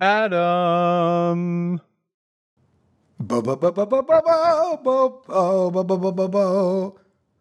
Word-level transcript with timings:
Adam. 0.00 1.80
Bo 3.20 3.42
bo 3.42 3.56
bo 3.56 3.70
bo 3.70 3.84
bo 3.86 4.02
bo 4.02 4.20
bo 4.22 4.80
bo 4.82 5.22
bo 5.26 5.70
bo 5.70 5.84
bo 5.84 5.84
bo 5.84 6.10
bo 6.10 6.28
bo 6.28 6.96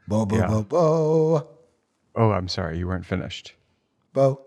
bo 0.08 0.26
bo 0.26 0.36
Yeah. 0.38 0.48
bo 0.48 0.64
bo 0.64 1.48
Oh, 2.16 2.32
I'm 2.32 2.48
sorry, 2.50 2.78
you 2.78 2.88
weren't 2.88 3.06
finished. 3.06 3.54
bo 4.14 4.42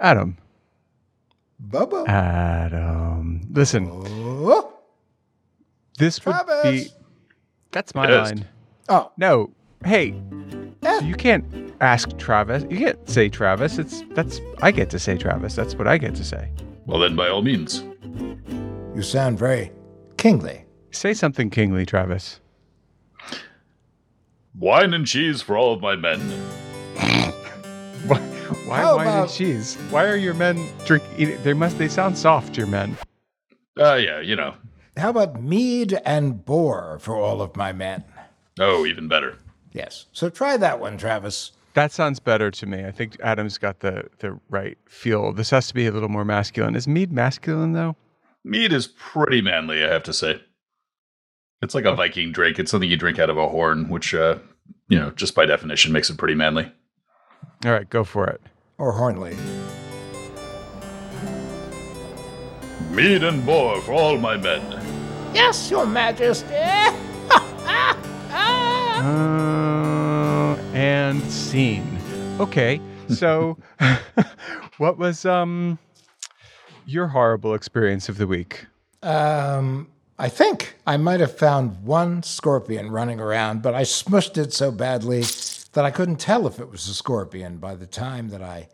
Adam. 0.00 0.36
bo 1.60 1.86
bo. 1.86 2.04
Adam. 2.06 3.42
Listen, 3.52 3.88
Oh. 3.88 4.72
this 5.98 6.24
would 6.26 6.32
be. 6.32 6.42
Travis. 6.44 6.94
That's 7.70 7.94
my 7.94 8.08
Yes. 8.08 8.26
line. 8.28 8.44
Oh, 8.88 9.12
No. 9.16 9.50
Hey, 9.84 10.14
Yeah. 10.82 10.98
so 10.98 11.04
you 11.04 11.14
can't 11.14 11.44
ask 11.80 12.16
Travis. 12.18 12.64
You 12.68 12.78
can't 12.78 13.08
say 13.08 13.28
Travis. 13.28 13.78
It's 13.78 14.02
that's 14.14 14.40
I 14.60 14.72
get 14.72 14.90
to 14.90 14.98
say 14.98 15.16
Travis. 15.16 15.54
That's 15.54 15.76
what 15.76 15.86
I 15.86 15.96
get 15.98 16.14
to 16.16 16.24
say. 16.24 16.50
Well, 16.86 16.98
then, 17.00 17.16
by 17.16 17.28
all 17.28 17.42
means. 17.42 17.84
you 18.94 19.02
sound 19.02 19.38
very 19.38 19.70
kingly. 20.16 20.64
Say 20.90 21.14
something 21.14 21.48
kingly, 21.50 21.86
Travis. 21.86 22.40
Wine 24.58 24.92
and 24.92 25.06
cheese 25.06 25.40
for 25.42 25.56
all 25.56 25.72
of 25.72 25.80
my 25.80 25.96
men. 25.96 26.20
Why, 28.06 28.18
why 28.66 28.80
How 28.80 28.96
wine 28.96 29.06
and 29.06 29.30
cheese? 29.30 29.76
Why 29.90 30.06
are 30.06 30.16
your 30.16 30.34
men 30.34 30.68
drink? 30.84 31.04
Eating? 31.16 31.40
They 31.42 31.54
must. 31.54 31.78
They 31.78 31.88
sound 31.88 32.18
soft. 32.18 32.56
Your 32.56 32.66
men. 32.66 32.96
Ah, 33.78 33.94
yeah, 33.94 34.20
you 34.20 34.34
know. 34.34 34.54
How 34.96 35.10
about 35.10 35.40
mead 35.40 35.98
and 36.04 36.44
boar 36.44 36.98
for 37.00 37.16
all 37.16 37.40
of 37.40 37.56
my 37.56 37.72
men? 37.72 38.04
Oh, 38.58 38.84
even 38.84 39.08
better. 39.08 39.38
Yes. 39.72 40.06
So 40.12 40.28
try 40.28 40.56
that 40.58 40.80
one, 40.80 40.98
Travis. 40.98 41.52
That 41.74 41.90
sounds 41.92 42.20
better 42.20 42.50
to 42.50 42.66
me. 42.66 42.84
I 42.84 42.90
think 42.90 43.16
Adam's 43.20 43.56
got 43.58 43.80
the 43.80 44.04
the 44.18 44.38
right 44.50 44.76
feel. 44.86 45.32
This 45.32 45.50
has 45.50 45.68
to 45.68 45.74
be 45.74 45.86
a 45.86 45.90
little 45.92 46.08
more 46.08 46.24
masculine. 46.24 46.76
Is 46.76 46.86
mead 46.86 47.12
masculine 47.12 47.72
though? 47.72 47.96
Mead 48.44 48.72
is 48.72 48.88
pretty 48.88 49.40
manly, 49.40 49.82
I 49.84 49.88
have 49.88 50.02
to 50.04 50.12
say. 50.12 50.42
It's 51.62 51.74
like 51.76 51.84
a 51.84 51.94
Viking 51.94 52.32
drink. 52.32 52.58
It's 52.58 52.70
something 52.72 52.90
you 52.90 52.96
drink 52.96 53.20
out 53.20 53.30
of 53.30 53.38
a 53.38 53.48
horn, 53.48 53.88
which, 53.88 54.14
uh, 54.14 54.38
you 54.88 54.98
know, 54.98 55.10
just 55.12 55.36
by 55.36 55.46
definition 55.46 55.92
makes 55.92 56.10
it 56.10 56.18
pretty 56.18 56.34
manly. 56.34 56.70
All 57.64 57.70
right, 57.70 57.88
go 57.88 58.02
for 58.02 58.26
it. 58.28 58.40
Or 58.78 58.90
hornly. 58.92 59.36
Mead 62.90 63.22
and 63.22 63.46
boar 63.46 63.80
for 63.82 63.92
all 63.92 64.18
my 64.18 64.36
men. 64.36 64.60
Yes, 65.32 65.70
Your 65.70 65.86
Majesty. 65.86 66.48
Uh, 69.04 69.61
and 71.12 71.30
scene. 71.30 71.98
Okay, 72.40 72.80
so 73.10 73.58
what 74.78 74.96
was 74.96 75.26
um 75.26 75.78
your 76.86 77.06
horrible 77.06 77.52
experience 77.52 78.08
of 78.08 78.16
the 78.16 78.26
week? 78.26 78.64
Um, 79.02 79.90
I 80.18 80.30
think 80.30 80.74
I 80.86 80.96
might 80.96 81.20
have 81.20 81.36
found 81.36 81.84
one 81.84 82.22
scorpion 82.22 82.90
running 82.90 83.20
around, 83.20 83.60
but 83.60 83.74
I 83.74 83.82
smushed 83.82 84.38
it 84.38 84.54
so 84.54 84.70
badly 84.70 85.20
that 85.74 85.84
I 85.84 85.90
couldn't 85.90 86.16
tell 86.16 86.46
if 86.46 86.58
it 86.58 86.70
was 86.70 86.88
a 86.88 86.94
scorpion 86.94 87.58
by 87.58 87.74
the 87.74 87.86
time 87.86 88.30
that 88.30 88.42
I 88.42 88.68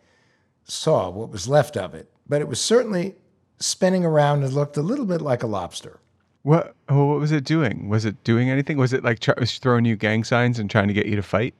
saw 0.63 1.09
what 1.09 1.31
was 1.31 1.45
left 1.49 1.75
of 1.75 1.93
it. 1.93 2.09
But 2.25 2.39
it 2.39 2.47
was 2.47 2.61
certainly 2.61 3.15
spinning 3.59 4.05
around 4.05 4.43
and 4.43 4.53
looked 4.53 4.77
a 4.77 4.81
little 4.81 5.05
bit 5.05 5.21
like 5.21 5.43
a 5.43 5.47
lobster. 5.47 5.99
What 6.43 6.73
oh, 6.87 7.03
what 7.03 7.19
was 7.19 7.33
it 7.33 7.43
doing? 7.43 7.89
Was 7.89 8.05
it 8.05 8.23
doing 8.23 8.49
anything? 8.49 8.77
Was 8.77 8.93
it 8.93 9.03
like 9.03 9.19
was 9.37 9.57
throwing 9.57 9.83
you 9.83 9.97
gang 9.97 10.23
signs 10.23 10.57
and 10.57 10.69
trying 10.69 10.87
to 10.87 10.93
get 10.93 11.05
you 11.05 11.17
to 11.17 11.23
fight? 11.23 11.53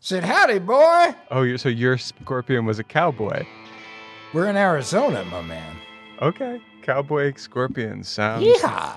Said, 0.00 0.24
Howdy, 0.24 0.60
boy. 0.60 1.14
Oh, 1.30 1.56
so 1.56 1.68
your 1.68 1.98
scorpion 1.98 2.64
was 2.66 2.78
a 2.78 2.84
cowboy. 2.84 3.44
We're 4.32 4.46
in 4.48 4.56
Arizona, 4.56 5.24
my 5.24 5.42
man. 5.42 5.76
Okay, 6.22 6.60
cowboy 6.82 7.34
scorpion 7.36 8.02
sounds. 8.04 8.44
Yeehaw. 8.44 8.96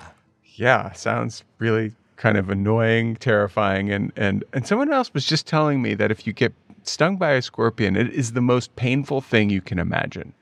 yeah 0.56 0.92
sounds 0.92 1.44
really 1.58 1.92
kind 2.16 2.36
of 2.36 2.50
annoying 2.50 3.16
terrifying 3.16 3.90
and 3.90 4.12
and 4.16 4.44
and 4.52 4.66
someone 4.66 4.92
else 4.92 5.12
was 5.14 5.24
just 5.26 5.46
telling 5.46 5.80
me 5.82 5.94
that 5.94 6.10
if 6.10 6.26
you 6.26 6.32
get 6.32 6.52
stung 6.84 7.16
by 7.16 7.32
a 7.32 7.42
scorpion 7.42 7.96
it 7.96 8.10
is 8.12 8.32
the 8.32 8.40
most 8.40 8.74
painful 8.76 9.20
thing 9.20 9.48
you 9.50 9.60
can 9.60 9.78
imagine 9.78 10.32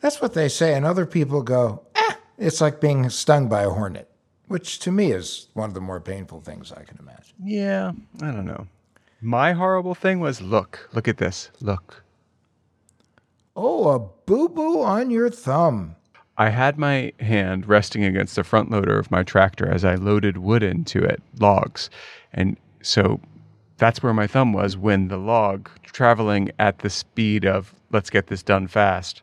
That's 0.00 0.20
what 0.22 0.34
they 0.34 0.48
say, 0.48 0.74
and 0.74 0.86
other 0.86 1.04
people 1.06 1.42
go, 1.42 1.82
eh, 1.94 2.14
it's 2.38 2.60
like 2.60 2.80
being 2.80 3.08
stung 3.10 3.48
by 3.48 3.62
a 3.64 3.70
hornet, 3.70 4.08
which 4.48 4.78
to 4.80 4.90
me 4.92 5.12
is 5.12 5.48
one 5.54 5.68
of 5.68 5.74
the 5.74 5.80
more 5.80 6.00
painful 6.00 6.40
things 6.40 6.72
I 6.72 6.84
can 6.84 6.98
imagine. 6.98 7.34
yeah 7.44 7.92
i 8.22 8.30
don't 8.30 8.46
know 8.46 8.66
my 9.20 9.52
horrible 9.52 9.94
thing 9.94 10.20
was 10.20 10.40
look 10.40 10.88
look 10.92 11.06
at 11.08 11.18
this 11.18 11.50
look 11.60 12.02
Oh, 13.56 13.88
a 13.90 13.98
boo 13.98 14.48
boo 14.48 14.80
on 14.82 15.10
your 15.10 15.28
thumb. 15.30 15.96
i 16.38 16.48
had 16.50 16.78
my 16.78 17.12
hand 17.20 17.66
resting 17.68 18.04
against 18.04 18.36
the 18.36 18.44
front 18.44 18.70
loader 18.70 18.98
of 18.98 19.10
my 19.10 19.22
tractor 19.22 19.68
as 19.68 19.84
i 19.84 19.94
loaded 19.94 20.38
wood 20.38 20.62
into 20.62 21.02
it 21.02 21.22
logs 21.38 21.90
and 22.32 22.56
so 22.82 23.20
that's 23.76 24.02
where 24.02 24.14
my 24.14 24.26
thumb 24.26 24.52
was 24.52 24.76
when 24.76 25.08
the 25.08 25.16
log 25.18 25.68
traveling 25.84 26.50
at 26.58 26.78
the 26.80 26.90
speed 26.90 27.44
of 27.44 27.74
let's 27.90 28.10
get 28.10 28.28
this 28.28 28.42
done 28.42 28.66
fast 28.66 29.22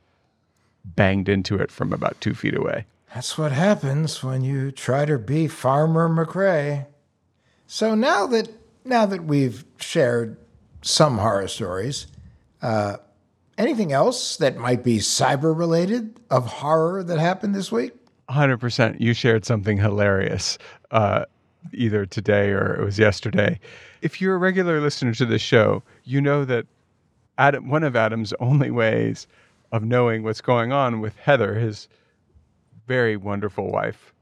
banged 0.85 1.27
into 1.29 1.55
it 1.55 1.71
from 1.71 1.91
about 1.93 2.19
two 2.21 2.33
feet 2.33 2.55
away 2.55 2.85
That's 3.13 3.37
what 3.37 3.51
happens 3.51 4.23
when 4.23 4.43
you 4.43 4.71
try 4.71 5.05
to 5.05 5.17
be 5.17 5.47
Farmer 5.47 6.07
McRae. 6.09 6.85
So 7.65 7.95
now 7.95 8.27
that 8.27 8.49
now 8.87 9.05
that 9.05 9.25
we've 9.25 9.65
shared 9.79 10.37
some 10.81 11.17
horror 11.17 11.47
stories, 11.47 12.07
uh, 12.61 12.97
anything 13.57 13.91
else 13.91 14.37
that 14.37 14.57
might 14.57 14.83
be 14.83 14.97
cyber 14.97 15.57
related 15.57 16.19
of 16.29 16.45
horror 16.45 17.03
that 17.03 17.19
happened 17.19 17.55
this 17.55 17.71
week? 17.71 17.93
Hundred 18.29 18.57
percent. 18.57 18.99
You 18.99 19.13
shared 19.13 19.45
something 19.45 19.77
hilarious, 19.77 20.57
uh, 20.91 21.25
either 21.73 22.05
today 22.05 22.51
or 22.51 22.75
it 22.75 22.83
was 22.83 22.99
yesterday. 22.99 23.59
If 24.01 24.21
you're 24.21 24.35
a 24.35 24.37
regular 24.39 24.81
listener 24.81 25.13
to 25.13 25.25
this 25.25 25.41
show, 25.41 25.81
you 26.03 26.19
know 26.21 26.45
that 26.45 26.65
Adam, 27.37 27.69
one 27.69 27.83
of 27.83 27.95
Adam's 27.95 28.33
only 28.39 28.71
ways 28.71 29.27
of 29.71 29.83
knowing 29.83 30.23
what's 30.23 30.41
going 30.41 30.71
on 30.71 31.01
with 31.01 31.17
Heather, 31.17 31.55
his 31.55 31.87
very 32.87 33.17
wonderful 33.17 33.71
wife, 33.71 34.13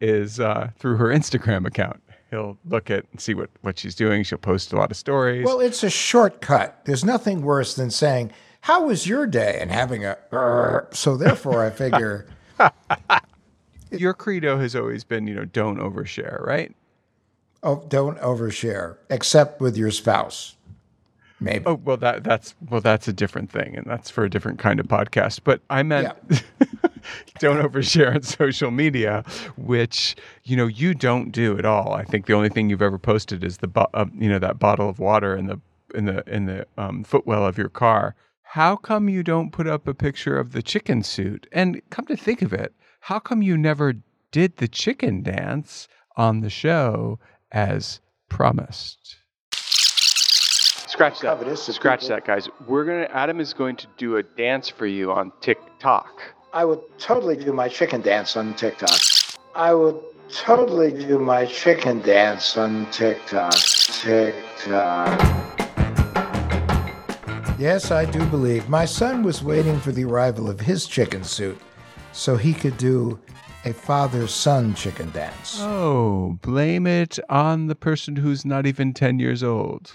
is 0.00 0.40
uh, 0.40 0.70
through 0.78 0.96
her 0.96 1.08
Instagram 1.08 1.66
account. 1.66 2.02
He'll 2.30 2.58
look 2.66 2.90
at 2.90 3.06
and 3.10 3.20
see 3.20 3.34
what, 3.34 3.50
what 3.62 3.78
she's 3.78 3.94
doing. 3.94 4.22
She'll 4.22 4.38
post 4.38 4.72
a 4.72 4.76
lot 4.76 4.90
of 4.90 4.96
stories. 4.96 5.44
Well, 5.44 5.60
it's 5.60 5.82
a 5.82 5.90
shortcut. 5.90 6.84
There's 6.84 7.04
nothing 7.04 7.42
worse 7.42 7.74
than 7.74 7.90
saying, 7.90 8.32
"How 8.62 8.84
was 8.84 9.06
your 9.06 9.26
day?" 9.26 9.58
and 9.60 9.70
having 9.70 10.04
a. 10.04 10.18
"Grr." 10.30 10.92
So 10.94 11.16
therefore, 11.16 11.64
I 11.64 11.70
figure. 11.70 12.26
Your 13.90 14.12
credo 14.12 14.58
has 14.58 14.76
always 14.76 15.04
been, 15.04 15.26
you 15.26 15.34
know, 15.34 15.46
don't 15.46 15.78
overshare, 15.78 16.44
right? 16.44 16.74
Oh, 17.62 17.84
don't 17.88 18.18
overshare, 18.18 18.98
except 19.08 19.60
with 19.60 19.76
your 19.76 19.90
spouse. 19.90 20.56
Maybe. 21.40 21.64
Oh 21.66 21.74
well, 21.74 21.96
that 21.98 22.24
that's 22.24 22.54
well, 22.68 22.80
that's 22.80 23.06
a 23.08 23.12
different 23.12 23.50
thing, 23.50 23.76
and 23.76 23.86
that's 23.86 24.10
for 24.10 24.24
a 24.24 24.30
different 24.30 24.58
kind 24.58 24.80
of 24.80 24.86
podcast. 24.86 25.40
But 25.44 25.60
I 25.70 25.82
meant 25.84 26.12
don't 27.38 27.58
overshare 27.62 28.14
on 28.14 28.22
social 28.22 28.70
media, 28.70 29.24
which 29.56 30.16
you 30.44 30.56
know 30.56 30.66
you 30.66 30.94
don't 30.94 31.30
do 31.30 31.58
at 31.58 31.64
all. 31.64 31.92
I 31.94 32.04
think 32.04 32.26
the 32.26 32.34
only 32.34 32.48
thing 32.48 32.68
you've 32.70 32.82
ever 32.82 32.98
posted 32.98 33.44
is 33.44 33.58
the 33.58 33.68
bo- 33.68 33.90
uh, 33.94 34.06
you 34.14 34.28
know 34.28 34.38
that 34.38 34.58
bottle 34.58 34.88
of 34.88 34.98
water 34.98 35.36
in 35.36 35.46
the 35.46 35.60
in 35.94 36.04
the 36.04 36.22
in 36.26 36.46
the 36.46 36.66
um, 36.76 37.04
footwell 37.04 37.46
of 37.46 37.58
your 37.58 37.68
car. 37.68 38.14
how 38.42 38.76
come 38.76 39.08
you 39.08 39.22
don't 39.22 39.52
put 39.52 39.66
up 39.66 39.86
a 39.86 39.94
picture 39.94 40.38
of 40.38 40.52
the 40.52 40.62
chicken 40.62 41.02
suit? 41.02 41.46
And 41.52 41.80
come 41.90 42.06
to 42.06 42.16
think 42.16 42.42
of 42.42 42.52
it, 42.52 42.74
how 43.00 43.18
come 43.18 43.42
you 43.42 43.56
never 43.56 43.94
did 44.30 44.56
the 44.56 44.68
chicken 44.68 45.22
dance 45.22 45.88
on 46.16 46.40
the 46.40 46.50
show 46.50 47.18
as 47.52 48.00
promised? 48.28 49.16
Scratch 49.52 51.20
that. 51.20 51.58
Scratch 51.58 52.00
people- 52.00 52.16
that, 52.16 52.24
guys. 52.26 52.48
We're 52.66 52.84
gonna. 52.84 53.08
Adam 53.12 53.40
is 53.40 53.52
going 53.52 53.76
to 53.76 53.86
do 53.98 54.16
a 54.16 54.22
dance 54.22 54.68
for 54.68 54.86
you 54.86 55.12
on 55.12 55.32
TikTok. 55.40 56.27
I 56.52 56.64
would 56.64 56.80
totally 56.98 57.36
do 57.36 57.52
my 57.52 57.68
chicken 57.68 58.00
dance 58.00 58.34
on 58.34 58.54
TikTok. 58.54 58.98
I 59.54 59.74
would 59.74 60.00
totally 60.30 60.90
do 60.90 61.18
my 61.18 61.44
chicken 61.44 62.00
dance 62.00 62.56
on 62.56 62.90
TikTok. 62.90 63.52
TikTok. 63.52 65.20
Yes, 67.58 67.90
I 67.90 68.06
do 68.06 68.24
believe. 68.26 68.66
My 68.68 68.86
son 68.86 69.22
was 69.22 69.42
waiting 69.42 69.78
for 69.78 69.92
the 69.92 70.04
arrival 70.04 70.48
of 70.48 70.60
his 70.60 70.86
chicken 70.86 71.22
suit 71.22 71.60
so 72.12 72.36
he 72.36 72.54
could 72.54 72.78
do 72.78 73.18
a 73.66 73.74
father 73.74 74.26
son 74.26 74.74
chicken 74.74 75.10
dance. 75.10 75.58
Oh, 75.60 76.38
blame 76.40 76.86
it 76.86 77.18
on 77.28 77.66
the 77.66 77.74
person 77.74 78.16
who's 78.16 78.46
not 78.46 78.64
even 78.64 78.94
ten 78.94 79.18
years 79.18 79.42
old. 79.42 79.92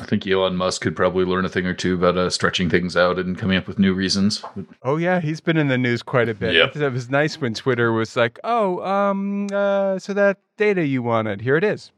I 0.00 0.06
think 0.06 0.26
Elon 0.26 0.56
Musk 0.56 0.82
could 0.82 0.96
probably 0.96 1.24
learn 1.24 1.44
a 1.44 1.48
thing 1.48 1.66
or 1.66 1.74
two 1.74 1.94
about 1.94 2.18
uh, 2.18 2.28
stretching 2.28 2.68
things 2.68 2.96
out 2.96 3.16
and 3.18 3.38
coming 3.38 3.56
up 3.56 3.68
with 3.68 3.78
new 3.78 3.94
reasons. 3.94 4.42
Oh 4.82 4.96
yeah, 4.96 5.20
he's 5.20 5.40
been 5.40 5.56
in 5.56 5.68
the 5.68 5.78
news 5.78 6.02
quite 6.02 6.28
a 6.28 6.34
bit. 6.34 6.54
Yep. 6.54 6.76
It 6.76 6.92
was 6.92 7.08
nice 7.08 7.40
when 7.40 7.54
Twitter 7.54 7.92
was 7.92 8.16
like, 8.16 8.40
"Oh, 8.42 8.84
um, 8.84 9.46
uh, 9.52 10.00
so 10.00 10.12
that 10.14 10.38
data 10.56 10.84
you 10.84 11.02
wanted, 11.02 11.40
here 11.40 11.56
it 11.56 11.62
is. 11.62 11.92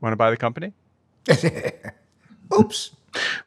Want 0.00 0.12
to 0.12 0.16
buy 0.16 0.30
the 0.30 0.36
company?" 0.36 0.72
Oops. 2.56 2.90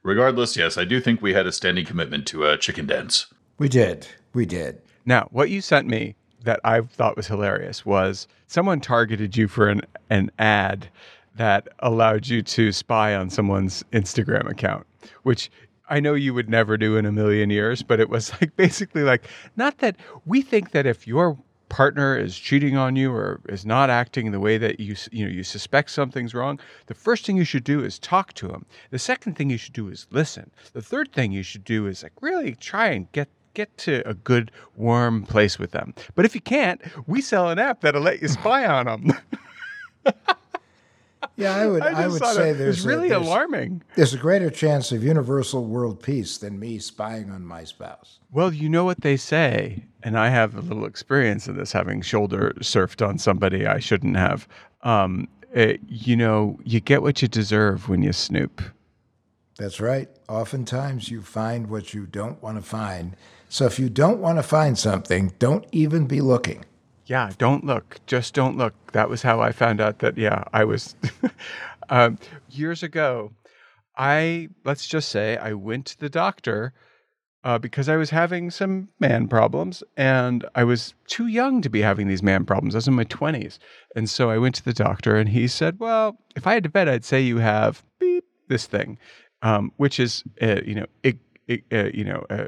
Regardless, 0.03 0.57
yes, 0.57 0.77
I 0.77 0.83
do 0.83 0.99
think 0.99 1.21
we 1.21 1.33
had 1.33 1.47
a 1.47 1.51
standing 1.53 1.85
commitment 1.85 2.27
to 2.27 2.45
a 2.45 2.57
chicken 2.57 2.85
dance. 2.85 3.27
We 3.57 3.69
did. 3.69 4.07
We 4.33 4.45
did. 4.45 4.81
Now, 5.05 5.29
what 5.31 5.49
you 5.49 5.61
sent 5.61 5.87
me 5.87 6.15
that 6.43 6.59
I 6.65 6.81
thought 6.81 7.15
was 7.15 7.27
hilarious 7.27 7.85
was 7.85 8.27
someone 8.47 8.81
targeted 8.81 9.37
you 9.37 9.47
for 9.47 9.69
an 9.69 9.81
an 10.09 10.29
ad 10.37 10.89
that 11.35 11.67
allowed 11.79 12.27
you 12.27 12.41
to 12.41 12.71
spy 12.71 13.15
on 13.15 13.29
someone's 13.29 13.83
Instagram 13.91 14.49
account, 14.49 14.85
which 15.23 15.49
I 15.89 15.99
know 15.99 16.13
you 16.13 16.33
would 16.33 16.49
never 16.49 16.77
do 16.77 16.97
in 16.97 17.05
a 17.05 17.11
million 17.11 17.49
years, 17.49 17.83
but 17.83 17.99
it 17.99 18.09
was 18.09 18.31
like 18.41 18.55
basically 18.55 19.03
like 19.03 19.27
not 19.55 19.79
that 19.79 19.95
we 20.25 20.41
think 20.41 20.71
that 20.71 20.85
if 20.85 21.07
your 21.07 21.37
partner 21.69 22.15
is 22.15 22.37
cheating 22.37 22.77
on 22.77 22.95
you 22.95 23.11
or 23.11 23.41
is 23.49 23.65
not 23.65 23.89
acting 23.89 24.31
the 24.31 24.39
way 24.39 24.59
that 24.59 24.79
you 24.79 24.95
you 25.11 25.25
know 25.25 25.31
you 25.31 25.43
suspect 25.43 25.89
something's 25.89 26.33
wrong, 26.33 26.59
the 26.85 26.93
first 26.93 27.25
thing 27.25 27.35
you 27.35 27.43
should 27.43 27.63
do 27.63 27.83
is 27.83 27.97
talk 27.99 28.33
to 28.33 28.49
him. 28.49 28.65
The 28.91 28.99
second 28.99 29.35
thing 29.35 29.49
you 29.49 29.57
should 29.57 29.73
do 29.73 29.87
is 29.89 30.07
listen. 30.11 30.51
The 30.73 30.81
third 30.81 31.11
thing 31.11 31.31
you 31.31 31.43
should 31.43 31.63
do 31.63 31.87
is 31.87 32.03
like 32.03 32.13
really 32.21 32.55
try 32.55 32.87
and 32.87 33.11
get 33.11 33.29
get 33.53 33.75
to 33.77 34.07
a 34.07 34.13
good 34.13 34.51
warm 34.75 35.23
place 35.23 35.59
with 35.59 35.71
them. 35.71 35.93
But 36.15 36.25
if 36.25 36.33
you 36.33 36.41
can't, 36.41 36.81
we 37.07 37.21
sell 37.21 37.49
an 37.49 37.59
app 37.59 37.81
that'll 37.81 38.01
let 38.01 38.21
you 38.21 38.27
spy 38.27 38.65
on 38.65 38.85
them. 38.85 40.13
Yeah, 41.35 41.55
I 41.55 41.65
would. 41.67 41.81
I, 41.81 42.03
just 42.03 42.21
would 42.21 42.35
say 42.35 42.51
it 42.51 42.53
there's 42.59 42.85
a- 42.85 42.87
really 42.87 43.09
there's- 43.09 43.25
alarming. 43.25 43.81
There's 43.95 44.13
a 44.13 44.17
greater 44.17 44.49
chance 44.51 44.91
of 44.91 45.03
universal 45.03 45.65
world 45.65 46.01
peace 46.01 46.37
than 46.37 46.59
me 46.59 46.77
spying 46.79 47.31
on 47.31 47.43
my 47.45 47.63
spouse. 47.63 48.19
Well, 48.31 48.53
you 48.53 48.69
know 48.69 48.83
what 48.85 49.01
they 49.01 49.17
say, 49.17 49.83
and 50.03 50.17
I 50.17 50.29
have 50.29 50.55
a 50.55 50.61
little 50.61 50.85
experience 50.85 51.47
in 51.47 51.57
this, 51.57 51.71
having 51.71 52.01
shoulder 52.01 52.53
surfed 52.59 53.05
on 53.07 53.17
somebody 53.17 53.65
I 53.65 53.79
shouldn't 53.79 54.15
have. 54.15 54.47
Um, 54.83 55.27
eh, 55.55 55.77
you 55.87 56.15
know, 56.15 56.59
you 56.63 56.79
get 56.79 57.01
what 57.01 57.21
you 57.21 57.27
deserve 57.27 57.89
when 57.89 58.03
you 58.03 58.13
snoop. 58.13 58.61
That's 59.57 59.79
right. 59.79 60.09
Oftentimes 60.29 61.09
you 61.09 61.21
find 61.21 61.69
what 61.69 61.93
you 61.93 62.05
don't 62.05 62.41
want 62.41 62.57
to 62.57 62.63
find. 62.63 63.15
So 63.49 63.65
if 63.65 63.77
you 63.77 63.87
don't 63.89 64.19
want 64.19 64.39
to 64.39 64.43
find 64.43 64.77
something, 64.77 65.33
don't 65.37 65.65
even 65.71 66.07
be 66.07 66.21
looking. 66.21 66.65
Yeah, 67.05 67.31
don't 67.37 67.65
look. 67.65 67.99
Just 68.07 68.33
don't 68.33 68.57
look. 68.57 68.73
That 68.93 69.09
was 69.09 69.21
how 69.21 69.41
I 69.41 69.51
found 69.51 69.81
out 69.81 69.99
that, 69.99 70.17
yeah, 70.17 70.43
I 70.53 70.63
was. 70.63 70.95
um, 71.89 72.17
years 72.49 72.81
ago, 72.83 73.31
I, 73.97 74.49
let's 74.63 74.87
just 74.87 75.09
say, 75.09 75.37
I 75.37 75.53
went 75.53 75.85
to 75.87 75.99
the 75.99 76.09
doctor 76.09 76.73
uh, 77.43 77.59
because 77.59 77.89
I 77.89 77.97
was 77.97 78.09
having 78.09 78.49
some 78.49 78.89
man 78.99 79.27
problems 79.27 79.83
and 79.97 80.45
I 80.55 80.63
was 80.63 80.93
too 81.07 81.27
young 81.27 81.61
to 81.61 81.69
be 81.69 81.81
having 81.81 82.07
these 82.07 82.23
man 82.23 82.45
problems. 82.45 82.73
I 82.73 82.77
was 82.77 82.87
in 82.87 82.93
my 82.93 83.03
20s. 83.03 83.59
And 83.95 84.09
so 84.09 84.29
I 84.29 84.37
went 84.37 84.55
to 84.55 84.63
the 84.63 84.73
doctor 84.73 85.17
and 85.17 85.29
he 85.29 85.47
said, 85.47 85.79
Well, 85.79 86.17
if 86.35 86.47
I 86.47 86.53
had 86.53 86.63
to 86.63 86.69
bet, 86.69 86.87
I'd 86.87 87.05
say 87.05 87.21
you 87.21 87.39
have 87.39 87.83
beep, 87.99 88.23
this 88.47 88.65
thing, 88.65 88.97
um, 89.41 89.71
which 89.77 89.99
is, 89.99 90.23
uh, 90.41 90.61
you 90.65 90.75
know, 90.75 90.85
it, 91.03 91.17
it, 91.47 91.63
uh, 91.71 91.89
you 91.93 92.03
know, 92.05 92.25
uh, 92.29 92.47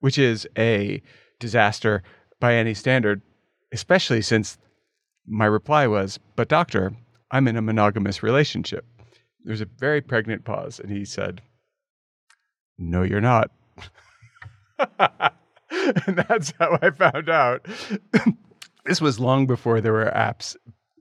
which 0.00 0.18
is 0.18 0.46
a 0.56 1.02
disaster 1.40 2.02
by 2.40 2.54
any 2.54 2.74
standard, 2.74 3.22
especially 3.76 4.22
since 4.22 4.56
my 5.26 5.44
reply 5.44 5.86
was, 5.86 6.18
But 6.34 6.48
doctor, 6.48 6.94
I'm 7.30 7.46
in 7.46 7.58
a 7.58 7.62
monogamous 7.62 8.22
relationship. 8.22 8.86
There's 9.44 9.60
a 9.60 9.68
very 9.78 10.00
pregnant 10.00 10.46
pause, 10.46 10.80
and 10.80 10.90
he 10.90 11.04
said, 11.04 11.42
No, 12.78 13.02
you're 13.02 13.20
not. 13.20 13.50
and 14.98 16.16
that's 16.16 16.54
how 16.58 16.78
I 16.80 16.88
found 16.88 17.28
out. 17.28 17.66
this 18.86 19.02
was 19.02 19.20
long 19.20 19.46
before 19.46 19.82
there 19.82 19.92
were 19.92 20.10
apps, 20.16 20.56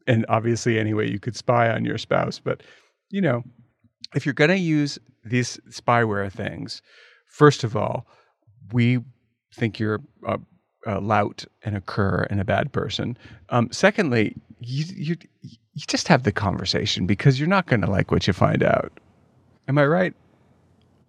and 0.06 0.26
obviously, 0.28 0.78
any 0.78 0.94
way 0.94 1.10
you 1.10 1.20
could 1.20 1.38
spy 1.38 1.70
on 1.70 1.86
your 1.86 1.98
spouse. 1.98 2.40
But, 2.40 2.62
you 3.10 3.22
know, 3.22 3.42
if 4.14 4.26
you're 4.26 4.34
going 4.34 4.50
to 4.50 4.58
use 4.58 5.00
these 5.24 5.62
spyware 5.70 6.30
things, 6.30 6.82
first 7.30 7.64
of 7.64 7.78
all, 7.78 8.06
we 8.74 9.00
think 9.54 9.80
you're 9.80 10.02
a, 10.28 10.40
a 10.86 11.00
lout 11.00 11.46
and 11.64 11.76
a 11.76 11.82
cur 11.82 12.28
and 12.30 12.40
a 12.40 12.46
bad 12.46 12.72
person. 12.72 13.18
Um, 13.50 13.70
secondly, 13.72 14.36
you, 14.60 14.86
you 14.96 15.18
you 15.42 15.84
just 15.88 16.08
have 16.08 16.24
the 16.24 16.32
conversation 16.32 17.06
because 17.06 17.38
you're 17.40 17.50
not 17.50 17.66
going 17.66 17.82
to 17.82 17.90
like 17.90 18.10
what 18.12 18.28
you 18.28 18.34
find 18.34 18.64
out. 18.64 18.92
Am 19.68 19.78
I 19.78 19.86
right? 19.86 20.14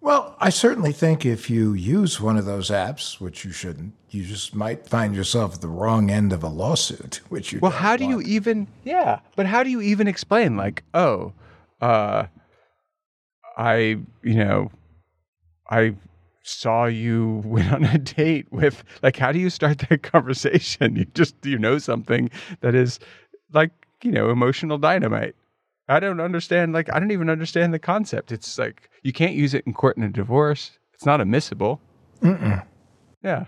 Well, 0.01 0.35
I 0.39 0.49
certainly 0.49 0.91
think 0.91 1.25
if 1.25 1.49
you 1.49 1.73
use 1.73 2.21
one 2.21 2.37
of 2.37 2.45
those 2.45 2.69
apps, 2.69 3.19
which 3.19 3.43
you 3.43 3.51
shouldn't, 3.51 3.93
you 4.09 4.23
just 4.23 4.53
might 4.55 4.87
find 4.87 5.15
yourself 5.15 5.55
at 5.55 5.61
the 5.61 5.67
wrong 5.67 6.11
end 6.11 6.31
of 6.33 6.43
a 6.43 6.47
lawsuit, 6.47 7.21
which 7.29 7.51
you 7.51 7.59
Well, 7.59 7.71
how 7.71 7.97
do 7.97 8.05
you 8.05 8.21
even? 8.21 8.67
Yeah, 8.83 9.19
but 9.35 9.45
how 9.45 9.63
do 9.63 9.69
you 9.69 9.81
even 9.81 10.07
explain? 10.07 10.57
Like, 10.57 10.83
oh, 10.93 11.33
uh, 11.81 12.27
I, 13.57 13.77
you 14.21 14.35
know, 14.35 14.71
I 15.69 15.95
saw 16.47 16.85
you 16.85 17.41
went 17.45 17.71
on 17.71 17.83
a 17.83 17.97
date 17.97 18.47
with. 18.51 18.83
Like, 19.01 19.17
how 19.17 19.31
do 19.31 19.39
you 19.39 19.49
start 19.49 19.79
that 19.89 20.03
conversation? 20.03 20.95
You 20.95 21.05
just 21.13 21.35
you 21.45 21.57
know 21.57 21.77
something 21.77 22.29
that 22.61 22.75
is 22.75 22.99
like 23.53 23.71
you 24.03 24.11
know 24.11 24.29
emotional 24.29 24.77
dynamite. 24.77 25.35
I 25.89 25.99
don't 26.01 26.19
understand. 26.19 26.73
Like, 26.73 26.93
I 26.93 26.99
don't 26.99 27.11
even 27.11 27.29
understand 27.29 27.73
the 27.73 27.79
concept. 27.79 28.31
It's 28.31 28.57
like 28.57 28.89
you 29.03 29.13
can't 29.13 29.35
use 29.35 29.53
it 29.53 29.63
in 29.65 29.73
court 29.73 29.97
in 29.97 30.03
a 30.03 30.09
divorce. 30.09 30.77
It's 30.93 31.05
not 31.05 31.21
admissible. 31.21 31.79
Mm-mm. 32.21 32.65
Yeah. 33.23 33.45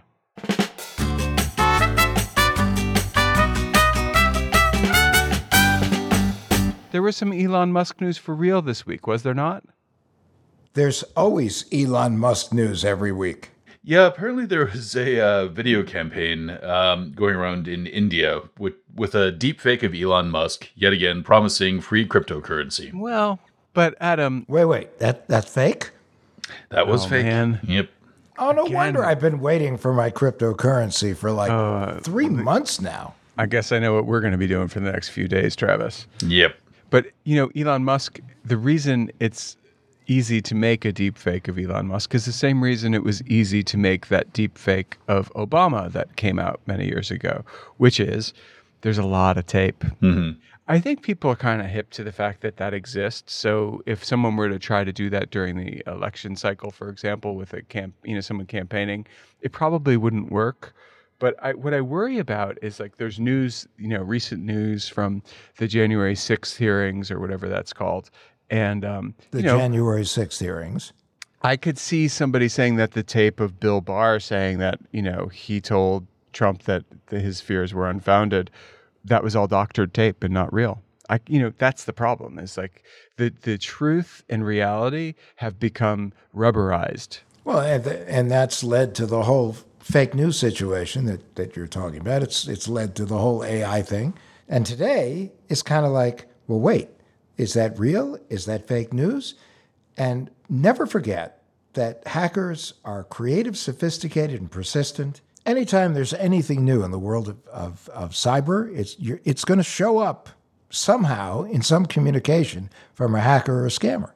There 6.92 7.04
was 7.04 7.16
some 7.16 7.32
Elon 7.32 7.72
Musk 7.72 8.02
news 8.02 8.18
for 8.18 8.34
real 8.34 8.62
this 8.62 8.86
week, 8.86 9.06
was 9.06 9.22
there 9.24 9.34
not? 9.34 9.64
There's 10.80 11.04
always 11.18 11.66
Elon 11.74 12.18
Musk 12.18 12.54
news 12.54 12.86
every 12.86 13.12
week. 13.12 13.50
Yeah, 13.84 14.06
apparently 14.06 14.46
there 14.46 14.66
was 14.66 14.96
a 14.96 15.20
uh, 15.20 15.48
video 15.48 15.84
campaign 15.84 16.52
um, 16.64 17.12
going 17.12 17.36
around 17.36 17.68
in 17.68 17.86
India 17.86 18.40
with, 18.58 18.76
with 18.96 19.14
a 19.14 19.30
deep 19.30 19.60
fake 19.60 19.84
of 19.84 19.94
Elon 19.94 20.30
Musk, 20.30 20.70
yet 20.76 20.94
again 20.94 21.22
promising 21.22 21.82
free 21.82 22.08
cryptocurrency. 22.08 22.94
Well, 22.94 23.40
but 23.74 23.96
Adam, 24.00 24.46
Wait, 24.48 24.64
wait, 24.64 25.00
that 25.00 25.28
that's 25.28 25.54
fake? 25.54 25.90
That 26.70 26.88
was 26.88 27.06
Oh, 27.06 27.10
fake. 27.10 27.26
man. 27.26 27.60
Yep. 27.64 27.90
Oh, 28.38 28.52
no 28.52 28.64
Again. 28.64 28.74
wonder 28.74 29.04
I've 29.06 29.20
been 29.20 29.42
waiting 29.42 29.76
for 29.76 29.92
my 29.92 30.10
cryptocurrency 30.10 31.14
for 31.14 31.30
like 31.34 31.52
Uh, 31.52 32.00
three 32.00 32.30
months 32.30 32.80
now. 32.80 33.16
I 33.38 33.48
guess 33.48 33.74
I 33.74 33.80
know 33.80 33.94
what 33.96 34.06
we're 34.06 34.22
going 34.22 34.32
to 34.32 34.38
be 34.38 34.48
doing 34.48 34.70
for 34.70 34.80
the 34.80 34.90
next 34.94 35.10
few 35.10 35.28
days, 35.28 35.58
Travis. 35.58 36.08
Yep. 36.26 36.56
But 36.90 37.08
you 37.26 37.36
know, 37.36 37.52
Elon 37.54 37.84
Musk. 37.84 38.22
The 38.46 38.56
reason 38.56 39.12
it's 39.20 39.58
easy 40.10 40.42
to 40.42 40.56
make 40.56 40.86
a 40.86 40.92
deep 40.92 41.18
fake 41.18 41.48
of 41.48 41.58
Elon 41.58 41.88
Musk 41.88 42.16
is 42.16 42.26
the 42.26 42.32
same 42.32 42.64
reason 42.64 42.94
it 42.94 43.04
was 43.04 43.22
easy 43.24 43.64
to 43.64 43.78
make 43.78 44.08
that 44.08 44.34
deep 44.34 44.58
fake 44.58 44.98
of 45.08 45.32
Obama 45.34 45.92
that 45.92 46.16
came 46.16 46.40
out 46.40 46.60
many 46.66 46.86
years 46.86 47.12
ago, 47.12 47.44
which 47.78 48.00
is 48.00 48.34
there's 48.82 48.98
a 48.98 49.04
lot 49.04 49.38
of 49.38 49.46
tape. 49.46 49.80
Mm-hmm. 50.02 50.40
I 50.68 50.80
think 50.80 51.02
people 51.02 51.32
are 51.32 51.36
kind 51.36 51.62
of 51.62 51.68
hip 51.68 51.90
to 51.92 52.04
the 52.04 52.12
fact 52.12 52.42
that 52.42 52.58
that 52.58 52.76
exists. 52.76 53.34
So 53.34 53.82
if 53.88 54.06
someone 54.06 54.36
were 54.36 54.50
to 54.50 54.60
try 54.60 54.84
to 54.84 54.94
do 54.94 55.10
that 55.10 55.32
during 55.32 55.58
the 55.58 55.82
election 55.88 56.36
cycle, 56.36 56.70
for 56.70 56.90
example, 56.90 57.36
with 57.36 57.54
a 57.54 57.64
camp, 57.64 57.96
you 58.04 58.14
know, 58.14 58.22
someone 58.22 58.46
campaigning, 58.46 59.08
it 59.42 59.52
probably 59.52 59.98
wouldn't 59.98 60.32
work. 60.32 60.76
But 61.18 61.36
I, 61.44 61.54
what 61.54 61.74
I 61.74 61.82
worry 61.82 62.20
about 62.20 62.58
is 62.62 62.80
like 62.80 62.98
there's 62.98 63.20
news, 63.20 63.68
you 63.78 63.88
know, 63.88 64.02
recent 64.02 64.44
news 64.44 64.88
from 64.88 65.24
the 65.58 65.68
January 65.68 66.14
6th 66.14 66.56
hearings 66.56 67.10
or 67.10 67.20
whatever 67.20 67.50
that's 67.50 67.74
called. 67.74 68.12
And, 68.50 68.84
um, 68.84 69.16
The 69.32 69.40
you 69.40 69.46
know, 69.46 69.58
January 69.58 70.04
6th 70.04 70.40
hearings. 70.40 70.94
I 71.42 71.56
could 71.56 71.78
see 71.78 72.08
somebody 72.08 72.50
saying 72.50 72.76
that 72.76 72.92
the 72.92 73.04
tape 73.04 73.40
of 73.40 73.60
Bill 73.60 73.82
Barr 73.82 74.20
saying 74.20 74.58
that, 74.60 74.80
you 74.92 75.02
know, 75.02 75.28
he 75.28 75.62
told 75.62 76.06
Trump 76.34 76.64
that 76.64 76.84
the, 77.08 77.20
his 77.20 77.40
fears 77.42 77.74
were 77.74 77.90
unfounded. 77.90 78.52
That 79.06 79.24
was 79.24 79.36
all 79.36 79.48
doctored 79.48 79.94
tape 79.94 80.24
and 80.24 80.34
not 80.34 80.54
real. 80.54 80.82
I, 81.10 81.20
you 81.28 81.40
know, 81.40 81.54
that's 81.58 81.86
the 81.86 81.94
problem. 81.94 82.38
Is 82.38 82.58
like 82.58 82.84
the 83.18 83.34
the 83.42 83.58
truth 83.58 84.24
and 84.30 84.46
reality 84.46 85.16
have 85.38 85.60
become 85.60 86.14
rubberized. 86.36 87.20
Well, 87.44 87.62
and, 87.62 87.86
and 87.88 88.30
that's 88.30 88.64
led 88.64 88.94
to 88.96 89.08
the 89.08 89.24
whole 89.24 89.56
fake 89.80 90.14
news 90.14 90.38
situation 90.38 91.06
that, 91.06 91.36
that 91.36 91.56
you're 91.56 91.68
talking 91.68 92.00
about. 92.00 92.22
It's 92.22 92.48
it's 92.48 92.68
led 92.68 92.96
to 92.96 93.06
the 93.06 93.18
whole 93.18 93.44
AI 93.44 93.82
thing. 93.82 94.14
And 94.48 94.66
today 94.66 95.32
it's 95.48 95.64
kind 95.64 95.86
of 95.86 95.92
like, 95.92 96.28
well, 96.48 96.60
wait, 96.60 96.90
is 97.40 97.54
that 97.54 97.80
real? 97.80 98.18
Is 98.28 98.46
that 98.46 98.68
fake 98.68 98.92
news? 98.92 99.36
And 99.96 100.30
never 100.50 100.86
forget 100.86 101.42
that 101.74 102.06
hackers 102.06 102.74
are 102.84 103.06
creative, 103.06 103.58
sophisticated, 103.58 104.42
and 104.42 104.52
persistent. 104.52 105.22
Anytime 105.46 105.94
there's 105.94 106.14
anything 106.16 106.66
new 106.66 106.84
in 106.84 106.92
the 106.92 107.00
world 107.00 107.30
of, 107.30 107.48
of, 107.48 107.90
of 107.94 108.12
cyber, 108.12 108.70
it's, 108.78 108.98
it's 109.24 109.46
going 109.46 109.58
to 109.58 109.64
show 109.64 110.00
up 110.00 110.30
somehow 110.70 111.44
in 111.44 111.62
some 111.62 111.86
communication 111.86 112.70
from 112.94 113.16
a 113.16 113.22
hacker 113.22 113.62
or 113.62 113.66
a 113.66 113.70
scammer. 113.70 114.12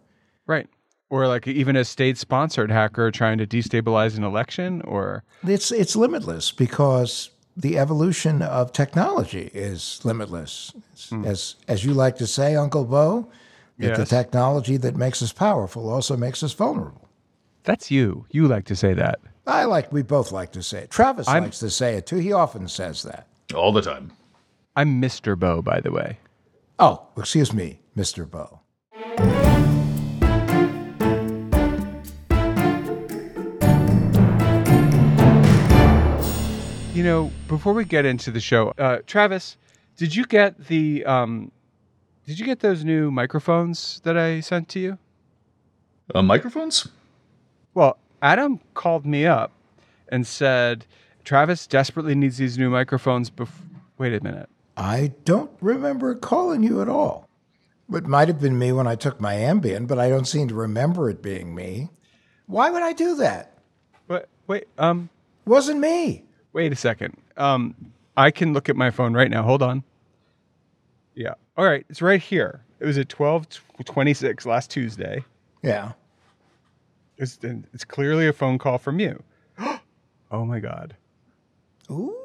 Right. 0.46 0.68
Or 1.10 1.26
like 1.28 1.48
even 1.48 1.78
a 1.78 1.86
state 1.86 2.18
sponsored 2.18 2.72
hacker 2.72 3.10
trying 3.10 3.38
to 3.38 3.48
destabilize 3.48 4.18
an 4.18 4.26
election 4.26 4.82
or 4.82 5.24
it's 5.48 5.72
it's 5.72 5.96
limitless 5.96 6.52
because 6.52 7.30
the 7.56 7.78
evolution 7.78 8.42
of 8.42 8.72
technology 8.72 9.50
is 9.54 10.00
limitless. 10.04 10.74
Mm. 11.10 11.26
As 11.26 11.56
as 11.68 11.86
you 11.86 11.94
like 11.94 12.18
to 12.18 12.28
say, 12.28 12.56
Uncle 12.56 12.86
Bo, 12.86 13.30
that 13.78 13.90
yes. 13.90 13.98
the 13.98 14.06
technology 14.06 14.78
that 14.78 14.96
makes 14.96 15.22
us 15.22 15.32
powerful 15.32 15.90
also 15.90 16.18
makes 16.18 16.44
us 16.44 16.54
vulnerable. 16.54 17.10
That's 17.64 17.92
you. 17.92 18.26
You 18.32 18.48
like 18.48 18.66
to 18.66 18.76
say 18.76 18.94
that. 18.94 19.20
I 19.46 19.66
like 19.66 19.92
we 19.92 20.02
both 20.04 20.32
like 20.32 20.52
to 20.54 20.64
say 20.64 20.80
it. 20.80 20.90
Travis 20.90 21.28
I'm, 21.28 21.44
likes 21.44 21.60
to 21.60 21.70
say 21.70 21.96
it 21.96 22.06
too. 22.06 22.18
He 22.18 22.32
often 22.32 22.68
says 22.68 23.04
that. 23.04 23.28
All 23.54 23.72
the 23.72 23.82
time. 23.82 24.12
I'm 24.76 25.02
Mr. 25.02 25.38
Bo, 25.38 25.62
by 25.62 25.80
the 25.82 25.92
way. 25.92 26.18
Oh, 26.80 27.06
excuse 27.18 27.54
me, 27.54 27.80
Mr. 27.96 28.30
Bo. 28.30 28.62
You 36.94 37.04
know, 37.04 37.32
before 37.48 37.74
we 37.74 37.86
get 37.86 38.06
into 38.06 38.30
the 38.30 38.40
show, 38.40 38.72
uh, 38.78 39.00
Travis, 39.08 39.58
did 39.98 40.16
you 40.16 40.26
get 40.26 40.68
the 40.68 41.04
um, 41.06 41.52
did 42.28 42.38
you 42.38 42.46
get 42.46 42.60
those 42.60 42.84
new 42.86 43.10
microphones 43.10 44.00
that 44.04 44.16
I 44.16 44.42
sent 44.42 44.70
to 44.70 44.80
you? 44.80 44.98
Uh, 46.14 46.22
microphones? 46.22 46.88
Well, 47.74 47.98
Adam 48.22 48.60
called 48.76 49.08
me 49.08 49.26
up 49.26 49.52
and 50.10 50.28
said 50.28 50.86
Travis 51.24 51.66
desperately 51.66 52.14
needs 52.14 52.38
these 52.38 52.60
new 52.60 52.70
microphones. 52.70 53.32
Bef- 53.32 53.50
Wait 53.98 54.14
a 54.14 54.24
minute. 54.24 54.50
I 54.78 55.14
don't 55.26 55.50
remember 55.62 56.14
calling 56.14 56.62
you 56.62 56.80
at 56.80 56.90
all. 56.90 57.28
It 57.92 58.06
might 58.06 58.28
have 58.28 58.40
been 58.40 58.60
me 58.60 58.72
when 58.72 58.86
I 58.86 58.96
took 58.96 59.20
my 59.20 59.34
Ambien, 59.34 59.88
but 59.88 59.98
I 59.98 60.10
don't 60.10 60.26
seem 60.26 60.48
to 60.48 60.56
remember 60.56 61.10
it 61.10 61.24
being 61.24 61.56
me. 61.56 61.90
Why 62.46 62.70
would 62.70 62.84
I 62.84 62.94
do 62.94 63.16
that? 63.16 63.58
But 64.08 64.30
wait, 64.46 64.68
um, 64.78 65.10
wasn't 65.46 65.80
me. 65.80 66.26
Wait 66.54 66.72
a 66.72 66.76
second. 66.76 67.18
Um, 67.38 67.76
I 68.16 68.32
can 68.32 68.54
look 68.54 68.70
at 68.70 68.76
my 68.76 68.92
phone 68.92 69.14
right 69.14 69.30
now. 69.30 69.44
Hold 69.44 69.64
on. 69.64 69.84
Yeah. 71.16 71.34
All 71.58 71.66
right. 71.66 71.86
It's 71.90 72.02
right 72.02 72.22
here. 72.22 72.64
It 72.80 72.86
was 72.86 72.98
at 72.98 73.12
1226 73.12 74.46
last 74.46 74.70
Tuesday. 74.70 75.24
Yeah. 75.62 75.94
It's, 77.18 77.40
it's 77.42 77.86
clearly 77.86 78.28
a 78.28 78.34
phone 78.34 78.58
call 78.58 78.78
from 78.78 79.00
you. 79.00 79.22
oh 80.32 80.46
my 80.46 80.60
God. 80.60 80.96
Ooh. 81.90 82.16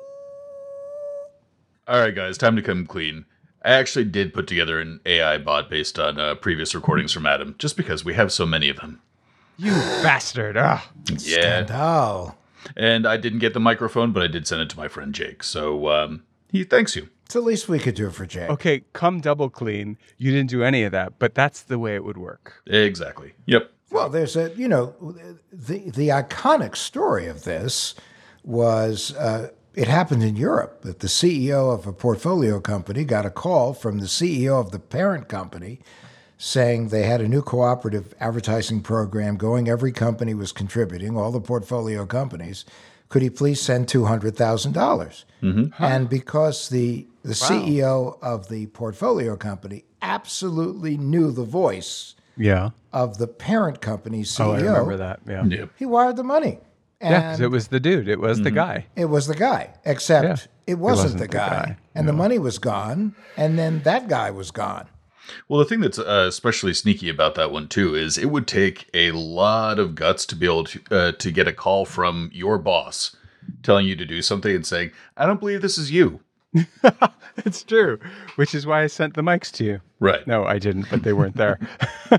All 1.86 1.98
right, 2.00 2.14
guys, 2.14 2.36
time 2.36 2.54
to 2.56 2.62
come 2.62 2.86
clean. 2.86 3.24
I 3.64 3.72
actually 3.72 4.04
did 4.04 4.34
put 4.34 4.46
together 4.46 4.78
an 4.78 5.00
AI 5.06 5.38
bot 5.38 5.70
based 5.70 5.98
on 5.98 6.20
uh, 6.20 6.34
previous 6.34 6.74
recordings 6.74 7.12
from 7.12 7.26
Adam, 7.26 7.54
just 7.58 7.76
because 7.76 8.04
we 8.04 8.14
have 8.14 8.30
so 8.30 8.44
many 8.44 8.68
of 8.68 8.76
them. 8.76 9.00
You 9.56 9.72
bastard! 9.72 10.56
Ah, 10.56 10.86
yeah. 11.10 11.16
Scandal. 11.64 12.36
And 12.76 13.06
I 13.06 13.16
didn't 13.16 13.40
get 13.40 13.54
the 13.54 13.60
microphone, 13.60 14.12
but 14.12 14.22
I 14.22 14.26
did 14.26 14.46
send 14.46 14.62
it 14.62 14.70
to 14.70 14.76
my 14.76 14.88
friend 14.88 15.14
Jake. 15.14 15.42
So 15.42 15.88
um, 15.88 16.24
he 16.50 16.64
thanks 16.64 16.96
you. 16.96 17.08
It's 17.24 17.34
the 17.34 17.40
least 17.40 17.68
we 17.68 17.78
could 17.78 17.94
do 17.94 18.10
for 18.10 18.24
Jake. 18.24 18.48
Okay, 18.48 18.84
come 18.94 19.20
double 19.20 19.50
clean. 19.50 19.98
You 20.16 20.30
didn't 20.32 20.48
do 20.48 20.62
any 20.62 20.82
of 20.84 20.92
that, 20.92 21.18
but 21.18 21.34
that's 21.34 21.62
the 21.62 21.78
way 21.78 21.94
it 21.94 22.04
would 22.04 22.16
work. 22.16 22.62
Exactly. 22.66 23.34
Yep. 23.46 23.70
Well, 23.90 24.08
there's 24.08 24.36
a 24.36 24.54
you 24.54 24.68
know 24.68 24.94
the 25.52 25.90
the 25.90 26.08
iconic 26.08 26.76
story 26.76 27.26
of 27.26 27.44
this 27.44 27.94
was 28.44 29.14
uh, 29.16 29.50
it 29.74 29.88
happened 29.88 30.22
in 30.22 30.36
Europe 30.36 30.82
that 30.82 31.00
the 31.00 31.06
CEO 31.06 31.72
of 31.72 31.86
a 31.86 31.92
portfolio 31.92 32.60
company 32.60 33.04
got 33.04 33.26
a 33.26 33.30
call 33.30 33.74
from 33.74 33.98
the 33.98 34.06
CEO 34.06 34.60
of 34.60 34.70
the 34.70 34.78
parent 34.78 35.28
company 35.28 35.80
saying 36.38 36.88
they 36.88 37.02
had 37.02 37.20
a 37.20 37.28
new 37.28 37.42
cooperative 37.42 38.14
advertising 38.20 38.80
program 38.80 39.36
going. 39.36 39.68
Every 39.68 39.92
company 39.92 40.32
was 40.32 40.52
contributing, 40.52 41.16
all 41.16 41.32
the 41.32 41.40
portfolio 41.40 42.06
companies. 42.06 42.64
Could 43.08 43.22
he 43.22 43.30
please 43.30 43.60
send 43.60 43.88
two 43.88 44.04
hundred 44.04 44.36
thousand 44.36 44.72
dollars? 44.72 45.26
Mm-hmm. 45.42 45.82
And 45.82 46.08
because 46.08 46.68
the 46.68 47.06
the 47.22 47.28
wow. 47.28 47.34
CEO 47.34 48.18
of 48.22 48.48
the 48.48 48.66
portfolio 48.68 49.36
company 49.36 49.84
absolutely 50.00 50.96
knew 50.96 51.32
the 51.32 51.44
voice, 51.44 52.14
yeah. 52.36 52.70
of 52.92 53.18
the 53.18 53.26
parent 53.26 53.80
company's 53.80 54.30
CEO, 54.30 54.46
oh, 54.46 54.52
I 54.52 54.60
remember 54.60 54.96
that. 54.98 55.20
Yeah, 55.26 55.44
yep. 55.44 55.70
he 55.76 55.86
wired 55.86 56.16
the 56.16 56.24
money. 56.24 56.60
And 57.00 57.12
yeah, 57.12 57.20
because 57.20 57.40
it 57.40 57.50
was 57.50 57.68
the 57.68 57.80
dude. 57.80 58.08
It 58.08 58.20
was 58.20 58.38
mm-hmm. 58.38 58.44
the 58.44 58.50
guy. 58.50 58.86
It 58.96 59.04
was 59.06 59.26
the 59.26 59.34
guy. 59.34 59.74
Except 59.84 60.24
yeah. 60.24 60.36
it, 60.66 60.78
wasn't 60.78 60.78
it, 60.78 60.80
wasn't 60.80 61.20
the, 61.20 61.28
guy. 61.28 61.48
guy. 61.48 61.76
And 61.94 62.06
no. 62.06 62.12
the 62.12 62.18
money 62.18 62.38
was 62.38 62.58
gone. 62.58 63.14
And 63.36 63.58
then 63.58 63.82
that 63.82 64.08
guy 64.08 64.30
was 64.32 64.50
gone. 64.50 64.88
Well, 65.48 65.58
the 65.58 65.64
thing 65.64 65.80
that's 65.80 65.98
uh, 65.98 66.26
especially 66.28 66.74
sneaky 66.74 67.08
about 67.08 67.34
that 67.36 67.50
one 67.50 67.68
too 67.68 67.94
is 67.94 68.18
it 68.18 68.30
would 68.30 68.46
take 68.46 68.88
a 68.94 69.12
lot 69.12 69.78
of 69.78 69.94
guts 69.94 70.26
to 70.26 70.36
be 70.36 70.46
able 70.46 70.64
to 70.64 70.80
uh, 70.90 71.12
to 71.12 71.30
get 71.30 71.48
a 71.48 71.52
call 71.52 71.84
from 71.84 72.30
your 72.32 72.58
boss 72.58 73.16
telling 73.62 73.86
you 73.86 73.96
to 73.96 74.04
do 74.04 74.22
something 74.22 74.54
and 74.54 74.66
saying, 74.66 74.92
"I 75.16 75.26
don't 75.26 75.40
believe 75.40 75.62
this 75.62 75.78
is 75.78 75.90
you." 75.90 76.20
it's 77.44 77.62
true, 77.62 77.98
which 78.36 78.54
is 78.54 78.66
why 78.66 78.82
I 78.82 78.86
sent 78.86 79.14
the 79.14 79.22
mics 79.22 79.52
to 79.52 79.64
you. 79.64 79.80
Right? 80.00 80.26
No, 80.26 80.44
I 80.44 80.58
didn't, 80.58 80.86
but 80.90 81.02
they 81.02 81.12
weren't 81.12 81.36
there. 81.36 81.58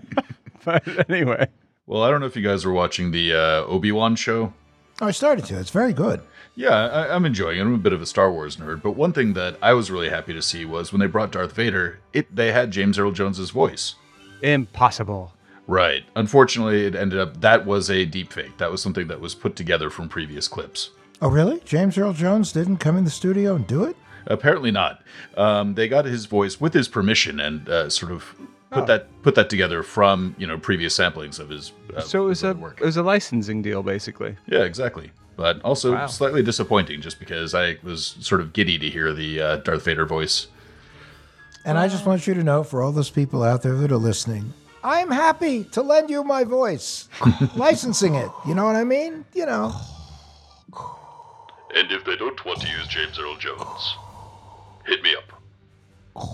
but 0.66 1.10
anyway. 1.10 1.48
Well, 1.88 2.04
I 2.04 2.12
don't 2.12 2.20
know 2.20 2.28
if 2.28 2.36
you 2.36 2.44
guys 2.44 2.66
were 2.66 2.74
watching 2.74 3.12
the 3.12 3.34
uh, 3.34 3.64
Obi 3.66 3.92
Wan 3.92 4.16
show. 4.16 4.54
Oh, 5.02 5.08
I 5.08 5.12
started 5.12 5.46
to. 5.46 5.60
It's 5.60 5.72
very 5.72 5.94
good. 5.94 6.22
Yeah, 6.56 6.76
I, 6.76 7.16
am 7.16 7.26
enjoying 7.26 7.58
it. 7.58 7.62
I'm 7.62 7.74
a 7.74 7.78
bit 7.78 7.94
of 7.94 8.02
a 8.02 8.06
Star 8.06 8.32
Wars 8.32 8.58
nerd, 8.58 8.82
but 8.82 8.92
one 8.92 9.14
thing 9.14 9.34
that 9.34 9.58
I 9.62 9.74
was 9.74 9.90
really 9.90 10.10
happy 10.10 10.34
to 10.34 10.42
see 10.42 10.66
was 10.66 10.92
when 10.92 11.00
they 11.00 11.08
brought 11.08 11.32
Darth 11.32 11.54
Vader, 11.54 12.00
it 12.12 12.36
they 12.36 12.52
had 12.52 12.72
James 12.72 13.00
Earl 13.00 13.12
Jones's 13.12 13.52
voice. 13.52 13.96
Impossible. 14.42 15.34
Right. 15.68 16.04
Unfortunately, 16.16 16.86
it 16.86 16.96
ended 16.96 17.20
up 17.20 17.42
that 17.42 17.66
was 17.66 17.90
a 17.90 18.04
deep 18.04 18.34
fake. 18.34 18.58
That 18.58 18.72
was 18.72 18.82
something 18.82 19.08
that 19.08 19.22
was 19.22 19.36
put 19.36 19.56
together 19.56 19.90
from 19.90 20.10
previous 20.10 20.48
clips. 20.48 20.90
Oh, 21.22 21.30
really? 21.30 21.62
James 21.64 21.98
Earl 21.98 22.14
Jones 22.14 22.52
didn't 22.52 22.78
come 22.78 22.98
in 22.98 23.04
the 23.04 23.10
studio 23.10 23.56
and 23.56 23.68
do 23.68 23.84
it? 23.84 23.96
Apparently 24.26 24.72
not. 24.72 25.04
Um, 25.38 25.76
they 25.76 25.88
got 25.88 26.06
his 26.06 26.26
voice 26.26 26.60
with 26.60 26.74
his 26.74 26.88
permission 26.88 27.40
and 27.40 27.70
uh, 27.70 27.90
sort 27.90 28.12
of 28.12 28.36
put 28.72 28.84
oh. 28.84 28.86
that 28.86 29.22
put 29.22 29.36
that 29.36 29.50
together 29.50 29.82
from 29.84 30.36
you 30.38 30.46
know 30.46 30.58
previous 30.58 30.98
samplings 30.98 31.40
of 31.40 31.50
his. 31.50 31.72
Uh, 31.96 32.02
so 32.02 32.26
it 32.26 32.28
was 32.28 32.44
a 32.44 32.54
work. 32.54 32.82
it 32.82 32.86
was 32.86 32.98
a 32.98 33.04
licensing 33.04 33.62
deal, 33.62 33.82
basically. 33.82 34.36
Yeah, 34.48 34.64
exactly 34.64 35.12
but 35.40 35.62
also 35.62 35.94
wow. 35.94 36.06
slightly 36.06 36.44
disappointing 36.44 37.00
just 37.00 37.18
because 37.18 37.56
I 37.56 37.78
was 37.82 38.18
sort 38.20 38.42
of 38.42 38.52
giddy 38.52 38.78
to 38.78 38.90
hear 38.90 39.14
the 39.14 39.40
uh, 39.40 39.56
Darth 39.58 39.86
Vader 39.86 40.06
voice. 40.06 40.48
And 41.64 41.78
I 41.78 41.88
just 41.88 42.06
want 42.06 42.28
you 42.28 42.34
to 42.34 42.44
know, 42.44 42.62
for 42.62 42.82
all 42.84 42.92
those 42.92 43.10
people 43.10 43.42
out 43.42 43.62
there 43.62 43.76
that 43.76 43.90
are 43.90 43.96
listening, 43.96 44.54
I'm 44.84 45.10
happy 45.10 45.64
to 45.64 45.82
lend 45.82 46.10
you 46.10 46.26
my 46.26 46.44
voice, 46.44 47.08
licensing 47.56 48.16
it. 48.16 48.30
You 48.46 48.54
know 48.54 48.66
what 48.66 48.76
I 48.76 48.84
mean? 48.84 49.24
You 49.34 49.46
know. 49.46 49.74
And 51.74 51.90
if 51.90 52.04
they 52.04 52.18
don't 52.18 52.44
want 52.44 52.60
to 52.60 52.68
use 52.68 52.88
James 52.90 53.18
Earl 53.18 53.38
Jones, 53.38 53.96
hit 54.86 55.02
me 55.04 55.16
up. 55.16 56.28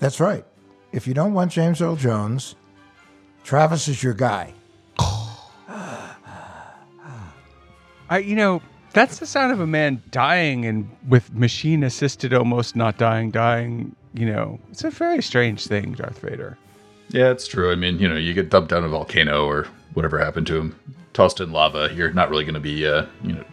That's 0.00 0.18
right. 0.18 0.44
If 0.90 1.06
you 1.06 1.14
don't 1.14 1.34
want 1.34 1.52
James 1.52 1.80
Earl 1.80 1.94
Jones, 1.94 2.56
Travis 3.44 3.86
is 3.86 4.02
your 4.02 4.14
guy. 4.14 4.54
I, 8.10 8.18
you 8.18 8.34
know, 8.34 8.62
that's 8.92 9.18
the 9.18 9.26
sound 9.26 9.52
of 9.52 9.60
a 9.60 9.66
man 9.66 10.02
dying 10.10 10.64
and 10.64 10.88
with 11.08 11.32
machine 11.34 11.82
assisted, 11.82 12.32
almost 12.32 12.76
not 12.76 12.98
dying, 12.98 13.30
dying. 13.30 13.94
You 14.14 14.26
know, 14.26 14.58
it's 14.70 14.84
a 14.84 14.90
very 14.90 15.22
strange 15.22 15.66
thing, 15.66 15.92
Darth 15.92 16.20
Vader. 16.20 16.56
Yeah, 17.10 17.30
it's 17.30 17.46
true. 17.46 17.70
I 17.70 17.74
mean, 17.74 17.98
you 17.98 18.08
know, 18.08 18.16
you 18.16 18.34
get 18.34 18.50
dumped 18.50 18.70
down 18.70 18.84
a 18.84 18.88
volcano 18.88 19.46
or 19.46 19.66
whatever 19.94 20.18
happened 20.18 20.46
to 20.48 20.58
him, 20.58 20.78
tossed 21.12 21.40
in 21.40 21.52
lava. 21.52 21.90
You're 21.94 22.12
not 22.12 22.30
really 22.30 22.44
going 22.44 22.54
to 22.54 22.60
be, 22.60 22.86
uh, 22.86 23.06
you 23.22 23.34
know, 23.34 23.44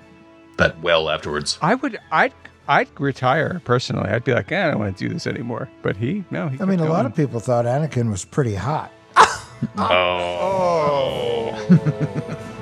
that 0.58 0.80
well 0.82 1.10
afterwards. 1.10 1.58
I 1.62 1.76
would, 1.76 1.98
I'd, 2.12 2.34
I'd 2.68 2.90
retire 3.00 3.62
personally. 3.66 4.10
I'd 4.10 4.24
be 4.24 4.34
like, 4.34 4.52
eh, 4.52 4.68
I 4.68 4.72
don't 4.72 4.80
want 4.80 4.98
to 4.98 5.08
do 5.08 5.14
this 5.14 5.28
anymore. 5.28 5.70
But 5.82 5.98
he, 5.98 6.24
no, 6.32 6.50
he. 6.50 6.62
I 6.62 6.66
mean, 6.66 6.80
a 6.80 6.90
lot 6.90 7.06
of 7.06 7.16
people 7.16 7.40
thought 7.40 7.66
Anakin 7.66 8.10
was 8.10 8.26
pretty 8.26 8.56
hot. 8.56 8.92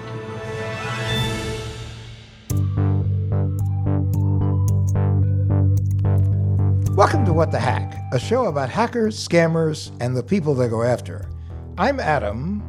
Welcome 6.95 7.25
to 7.25 7.33
What 7.33 7.49
the 7.49 7.59
Hack, 7.59 7.99
a 8.13 8.19
show 8.19 8.45
about 8.45 8.69
hackers, 8.69 9.17
scammers, 9.27 9.91
and 9.99 10.15
the 10.15 10.21
people 10.21 10.53
they 10.53 10.67
go 10.67 10.83
after. 10.83 11.27
I'm 11.75 11.99
Adam, 11.99 12.61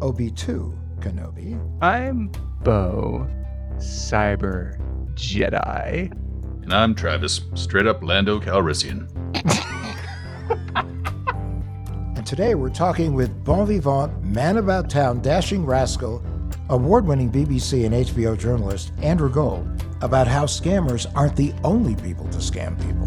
OB2 0.00 1.00
Kenobi. 1.00 1.60
I'm 1.82 2.32
Bo, 2.62 3.28
Cyber 3.76 4.80
Jedi. 5.16 6.10
And 6.62 6.72
I'm 6.72 6.94
Travis, 6.94 7.42
straight 7.52 7.86
up 7.86 8.02
Lando 8.02 8.40
Calrissian. 8.40 9.06
And 12.16 12.26
today 12.26 12.54
we're 12.54 12.70
talking 12.70 13.12
with 13.12 13.44
bon 13.44 13.66
vivant, 13.66 14.24
man 14.24 14.56
about 14.56 14.88
town, 14.88 15.20
dashing 15.20 15.66
rascal, 15.66 16.24
award 16.70 17.06
winning 17.06 17.30
BBC 17.30 17.84
and 17.84 17.94
HBO 17.94 18.34
journalist 18.38 18.92
Andrew 19.02 19.30
Gold 19.30 19.84
about 20.00 20.26
how 20.26 20.46
scammers 20.46 21.06
aren't 21.14 21.36
the 21.36 21.52
only 21.64 21.96
people 21.96 22.26
to 22.28 22.38
scam 22.38 22.80
people. 22.80 23.06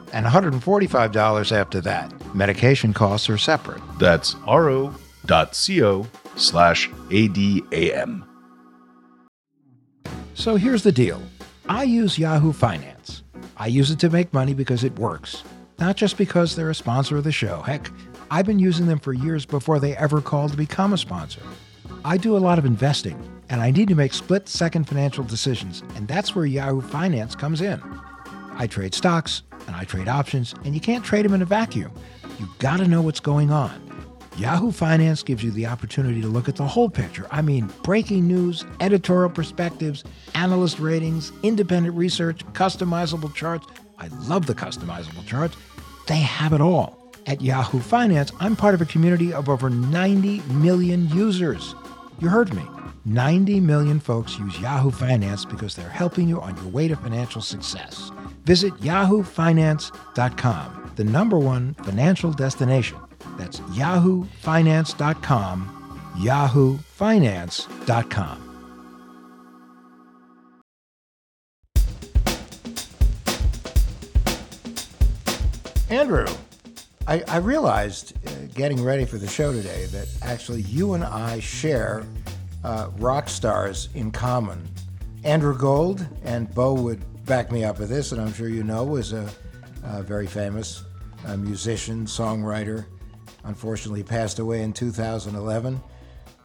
and 0.13 0.25
$145 0.25 1.51
after 1.51 1.81
that. 1.81 2.35
Medication 2.35 2.93
costs 2.93 3.29
are 3.29 3.37
separate. 3.37 3.81
That's 3.99 4.35
ro.co 4.47 6.07
slash 6.35 6.89
ADAM. 7.09 8.27
So 10.33 10.55
here's 10.55 10.83
the 10.83 10.91
deal 10.91 11.21
I 11.67 11.83
use 11.83 12.17
Yahoo 12.17 12.51
Finance. 12.51 13.23
I 13.57 13.67
use 13.67 13.91
it 13.91 13.99
to 13.99 14.09
make 14.09 14.33
money 14.33 14.53
because 14.53 14.83
it 14.83 14.97
works, 14.97 15.43
not 15.79 15.95
just 15.95 16.17
because 16.17 16.55
they're 16.55 16.69
a 16.69 16.75
sponsor 16.75 17.17
of 17.17 17.23
the 17.23 17.31
show. 17.31 17.61
Heck, 17.61 17.89
I've 18.31 18.45
been 18.45 18.59
using 18.59 18.87
them 18.87 18.99
for 18.99 19.13
years 19.13 19.45
before 19.45 19.79
they 19.79 19.95
ever 19.97 20.21
called 20.21 20.51
to 20.51 20.57
become 20.57 20.93
a 20.93 20.97
sponsor. 20.97 21.41
I 22.03 22.17
do 22.17 22.35
a 22.35 22.39
lot 22.39 22.57
of 22.57 22.65
investing, 22.65 23.21
and 23.49 23.61
I 23.61 23.69
need 23.69 23.89
to 23.89 23.95
make 23.95 24.13
split 24.13 24.49
second 24.49 24.87
financial 24.87 25.23
decisions, 25.23 25.83
and 25.95 26.07
that's 26.07 26.35
where 26.35 26.45
Yahoo 26.45 26.81
Finance 26.81 27.35
comes 27.35 27.61
in. 27.61 27.81
I 28.55 28.67
trade 28.67 28.95
stocks 28.95 29.43
and 29.67 29.75
I 29.75 29.83
trade 29.83 30.07
options, 30.07 30.53
and 30.65 30.73
you 30.73 30.81
can't 30.81 31.03
trade 31.03 31.25
them 31.25 31.33
in 31.33 31.41
a 31.41 31.45
vacuum. 31.45 31.91
You've 32.39 32.57
gotta 32.59 32.87
know 32.87 33.01
what's 33.01 33.19
going 33.19 33.51
on. 33.51 33.91
Yahoo 34.37 34.71
Finance 34.71 35.23
gives 35.23 35.43
you 35.43 35.51
the 35.51 35.65
opportunity 35.65 36.21
to 36.21 36.27
look 36.27 36.47
at 36.47 36.55
the 36.55 36.65
whole 36.65 36.89
picture. 36.89 37.27
I 37.31 37.41
mean, 37.41 37.69
breaking 37.83 38.27
news, 38.27 38.65
editorial 38.79 39.29
perspectives, 39.29 40.03
analyst 40.35 40.79
ratings, 40.79 41.31
independent 41.43 41.95
research, 41.95 42.45
customizable 42.53 43.33
charts. 43.35 43.67
I 43.99 44.07
love 44.07 44.45
the 44.45 44.55
customizable 44.55 45.25
charts. 45.27 45.57
They 46.07 46.17
have 46.17 46.53
it 46.53 46.61
all. 46.61 46.97
At 47.27 47.41
Yahoo 47.41 47.79
Finance, 47.79 48.31
I'm 48.39 48.55
part 48.55 48.73
of 48.73 48.81
a 48.81 48.85
community 48.85 49.31
of 49.31 49.47
over 49.47 49.69
90 49.69 50.39
million 50.53 51.07
users. 51.09 51.75
You 52.19 52.29
heard 52.29 52.53
me. 52.53 52.63
90 53.05 53.59
million 53.59 53.99
folks 53.99 54.37
use 54.37 54.59
Yahoo 54.59 54.91
Finance 54.91 55.45
because 55.45 55.75
they're 55.75 55.89
helping 55.89 56.29
you 56.29 56.39
on 56.41 56.55
your 56.57 56.67
way 56.67 56.87
to 56.87 56.95
financial 56.95 57.41
success. 57.41 58.11
Visit 58.45 58.73
yahoofinance.com, 58.75 60.91
the 60.95 61.03
number 61.03 61.39
one 61.39 61.73
financial 61.75 62.31
destination. 62.31 62.97
That's 63.37 63.59
yahoofinance.com, 63.59 66.13
yahoofinance.com. 66.17 68.47
Andrew, 75.89 76.27
I, 77.05 77.21
I 77.27 77.37
realized 77.37 78.13
uh, 78.25 78.31
getting 78.53 78.81
ready 78.81 79.03
for 79.03 79.17
the 79.17 79.27
show 79.27 79.51
today 79.51 79.87
that 79.87 80.07
actually 80.21 80.61
you 80.61 80.93
and 80.93 81.03
I 81.03 81.41
share 81.41 82.05
uh, 82.63 82.89
rock 82.97 83.29
stars 83.29 83.89
in 83.93 84.11
common. 84.11 84.67
Andrew 85.23 85.57
Gold, 85.57 86.05
and 86.23 86.53
Bo 86.53 86.73
would 86.73 87.25
back 87.25 87.51
me 87.51 87.63
up 87.63 87.79
with 87.79 87.89
this, 87.89 88.11
and 88.11 88.21
I'm 88.21 88.33
sure 88.33 88.49
you 88.49 88.63
know, 88.63 88.83
was 88.83 89.13
a, 89.13 89.29
a 89.83 90.01
very 90.03 90.27
famous 90.27 90.83
uh, 91.25 91.37
musician, 91.37 92.05
songwriter. 92.05 92.85
Unfortunately, 93.43 94.03
passed 94.03 94.39
away 94.39 94.61
in 94.61 94.73
2011. 94.73 95.81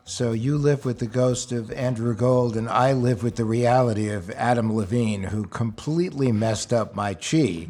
So 0.05 0.33
you 0.33 0.57
live 0.57 0.85
with 0.85 0.98
the 0.98 1.07
ghost 1.07 1.52
of 1.52 1.72
Andrew 1.72 2.14
Gold, 2.14 2.57
and 2.57 2.68
I 2.68 2.92
live 2.92 3.22
with 3.22 3.37
the 3.37 3.44
reality 3.44 4.09
of 4.11 4.31
Adam 4.31 4.72
Levine, 4.74 5.24
who 5.24 5.46
completely 5.46 6.31
messed 6.31 6.72
up 6.72 6.94
my 6.94 7.14
chi 7.14 7.68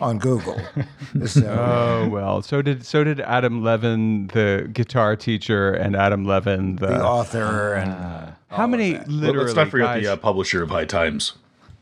on 0.00 0.18
Google. 0.18 0.60
so, 1.26 1.46
Oh 1.46 2.08
well, 2.08 2.42
so 2.42 2.62
did 2.62 2.84
so 2.84 3.04
did 3.04 3.20
Adam 3.20 3.62
Levin, 3.62 4.28
the 4.28 4.68
guitar 4.72 5.16
teacher, 5.16 5.72
and 5.72 5.96
Adam 5.96 6.24
Levin, 6.24 6.76
the, 6.76 6.86
the 6.88 7.04
author, 7.04 7.74
and 7.74 8.34
how 8.48 8.66
many 8.66 8.94
Well, 8.94 9.04
literally 9.08 9.46
let's 9.46 9.56
not 9.56 9.68
forget 9.68 9.86
guys, 9.86 10.02
the 10.04 10.12
uh, 10.12 10.16
publisher 10.16 10.62
of 10.62 10.70
High 10.70 10.84
Times. 10.84 11.34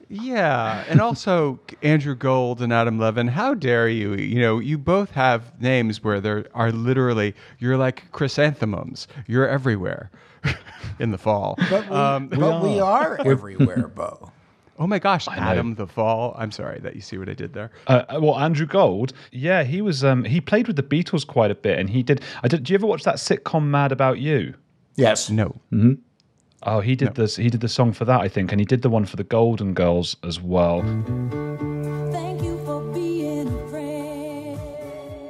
Yeah, 0.09 0.85
and 0.89 1.01
also 1.01 1.59
Andrew 1.83 2.15
Gold 2.15 2.61
and 2.61 2.71
Adam 2.73 2.99
Levin. 2.99 3.29
How 3.29 3.55
dare 3.55 3.89
you? 3.89 4.13
You 4.15 4.41
know, 4.41 4.59
you 4.59 4.77
both 4.77 5.13
have 5.13 5.59
names 5.61 6.05
where 6.05 6.21
there 6.21 6.45
are 6.55 6.71
literally 6.71 7.35
you're 7.59 7.79
like 7.79 8.11
chrysanthemums. 8.13 9.09
You're 9.27 9.49
everywhere 9.49 10.11
in 10.99 11.13
the 11.13 11.19
fall. 11.19 11.57
but 11.71 11.89
we, 11.89 11.97
Um, 11.97 12.29
but 12.29 12.63
we 12.63 12.79
are 12.79 13.19
everywhere, 13.25 13.89
Bo. 13.89 14.31
Oh 14.83 14.87
my 14.87 14.99
gosh, 14.99 15.29
Adam 15.29 15.77
the 15.77 15.87
Fall. 15.87 16.35
I'm 16.37 16.51
sorry 16.51 16.81
that 16.81 16.97
you 16.97 17.01
see 17.01 17.17
what 17.17 17.29
I 17.29 17.35
did 17.35 17.53
there. 17.53 17.71
Uh, 17.87 18.03
well, 18.21 18.37
Andrew 18.39 18.67
Gold, 18.67 19.13
yeah, 19.31 19.63
he 19.63 19.81
was. 19.81 20.03
Um, 20.03 20.25
he 20.25 20.41
played 20.41 20.67
with 20.67 20.77
the 20.77 20.83
Beatles 20.83 21.25
quite 21.25 21.53
a 21.53 21.55
bit, 21.55 21.79
and 21.79 21.89
he 21.89 22.03
did. 22.03 22.21
I 22.43 22.49
did. 22.49 22.65
Do 22.65 22.73
you 22.73 22.79
ever 22.79 22.87
watch 22.87 23.05
that 23.05 23.17
sitcom 23.17 23.67
Mad 23.67 23.93
About 23.93 24.19
You? 24.19 24.55
Yes. 24.97 25.31
No. 25.31 25.55
Oh, 26.65 26.81
he 26.81 26.97
did 26.97 27.15
this. 27.15 27.37
He 27.37 27.49
did 27.49 27.61
the 27.61 27.69
song 27.69 27.93
for 27.93 28.05
that, 28.05 28.21
I 28.21 28.29
think, 28.29 28.53
and 28.53 28.61
he 28.61 28.65
did 28.65 28.83
the 28.83 28.91
one 28.91 29.05
for 29.05 29.17
the 29.17 29.25
Golden 29.25 29.73
Girls 29.75 30.17
as 30.25 30.41
well. 30.41 30.83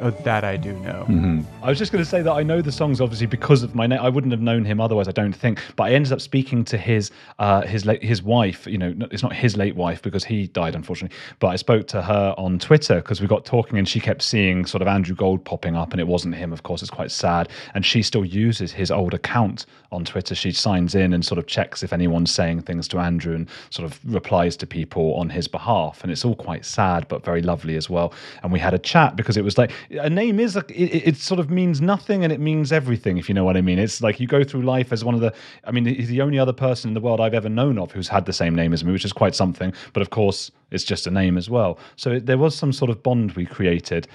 Oh, 0.02 0.10
that 0.10 0.42
I 0.42 0.56
do 0.56 0.72
know. 0.80 1.44
I 1.62 1.68
was 1.68 1.78
just 1.78 1.92
going 1.92 2.02
to 2.02 2.10
say 2.10 2.22
that 2.22 2.32
I 2.32 2.42
know 2.42 2.60
the 2.60 2.72
songs 2.72 3.00
obviously 3.00 3.28
because 3.28 3.62
of 3.62 3.76
my 3.76 3.86
name. 3.86 4.00
I 4.00 4.08
wouldn't 4.08 4.32
have 4.32 4.40
known 4.40 4.64
him 4.64 4.80
otherwise. 4.80 5.06
I 5.06 5.12
don't 5.12 5.32
think. 5.32 5.60
But 5.76 5.84
I 5.84 5.90
ended 5.92 6.12
up 6.12 6.20
speaking 6.20 6.64
to 6.64 6.76
his 6.76 7.12
uh, 7.38 7.60
his 7.60 7.86
late, 7.86 8.02
his 8.02 8.20
wife. 8.20 8.66
You 8.66 8.78
know, 8.78 8.94
it's 9.12 9.22
not 9.22 9.32
his 9.32 9.56
late 9.56 9.76
wife 9.76 10.02
because 10.02 10.24
he 10.24 10.48
died 10.48 10.74
unfortunately. 10.74 11.16
But 11.38 11.48
I 11.48 11.56
spoke 11.56 11.86
to 11.88 12.02
her 12.02 12.34
on 12.36 12.58
Twitter 12.58 12.96
because 12.96 13.20
we 13.20 13.28
got 13.28 13.44
talking, 13.44 13.78
and 13.78 13.88
she 13.88 14.00
kept 14.00 14.22
seeing 14.22 14.66
sort 14.66 14.82
of 14.82 14.88
Andrew 14.88 15.14
Gold 15.14 15.44
popping 15.44 15.76
up, 15.76 15.92
and 15.92 16.00
it 16.00 16.08
wasn't 16.08 16.34
him. 16.34 16.52
Of 16.52 16.64
course, 16.64 16.82
it's 16.82 16.90
quite 16.90 17.12
sad. 17.12 17.48
And 17.74 17.86
she 17.86 18.02
still 18.02 18.24
uses 18.24 18.72
his 18.72 18.90
old 18.90 19.14
account 19.14 19.66
on 19.92 20.04
Twitter. 20.04 20.34
She 20.34 20.50
signs 20.50 20.96
in 20.96 21.12
and 21.12 21.24
sort 21.24 21.38
of 21.38 21.46
checks 21.46 21.84
if 21.84 21.92
anyone's 21.92 22.32
saying 22.32 22.62
things 22.62 22.88
to 22.88 22.98
Andrew 22.98 23.34
and 23.34 23.48
sort 23.70 23.90
of 23.90 24.00
replies 24.04 24.56
to 24.56 24.66
people 24.66 25.14
on 25.14 25.30
his 25.30 25.46
behalf. 25.46 26.02
And 26.02 26.10
it's 26.10 26.24
all 26.24 26.34
quite 26.34 26.64
sad, 26.64 27.06
but 27.08 27.24
very 27.24 27.42
lovely 27.42 27.76
as 27.76 27.88
well. 27.88 28.12
And 28.42 28.52
we 28.52 28.58
had 28.58 28.74
a 28.74 28.78
chat 28.78 29.14
because 29.14 29.36
it 29.36 29.44
was 29.44 29.58
like 29.58 29.70
a 30.00 30.08
name 30.08 30.40
is 30.40 30.56
like 30.56 30.70
it, 30.70 31.08
it 31.08 31.16
sort 31.16 31.38
of 31.38 31.50
means 31.50 31.80
nothing 31.80 32.24
and 32.24 32.32
it 32.32 32.40
means 32.40 32.72
everything, 32.72 33.18
if 33.18 33.28
you 33.28 33.34
know 33.34 33.44
what 33.44 33.56
I 33.56 33.60
mean. 33.60 33.78
It's 33.78 34.00
like 34.00 34.20
you 34.20 34.26
go 34.26 34.44
through 34.44 34.62
life 34.62 34.92
as 34.92 35.04
one 35.04 35.14
of 35.14 35.20
the. 35.20 35.34
I 35.64 35.70
mean, 35.70 35.84
he's 35.84 36.08
the 36.08 36.20
only 36.20 36.38
other 36.38 36.52
person 36.52 36.90
in 36.90 36.94
the 36.94 37.00
world 37.00 37.20
I've 37.20 37.34
ever 37.34 37.48
known 37.48 37.78
of 37.78 37.92
who's 37.92 38.08
had 38.08 38.26
the 38.26 38.32
same 38.32 38.54
name 38.54 38.72
as 38.72 38.84
me, 38.84 38.92
which 38.92 39.04
is 39.04 39.12
quite 39.12 39.34
something. 39.34 39.72
But 39.92 40.02
of 40.02 40.10
course, 40.10 40.50
it's 40.70 40.84
just 40.84 41.06
a 41.06 41.10
name 41.10 41.36
as 41.36 41.50
well. 41.50 41.78
So 41.96 42.12
it, 42.12 42.26
there 42.26 42.38
was 42.38 42.56
some 42.56 42.72
sort 42.72 42.90
of 42.90 43.02
bond 43.02 43.32
we 43.32 43.46
created. 43.46 44.08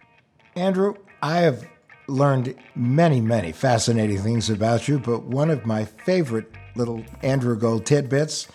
Andrew, 0.56 0.94
I 1.22 1.38
have 1.38 1.66
learned 2.08 2.54
many, 2.74 3.20
many 3.20 3.52
fascinating 3.52 4.18
things 4.18 4.48
about 4.48 4.88
you, 4.88 4.98
but 4.98 5.24
one 5.24 5.50
of 5.50 5.66
my 5.66 5.84
favorite 5.84 6.50
little 6.74 7.04
Andrew 7.22 7.56
Gold 7.56 7.84
tidbits 7.84 8.48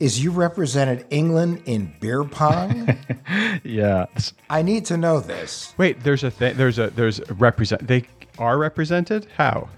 is 0.00 0.22
you 0.22 0.30
represented 0.30 1.04
England 1.10 1.62
in 1.66 1.92
beer 2.00 2.24
pong. 2.24 2.96
Yeah. 3.62 4.06
I 4.48 4.62
need 4.62 4.86
to 4.86 4.96
know 4.96 5.20
this. 5.20 5.74
Wait, 5.76 6.02
there's 6.02 6.24
a 6.24 6.30
thing. 6.30 6.56
There's 6.56 6.78
a 6.78 6.88
there's 6.90 7.20
a 7.20 7.34
represent. 7.34 7.86
They 7.86 8.04
are 8.38 8.56
represented. 8.56 9.26
How? 9.36 9.68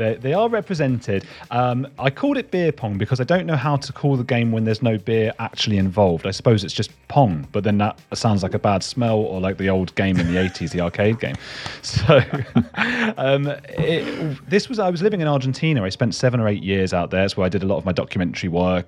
They, 0.00 0.14
they 0.14 0.32
are 0.32 0.48
represented. 0.48 1.26
Um, 1.50 1.86
I 1.98 2.08
called 2.08 2.38
it 2.38 2.50
beer 2.50 2.72
pong 2.72 2.96
because 2.96 3.20
I 3.20 3.24
don't 3.24 3.44
know 3.44 3.54
how 3.54 3.76
to 3.76 3.92
call 3.92 4.16
the 4.16 4.24
game 4.24 4.50
when 4.50 4.64
there's 4.64 4.82
no 4.82 4.96
beer 4.96 5.34
actually 5.38 5.76
involved. 5.76 6.26
I 6.26 6.30
suppose 6.30 6.64
it's 6.64 6.72
just 6.72 6.90
pong, 7.08 7.46
but 7.52 7.64
then 7.64 7.76
that 7.78 8.00
sounds 8.14 8.42
like 8.42 8.54
a 8.54 8.58
bad 8.58 8.82
smell 8.82 9.18
or 9.18 9.42
like 9.42 9.58
the 9.58 9.68
old 9.68 9.94
game 9.96 10.18
in 10.18 10.32
the 10.32 10.40
80s, 10.48 10.70
the 10.70 10.80
arcade 10.80 11.20
game. 11.20 11.34
So 11.82 12.16
um, 13.18 13.48
it, 13.68 14.38
this 14.48 14.70
was, 14.70 14.78
I 14.78 14.88
was 14.88 15.02
living 15.02 15.20
in 15.20 15.28
Argentina. 15.28 15.84
I 15.84 15.90
spent 15.90 16.14
seven 16.14 16.40
or 16.40 16.48
eight 16.48 16.62
years 16.62 16.94
out 16.94 17.10
there. 17.10 17.20
That's 17.20 17.36
where 17.36 17.44
I 17.44 17.50
did 17.50 17.62
a 17.62 17.66
lot 17.66 17.76
of 17.76 17.84
my 17.84 17.92
documentary 17.92 18.48
work, 18.48 18.86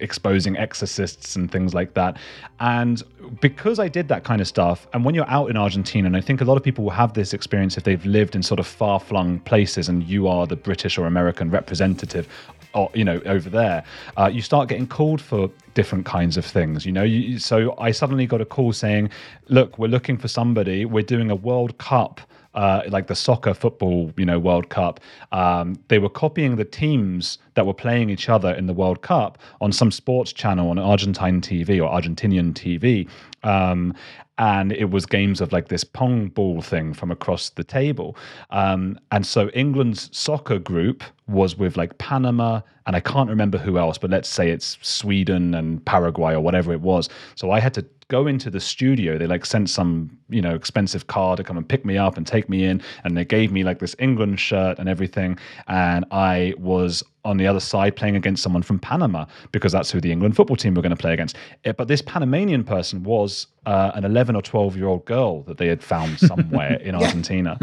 exposing 0.00 0.56
exorcists 0.56 1.36
and 1.36 1.52
things 1.52 1.74
like 1.74 1.92
that. 1.92 2.16
And 2.60 3.02
because 3.40 3.78
I 3.78 3.88
did 3.88 4.08
that 4.08 4.24
kind 4.24 4.40
of 4.40 4.46
stuff, 4.46 4.86
and 4.92 5.04
when 5.04 5.14
you're 5.14 5.28
out 5.28 5.50
in 5.50 5.56
Argentina, 5.56 6.06
and 6.06 6.16
I 6.16 6.20
think 6.20 6.40
a 6.40 6.44
lot 6.44 6.56
of 6.56 6.62
people 6.62 6.84
will 6.84 6.90
have 6.92 7.14
this 7.14 7.32
experience 7.32 7.76
if 7.76 7.84
they've 7.84 8.04
lived 8.04 8.34
in 8.34 8.42
sort 8.42 8.60
of 8.60 8.66
far 8.66 9.00
flung 9.00 9.40
places 9.40 9.88
and 9.88 10.02
you 10.04 10.28
are 10.28 10.46
the 10.46 10.56
British 10.56 10.98
or 10.98 11.06
American 11.06 11.50
representative. 11.50 12.28
Or, 12.74 12.90
you 12.92 13.04
know, 13.04 13.20
over 13.24 13.48
there, 13.48 13.84
uh, 14.16 14.28
you 14.32 14.42
start 14.42 14.68
getting 14.68 14.88
called 14.88 15.20
for 15.20 15.48
different 15.74 16.06
kinds 16.06 16.36
of 16.36 16.44
things. 16.44 16.84
You 16.84 16.90
know, 16.90 17.04
you, 17.04 17.38
so 17.38 17.76
I 17.78 17.92
suddenly 17.92 18.26
got 18.26 18.40
a 18.40 18.44
call 18.44 18.72
saying, 18.72 19.10
"Look, 19.48 19.78
we're 19.78 19.88
looking 19.88 20.16
for 20.16 20.26
somebody. 20.26 20.84
We're 20.84 21.04
doing 21.04 21.30
a 21.30 21.36
World 21.36 21.78
Cup 21.78 22.20
uh, 22.54 22.82
like 22.88 23.06
the 23.06 23.14
soccer 23.14 23.54
football, 23.54 24.12
you 24.16 24.24
know, 24.24 24.38
World 24.38 24.68
Cup, 24.68 25.00
um, 25.32 25.76
they 25.88 25.98
were 25.98 26.08
copying 26.08 26.56
the 26.56 26.64
teams 26.64 27.38
that 27.54 27.66
were 27.66 27.74
playing 27.74 28.10
each 28.10 28.28
other 28.28 28.52
in 28.52 28.66
the 28.66 28.72
World 28.72 29.02
Cup 29.02 29.38
on 29.60 29.72
some 29.72 29.90
sports 29.90 30.32
channel 30.32 30.70
on 30.70 30.78
Argentine 30.78 31.40
TV 31.40 31.78
or 31.82 31.90
Argentinian 31.90 32.52
TV. 32.52 33.08
Um, 33.42 33.94
and 34.38 34.72
it 34.72 34.90
was 34.90 35.06
games 35.06 35.40
of 35.40 35.52
like 35.52 35.68
this 35.68 35.84
pong 35.84 36.28
ball 36.28 36.60
thing 36.60 36.92
from 36.92 37.10
across 37.10 37.50
the 37.50 37.64
table. 37.64 38.16
Um, 38.50 38.98
and 39.12 39.24
so 39.24 39.48
England's 39.50 40.16
soccer 40.16 40.58
group 40.58 41.04
was 41.26 41.56
with 41.56 41.76
like 41.76 41.96
Panama 41.98 42.60
and 42.86 42.94
I 42.94 43.00
can't 43.00 43.30
remember 43.30 43.56
who 43.56 43.78
else, 43.78 43.96
but 43.96 44.10
let's 44.10 44.28
say 44.28 44.50
it's 44.50 44.76
Sweden 44.82 45.54
and 45.54 45.84
Paraguay 45.86 46.34
or 46.34 46.40
whatever 46.40 46.72
it 46.72 46.82
was. 46.82 47.08
So 47.34 47.50
I 47.50 47.58
had 47.60 47.72
to 47.74 47.86
go 48.08 48.26
into 48.26 48.50
the 48.50 48.60
studio. 48.60 49.16
They 49.16 49.26
like 49.26 49.46
sent 49.46 49.70
some, 49.70 50.18
you 50.28 50.42
know, 50.42 50.54
expensive 50.54 51.06
car 51.06 51.36
to 51.36 51.42
come 51.42 51.56
and 51.56 51.66
pick 51.66 51.86
me 51.86 51.96
up 51.96 52.18
and 52.18 52.26
take 52.26 52.50
me 52.50 52.64
in. 52.64 52.82
And 53.04 53.16
they 53.16 53.24
gave 53.24 53.50
me 53.50 53.64
like 53.64 53.78
this 53.78 53.96
England 53.98 54.38
shirt 54.38 54.78
and 54.78 54.86
everything. 54.88 55.38
And 55.66 56.04
I 56.10 56.52
was 56.58 57.02
on 57.24 57.38
the 57.38 57.46
other 57.46 57.60
side 57.60 57.96
playing 57.96 58.16
against 58.16 58.42
someone 58.42 58.62
from 58.62 58.78
Panama 58.78 59.24
because 59.50 59.72
that's 59.72 59.90
who 59.90 59.98
the 59.98 60.12
England 60.12 60.36
football 60.36 60.56
team 60.56 60.74
were 60.74 60.82
going 60.82 60.90
to 60.90 60.96
play 60.96 61.14
against. 61.14 61.36
Eh, 61.64 61.72
But 61.72 61.88
this 61.88 62.02
Panamanian 62.02 62.64
person 62.64 63.02
was 63.02 63.46
uh, 63.64 63.92
an 63.94 64.04
11 64.04 64.36
or 64.36 64.42
12 64.42 64.76
year 64.76 64.86
old 64.88 65.06
girl 65.06 65.40
that 65.44 65.56
they 65.56 65.68
had 65.68 65.82
found 65.82 66.18
somewhere 66.18 66.74
in 66.82 66.94
Argentina. 66.94 67.58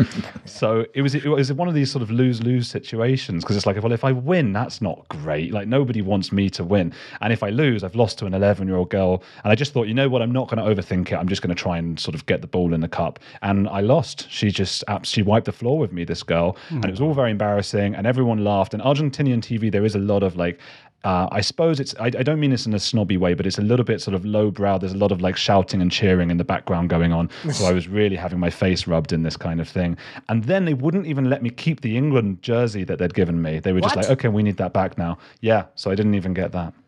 So 0.45 0.87
it 0.95 1.03
was 1.03 1.13
it 1.13 1.27
was 1.27 1.53
one 1.53 1.67
of 1.67 1.75
these 1.75 1.91
sort 1.91 2.01
of 2.01 2.09
lose 2.09 2.41
lose 2.41 2.67
situations 2.67 3.43
because 3.51 3.57
it's 3.57 3.65
like, 3.65 3.81
well, 3.83 3.91
if 3.91 4.03
I 4.03 4.11
win, 4.11 4.53
that's 4.53 4.81
not 4.81 5.05
great. 5.09 5.51
Like 5.51 5.67
nobody 5.67 6.01
wants 6.01 6.31
me 6.31 6.49
to 6.51 6.63
win, 6.63 6.93
and 7.19 7.33
if 7.33 7.43
I 7.43 7.49
lose, 7.49 7.83
I've 7.83 7.95
lost 7.95 8.17
to 8.19 8.25
an 8.25 8.33
11 8.33 8.67
year 8.67 8.77
old 8.77 8.89
girl. 8.89 9.23
And 9.43 9.51
I 9.51 9.55
just 9.55 9.73
thought, 9.73 9.87
you 9.87 9.93
know 9.93 10.09
what, 10.09 10.21
I'm 10.21 10.31
not 10.31 10.49
going 10.49 10.63
to 10.63 10.81
overthink 10.81 11.11
it. 11.11 11.15
I'm 11.15 11.27
just 11.27 11.41
going 11.41 11.53
to 11.53 11.61
try 11.61 11.77
and 11.77 11.99
sort 11.99 12.15
of 12.15 12.25
get 12.25 12.41
the 12.41 12.47
ball 12.47 12.73
in 12.73 12.81
the 12.81 12.87
cup. 12.87 13.19
And 13.41 13.67
I 13.67 13.81
lost. 13.81 14.29
She 14.29 14.51
just 14.51 14.83
she 15.03 15.21
wiped 15.21 15.45
the 15.45 15.51
floor 15.51 15.77
with 15.77 15.91
me, 15.91 16.03
this 16.03 16.23
girl, 16.23 16.57
and 16.69 16.85
it 16.85 16.91
was 16.91 16.99
hmm. 16.99 17.05
all 17.05 17.13
very 17.13 17.31
embarrassing. 17.31 17.95
And 17.95 18.07
everyone 18.07 18.43
laughed. 18.43 18.73
And 18.73 18.81
Argentinian 18.81 19.39
TV, 19.39 19.71
there 19.71 19.85
is 19.85 19.95
a 19.95 19.99
lot 19.99 20.23
of 20.23 20.35
like. 20.35 20.59
Uh, 21.03 21.27
I 21.31 21.41
suppose 21.41 21.79
it's, 21.79 21.95
I, 21.99 22.05
I 22.05 22.09
don't 22.23 22.39
mean 22.39 22.51
this 22.51 22.67
in 22.67 22.73
a 22.75 22.79
snobby 22.79 23.17
way, 23.17 23.33
but 23.33 23.47
it's 23.47 23.57
a 23.57 23.61
little 23.63 23.83
bit 23.83 24.01
sort 24.01 24.13
of 24.13 24.23
lowbrow. 24.23 24.77
There's 24.77 24.93
a 24.93 24.97
lot 24.97 25.11
of 25.11 25.19
like 25.19 25.35
shouting 25.35 25.81
and 25.81 25.91
cheering 25.91 26.29
in 26.29 26.37
the 26.37 26.43
background 26.43 26.89
going 26.89 27.11
on. 27.11 27.29
So 27.53 27.65
I 27.65 27.71
was 27.71 27.87
really 27.87 28.15
having 28.15 28.39
my 28.39 28.51
face 28.51 28.85
rubbed 28.85 29.11
in 29.11 29.23
this 29.23 29.35
kind 29.35 29.59
of 29.59 29.67
thing. 29.67 29.97
And 30.29 30.43
then 30.43 30.65
they 30.65 30.75
wouldn't 30.75 31.07
even 31.07 31.29
let 31.29 31.41
me 31.41 31.49
keep 31.49 31.81
the 31.81 31.97
England 31.97 32.43
jersey 32.43 32.83
that 32.83 32.99
they'd 32.99 33.13
given 33.15 33.41
me. 33.41 33.59
They 33.59 33.73
were 33.73 33.81
just 33.81 33.95
What? 33.95 34.05
like, 34.05 34.11
okay, 34.19 34.27
we 34.27 34.43
need 34.43 34.57
that 34.57 34.73
back 34.73 34.97
now. 34.97 35.17
Yeah. 35.41 35.65
So 35.75 35.89
I 35.89 35.95
didn't 35.95 36.13
even 36.15 36.33
get 36.33 36.51
that. 36.51 36.73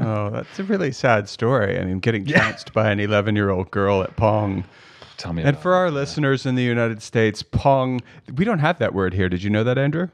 Oh, 0.00 0.30
that's 0.30 0.58
a 0.58 0.64
really 0.64 0.90
sad 0.92 1.28
story. 1.28 1.78
I 1.78 1.84
mean, 1.84 1.98
getting 1.98 2.24
trounced 2.24 2.72
by 2.72 2.90
an 2.90 3.00
11 3.00 3.36
year 3.36 3.50
old 3.50 3.70
girl 3.70 4.02
at 4.02 4.16
Pong. 4.16 4.64
Tell 5.18 5.32
me 5.32 5.42
And 5.42 5.58
for 5.58 5.74
our 5.74 5.90
listeners 5.90 6.46
in 6.46 6.54
the 6.54 6.62
United 6.62 7.02
States, 7.02 7.42
Pong, 7.42 8.00
we 8.34 8.44
don't 8.44 8.60
have 8.60 8.78
that 8.78 8.94
word 8.94 9.12
here. 9.14 9.28
Did 9.28 9.42
you 9.42 9.50
know 9.50 9.62
that, 9.64 9.78
Andrew? 9.78 10.08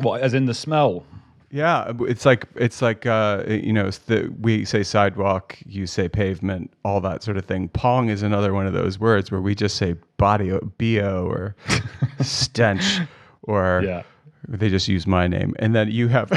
Well, 0.00 0.14
as 0.16 0.32
in 0.34 0.46
the 0.46 0.54
smell? 0.54 1.04
Yeah, 1.50 1.92
it's 2.00 2.26
like 2.26 2.44
it's 2.56 2.82
like 2.82 3.06
uh, 3.06 3.42
you 3.48 3.72
know 3.72 3.90
the 3.90 4.32
we 4.40 4.64
say 4.66 4.82
sidewalk, 4.82 5.56
you 5.64 5.86
say 5.86 6.08
pavement, 6.08 6.70
all 6.84 7.00
that 7.00 7.22
sort 7.22 7.36
of 7.38 7.46
thing. 7.46 7.68
Pong 7.68 8.10
is 8.10 8.22
another 8.22 8.52
one 8.52 8.66
of 8.66 8.74
those 8.74 8.98
words 8.98 9.30
where 9.30 9.40
we 9.40 9.54
just 9.54 9.76
say 9.76 9.94
body 10.18 10.50
bo 10.76 11.26
or 11.26 11.56
stench 12.20 13.00
or 13.42 13.80
Yeah. 13.82 14.02
they 14.46 14.68
just 14.68 14.88
use 14.88 15.06
my 15.06 15.26
name, 15.26 15.54
and 15.58 15.74
then 15.74 15.90
you 15.90 16.08
have 16.08 16.30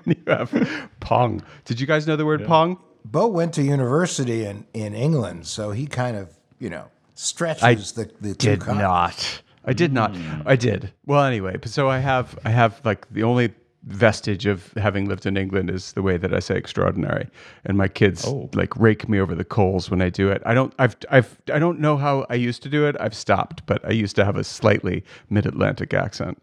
you 0.06 0.15
have 0.28 0.89
Pong. 1.00 1.41
Did 1.65 1.80
you 1.80 1.88
guys 1.88 2.06
know 2.08 2.15
the 2.15 2.26
word 2.26 2.46
Pong? 2.46 2.78
Bo 3.06 3.28
went 3.28 3.54
to 3.56 3.63
university 3.63 4.46
in, 4.46 4.65
in 4.74 4.93
England, 4.93 5.46
so 5.46 5.72
he 5.72 5.88
kind 5.88 6.15
of, 6.15 6.30
you 6.60 6.69
know, 6.69 6.86
stretches 7.15 7.91
the, 7.93 8.10
the 8.22 8.34
two 8.34 8.52
did 8.52 8.60
con- 8.62 8.78
not. 8.78 9.41
I 9.65 9.73
did 9.73 9.93
not. 9.93 10.15
Hmm. 10.15 10.41
I 10.45 10.56
did. 10.56 10.91
Well, 11.06 11.23
anyway, 11.23 11.58
but 11.58 11.69
so 11.69 11.89
I 11.89 11.99
have. 11.99 12.38
I 12.45 12.49
have 12.49 12.82
like 12.84 13.08
the 13.13 13.23
only 13.23 13.54
vestige 13.86 14.45
of 14.45 14.71
having 14.78 15.10
lived 15.10 15.26
in 15.26 15.36
England 15.36 15.69
is 15.69 15.91
the 15.91 16.02
way 16.02 16.15
that 16.17 16.34
I 16.34 16.39
say 16.39 16.56
extraordinary, 16.56 17.28
and 17.65 17.78
my 17.78 17.88
kids 17.88 18.26
Oh. 18.26 18.49
like 18.54 18.76
rake 18.78 19.10
me 19.10 19.19
over 19.19 19.36
the 19.36 19.43
coals 19.43 19.89
when 19.91 20.02
I 20.02 20.10
do 20.10 20.30
it. 20.30 20.41
I 20.45 20.54
don't. 20.54 20.73
I've. 20.80 20.95
I've. 21.10 21.38
I 21.54 21.60
don't 21.60 21.80
know 21.80 21.97
how 21.97 22.26
I 22.30 22.36
used 22.36 22.63
to 22.63 22.69
do 22.69 22.86
it. 22.88 22.95
I've 22.99 23.15
stopped, 23.15 23.65
but 23.65 23.84
I 23.86 23.91
used 23.91 24.15
to 24.17 24.26
have 24.26 24.36
a 24.38 24.43
slightly 24.43 25.04
mid-Atlantic 25.30 25.93
accent. 25.93 26.41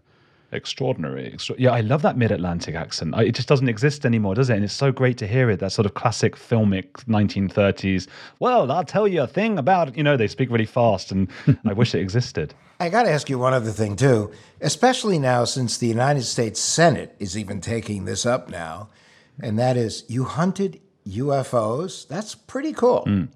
Extraordinary. 0.52 1.32
Extra- 1.32 1.54
yeah, 1.58 1.70
I 1.70 1.80
love 1.80 2.02
that 2.02 2.16
mid 2.16 2.32
Atlantic 2.32 2.74
accent. 2.74 3.14
I, 3.14 3.24
it 3.24 3.34
just 3.34 3.48
doesn't 3.48 3.68
exist 3.68 4.04
anymore, 4.04 4.34
does 4.34 4.50
it? 4.50 4.54
And 4.54 4.64
it's 4.64 4.74
so 4.74 4.90
great 4.90 5.16
to 5.18 5.26
hear 5.26 5.48
it. 5.50 5.60
That 5.60 5.70
sort 5.70 5.86
of 5.86 5.94
classic 5.94 6.34
filmic 6.36 6.90
1930s. 7.06 8.08
Well, 8.40 8.70
I'll 8.72 8.84
tell 8.84 9.06
you 9.06 9.22
a 9.22 9.26
thing 9.26 9.58
about, 9.58 9.96
you 9.96 10.02
know, 10.02 10.16
they 10.16 10.26
speak 10.26 10.50
really 10.50 10.66
fast, 10.66 11.12
and 11.12 11.28
I 11.64 11.72
wish 11.72 11.94
it 11.94 12.00
existed. 12.00 12.54
I 12.80 12.88
got 12.88 13.04
to 13.04 13.10
ask 13.10 13.28
you 13.28 13.38
one 13.38 13.54
other 13.54 13.70
thing, 13.70 13.94
too, 13.94 14.32
especially 14.60 15.18
now 15.18 15.44
since 15.44 15.78
the 15.78 15.86
United 15.86 16.22
States 16.22 16.60
Senate 16.60 17.14
is 17.18 17.36
even 17.36 17.60
taking 17.60 18.04
this 18.04 18.26
up 18.26 18.48
now, 18.48 18.88
and 19.42 19.58
that 19.58 19.76
is 19.76 20.04
you 20.08 20.24
hunted 20.24 20.80
UFOs. 21.06 22.08
That's 22.08 22.34
pretty 22.34 22.72
cool. 22.72 23.04
Mm. 23.06 23.28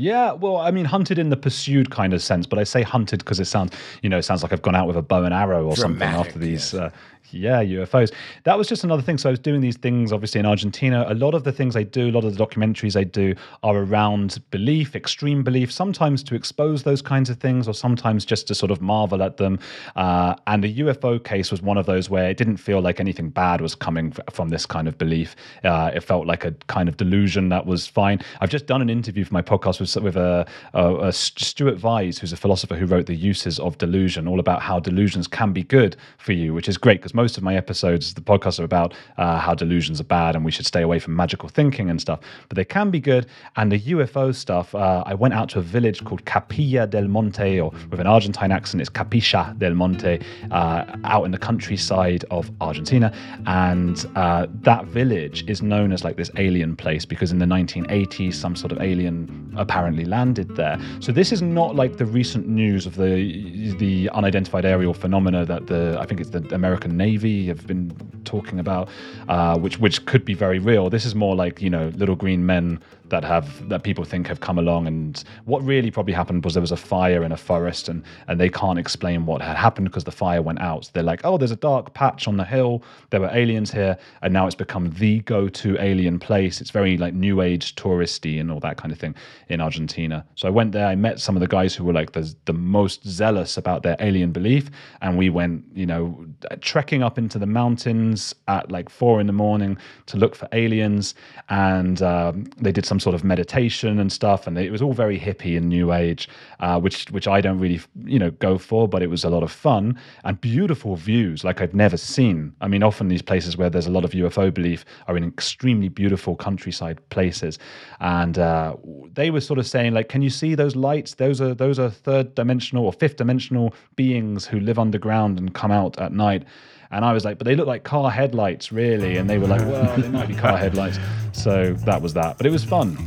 Yeah, 0.00 0.32
well, 0.32 0.56
I 0.56 0.70
mean, 0.70 0.86
hunted 0.86 1.18
in 1.18 1.28
the 1.28 1.36
pursued 1.36 1.90
kind 1.90 2.14
of 2.14 2.22
sense, 2.22 2.46
but 2.46 2.58
I 2.58 2.64
say 2.64 2.82
hunted 2.82 3.18
because 3.18 3.38
it 3.38 3.44
sounds, 3.44 3.72
you 4.02 4.08
know, 4.08 4.16
it 4.16 4.22
sounds 4.22 4.42
like 4.42 4.50
I've 4.50 4.62
gone 4.62 4.74
out 4.74 4.86
with 4.86 4.96
a 4.96 5.02
bow 5.02 5.24
and 5.24 5.34
arrow 5.34 5.66
or 5.66 5.76
something 5.76 6.08
after 6.08 6.38
these, 6.38 6.72
yes. 6.72 6.74
uh, 6.74 6.90
yeah, 7.32 7.62
UFOs. 7.62 8.12
That 8.44 8.58
was 8.58 8.68
just 8.68 8.84
another 8.84 9.02
thing. 9.02 9.18
So 9.18 9.28
I 9.28 9.32
was 9.32 9.38
doing 9.38 9.60
these 9.60 9.76
things, 9.76 10.12
obviously, 10.12 10.40
in 10.40 10.46
Argentina. 10.46 11.04
A 11.08 11.14
lot 11.14 11.34
of 11.34 11.44
the 11.44 11.52
things 11.52 11.76
I 11.76 11.82
do, 11.82 12.08
a 12.08 12.12
lot 12.12 12.24
of 12.24 12.36
the 12.36 12.44
documentaries 12.44 12.96
I 12.96 13.04
do 13.04 13.34
are 13.62 13.78
around 13.78 14.40
belief, 14.50 14.94
extreme 14.96 15.42
belief, 15.42 15.72
sometimes 15.72 16.22
to 16.24 16.34
expose 16.34 16.82
those 16.82 17.02
kinds 17.02 17.30
of 17.30 17.38
things 17.38 17.68
or 17.68 17.74
sometimes 17.74 18.24
just 18.24 18.46
to 18.48 18.54
sort 18.54 18.70
of 18.70 18.80
marvel 18.80 19.22
at 19.22 19.36
them. 19.36 19.58
Uh, 19.96 20.34
and 20.46 20.64
the 20.64 20.78
UFO 20.80 21.22
case 21.22 21.50
was 21.50 21.62
one 21.62 21.76
of 21.76 21.86
those 21.86 22.10
where 22.10 22.30
it 22.30 22.36
didn't 22.36 22.58
feel 22.58 22.80
like 22.80 23.00
anything 23.00 23.30
bad 23.30 23.60
was 23.60 23.74
coming 23.74 24.12
from 24.30 24.48
this 24.48 24.66
kind 24.66 24.88
of 24.88 24.98
belief. 24.98 25.36
Uh, 25.64 25.90
it 25.94 26.00
felt 26.00 26.26
like 26.26 26.44
a 26.44 26.52
kind 26.66 26.88
of 26.88 26.96
delusion 26.96 27.48
that 27.48 27.66
was 27.66 27.86
fine. 27.86 28.20
I've 28.40 28.50
just 28.50 28.66
done 28.66 28.82
an 28.82 28.90
interview 28.90 29.24
for 29.24 29.34
my 29.34 29.42
podcast 29.42 29.80
with, 29.80 30.02
with 30.02 30.16
a, 30.16 30.46
a, 30.74 31.08
a 31.08 31.12
Stuart 31.12 31.78
Vyse, 31.78 32.18
who's 32.18 32.32
a 32.32 32.36
philosopher 32.36 32.76
who 32.76 32.86
wrote 32.86 33.06
The 33.06 33.14
Uses 33.14 33.58
of 33.58 33.78
Delusion, 33.78 34.28
all 34.28 34.40
about 34.40 34.62
how 34.62 34.80
delusions 34.80 35.26
can 35.26 35.52
be 35.52 35.62
good 35.62 35.96
for 36.18 36.32
you, 36.32 36.52
which 36.54 36.68
is 36.68 36.78
great 36.78 37.00
because 37.00 37.14
most 37.22 37.36
of 37.36 37.42
my 37.42 37.54
episodes, 37.54 38.14
the 38.14 38.26
podcasts 38.32 38.58
are 38.58 38.64
about 38.64 38.94
uh, 39.18 39.38
how 39.38 39.54
delusions 39.54 40.00
are 40.00 40.10
bad 40.20 40.34
and 40.34 40.42
we 40.42 40.50
should 40.50 40.64
stay 40.64 40.82
away 40.88 40.98
from 40.98 41.14
magical 41.14 41.48
thinking 41.50 41.90
and 41.90 42.00
stuff. 42.00 42.18
But 42.48 42.56
they 42.56 42.64
can 42.64 42.90
be 42.90 43.00
good. 43.12 43.26
And 43.56 43.70
the 43.70 43.80
UFO 43.94 44.34
stuff, 44.34 44.74
uh, 44.74 45.02
I 45.04 45.12
went 45.12 45.34
out 45.34 45.50
to 45.50 45.58
a 45.58 45.66
village 45.76 46.02
called 46.06 46.24
Capilla 46.24 46.86
del 46.86 47.08
Monte, 47.08 47.60
or 47.60 47.72
with 47.90 48.00
an 48.00 48.06
Argentine 48.06 48.52
accent, 48.52 48.80
it's 48.80 48.88
Capisha 48.88 49.42
del 49.58 49.74
Monte, 49.74 50.14
uh, 50.50 50.84
out 51.04 51.24
in 51.26 51.30
the 51.30 51.42
countryside 51.48 52.24
of 52.30 52.50
Argentina. 52.62 53.12
And 53.46 53.96
uh, 54.16 54.46
that 54.62 54.86
village 54.86 55.44
is 55.46 55.60
known 55.60 55.92
as 55.92 56.04
like 56.04 56.16
this 56.16 56.30
alien 56.38 56.74
place 56.74 57.04
because 57.04 57.32
in 57.32 57.38
the 57.38 57.50
1980s, 57.56 58.32
some 58.32 58.56
sort 58.56 58.72
of 58.72 58.80
alien 58.80 59.52
apparently 59.58 60.06
landed 60.06 60.56
there. 60.56 60.78
So 61.00 61.12
this 61.12 61.32
is 61.32 61.42
not 61.42 61.74
like 61.74 61.98
the 61.98 62.06
recent 62.06 62.48
news 62.48 62.86
of 62.86 62.96
the 62.96 63.74
the 63.78 64.08
unidentified 64.10 64.64
aerial 64.64 64.94
phenomena 64.94 65.44
that 65.44 65.66
the 65.66 65.98
I 66.00 66.06
think 66.06 66.20
it's 66.22 66.30
the 66.30 66.42
American 66.54 66.96
Navy 66.96 67.09
have 67.46 67.66
been 67.66 67.92
talking 68.24 68.58
about, 68.58 68.88
uh, 69.28 69.58
which 69.58 69.78
which 69.78 70.04
could 70.06 70.24
be 70.24 70.34
very 70.34 70.58
real. 70.58 70.90
This 70.90 71.04
is 71.04 71.14
more 71.14 71.34
like 71.34 71.60
you 71.60 71.70
know 71.70 71.88
little 71.96 72.16
green 72.16 72.46
men 72.46 72.80
that 73.10 73.24
have 73.24 73.68
that 73.68 73.82
people 73.82 74.04
think 74.04 74.26
have 74.26 74.40
come 74.40 74.58
along. 74.58 74.86
And 74.86 75.22
what 75.44 75.62
really 75.62 75.90
probably 75.90 76.14
happened 76.14 76.44
was 76.44 76.54
there 76.54 76.60
was 76.60 76.72
a 76.72 76.76
fire 76.76 77.22
in 77.22 77.32
a 77.32 77.36
forest 77.36 77.88
and 77.88 78.02
and 78.28 78.40
they 78.40 78.48
can't 78.48 78.78
explain 78.78 79.26
what 79.26 79.42
had 79.42 79.56
happened 79.56 79.88
because 79.88 80.04
the 80.04 80.12
fire 80.12 80.42
went 80.42 80.60
out. 80.60 80.86
So 80.86 80.90
they're 80.94 81.02
like 81.02 81.20
oh 81.24 81.36
there's 81.36 81.50
a 81.50 81.56
dark 81.56 81.92
patch 81.94 82.26
on 82.26 82.36
the 82.36 82.44
hill. 82.44 82.82
There 83.10 83.20
were 83.20 83.30
aliens 83.32 83.70
here. 83.70 83.98
And 84.22 84.32
now 84.32 84.46
it's 84.46 84.54
become 84.54 84.90
the 84.90 85.20
go-to 85.20 85.76
alien 85.80 86.18
place. 86.18 86.60
It's 86.60 86.70
very 86.70 86.96
like 86.96 87.14
new 87.14 87.42
age 87.42 87.74
touristy 87.74 88.40
and 88.40 88.50
all 88.50 88.60
that 88.60 88.76
kind 88.76 88.92
of 88.92 88.98
thing 88.98 89.14
in 89.48 89.60
argentina. 89.60 90.24
So 90.36 90.48
i 90.48 90.50
went 90.50 90.72
there. 90.72 90.86
I 90.86 90.94
met 90.94 91.20
some 91.20 91.36
of 91.36 91.40
the 91.40 91.48
guys 91.48 91.74
who 91.74 91.84
were 91.84 91.92
like 91.92 92.12
the, 92.12 92.34
the 92.44 92.52
most 92.52 93.06
zealous 93.06 93.56
about 93.56 93.82
their 93.82 93.96
alien 94.00 94.32
belief. 94.32 94.70
And 95.02 95.18
we 95.18 95.30
went 95.30 95.64
you 95.74 95.86
know 95.86 96.24
trekking 96.60 97.02
up 97.02 97.18
into 97.18 97.38
the 97.38 97.46
mountains 97.46 98.34
at 98.48 98.70
like 98.70 98.88
four 98.88 99.20
in 99.20 99.26
the 99.26 99.32
morning 99.32 99.76
to 100.06 100.16
look 100.16 100.34
for 100.34 100.48
aliens. 100.52 101.14
And 101.48 102.00
um, 102.02 102.44
they 102.58 102.72
did 102.72 102.86
some 102.86 102.99
sort 103.00 103.14
of 103.14 103.24
meditation 103.24 103.98
and 103.98 104.12
stuff, 104.12 104.46
and 104.46 104.58
it 104.58 104.70
was 104.70 104.82
all 104.82 104.92
very 104.92 105.18
hippie 105.18 105.56
and 105.56 105.68
new 105.68 105.92
age, 105.92 106.28
uh, 106.60 106.78
which 106.78 107.06
which 107.10 107.26
I 107.26 107.40
don't 107.40 107.58
really 107.58 107.80
you 108.04 108.18
know 108.18 108.30
go 108.30 108.58
for, 108.58 108.86
but 108.88 109.02
it 109.02 109.08
was 109.08 109.24
a 109.24 109.30
lot 109.30 109.42
of 109.42 109.50
fun 109.50 109.98
and 110.24 110.40
beautiful 110.40 110.96
views 110.96 111.44
like 111.44 111.60
I've 111.60 111.74
never 111.74 111.96
seen. 111.96 112.54
I 112.60 112.68
mean, 112.68 112.82
often 112.82 113.08
these 113.08 113.22
places 113.22 113.56
where 113.56 113.70
there's 113.70 113.86
a 113.86 113.90
lot 113.90 114.04
of 114.04 114.12
UFO 114.12 114.52
belief 114.52 114.84
are 115.08 115.16
in 115.16 115.24
extremely 115.24 115.88
beautiful 115.88 116.36
countryside 116.36 117.00
places, 117.10 117.58
and 118.00 118.38
uh, 118.38 118.76
they 119.12 119.30
were 119.30 119.40
sort 119.40 119.58
of 119.58 119.66
saying 119.66 119.94
like, 119.94 120.08
can 120.08 120.22
you 120.22 120.30
see 120.30 120.54
those 120.54 120.76
lights? 120.76 121.14
Those 121.14 121.40
are 121.40 121.54
those 121.54 121.78
are 121.78 121.90
third 121.90 122.34
dimensional 122.34 122.84
or 122.84 122.92
fifth 122.92 123.16
dimensional 123.16 123.74
beings 123.96 124.46
who 124.46 124.60
live 124.60 124.78
underground 124.78 125.38
and 125.38 125.54
come 125.54 125.70
out 125.70 125.98
at 125.98 126.12
night. 126.12 126.44
And 126.90 127.04
I 127.04 127.12
was 127.12 127.24
like, 127.24 127.38
but 127.38 127.44
they 127.44 127.54
look 127.54 127.68
like 127.68 127.84
car 127.84 128.10
headlights, 128.10 128.72
really. 128.72 129.16
And 129.16 129.30
they 129.30 129.38
were 129.38 129.46
like, 129.46 129.60
well, 129.60 129.96
they 129.96 130.08
might 130.08 130.28
be 130.28 130.34
car 130.34 130.56
headlights. 130.56 130.98
So 131.32 131.72
that 131.84 132.02
was 132.02 132.14
that. 132.14 132.36
But 132.36 132.46
it 132.46 132.50
was 132.50 132.64
fun. 132.64 132.98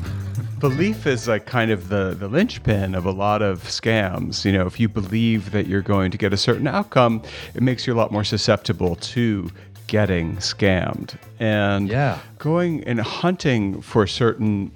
Belief 0.60 1.06
is 1.06 1.28
like 1.28 1.46
kind 1.46 1.70
of 1.72 1.90
the, 1.90 2.16
the 2.18 2.30
linchpin 2.30 2.96
of 2.96 3.06
a 3.06 3.12
lot 3.12 3.42
of 3.42 3.64
scams. 3.64 4.46
You 4.46 4.54
know, 4.54 4.66
if 4.66 4.80
you 4.80 4.88
believe 4.88 5.52
that 5.52 5.68
you're 5.68 5.82
going 5.82 6.12
to 6.12 6.18
get 6.18 6.32
a 6.32 6.38
certain 6.38 6.68
outcome, 6.68 7.22
it 7.54 7.62
makes 7.62 7.86
you 7.86 7.94
a 7.94 7.98
lot 7.98 8.14
more 8.14 8.24
susceptible 8.24 8.96
to 8.96 9.50
getting 9.88 10.38
scammed. 10.38 11.16
And 11.42 11.90
Yeah. 11.90 12.20
going 12.38 12.86
and 12.86 13.02
hunting 13.02 13.82
for 13.82 14.08
certain 14.08 14.72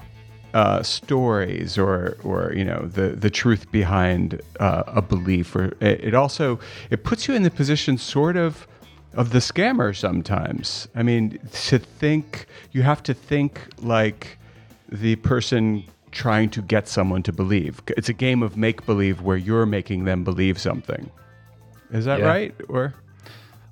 uh, 0.53 0.81
stories 0.81 1.77
or 1.77 2.17
or 2.23 2.51
you 2.55 2.63
know 2.63 2.87
the 2.87 3.09
the 3.09 3.29
truth 3.29 3.69
behind 3.71 4.41
uh, 4.59 4.83
a 4.87 5.01
belief 5.01 5.55
or 5.55 5.65
it, 5.81 6.03
it 6.03 6.13
also 6.15 6.57
it 6.89 7.03
puts 7.03 7.27
you 7.27 7.35
in 7.35 7.43
the 7.43 7.51
position 7.51 7.97
sort 7.97 8.37
of 8.37 8.65
of 9.13 9.31
the 9.31 9.39
scammer 9.39 9.95
sometimes. 9.95 10.87
I 10.95 11.03
mean 11.03 11.39
to 11.69 11.79
think 11.79 12.45
you 12.71 12.81
have 12.83 13.01
to 13.03 13.13
think 13.13 13.61
like 13.81 14.37
the 14.89 15.15
person 15.17 15.83
trying 16.11 16.49
to 16.49 16.61
get 16.61 16.87
someone 16.87 17.21
to 17.23 17.31
believe. 17.33 17.81
It's 17.97 18.09
a 18.09 18.13
game 18.13 18.41
of 18.41 18.57
make 18.57 18.85
believe 18.85 19.21
where 19.21 19.37
you're 19.37 19.65
making 19.65 20.05
them 20.05 20.23
believe 20.23 20.59
something. 20.59 21.09
Is 21.91 22.05
that 22.05 22.19
Yeah. 22.19 22.25
right? 22.27 22.55
Or 22.69 22.93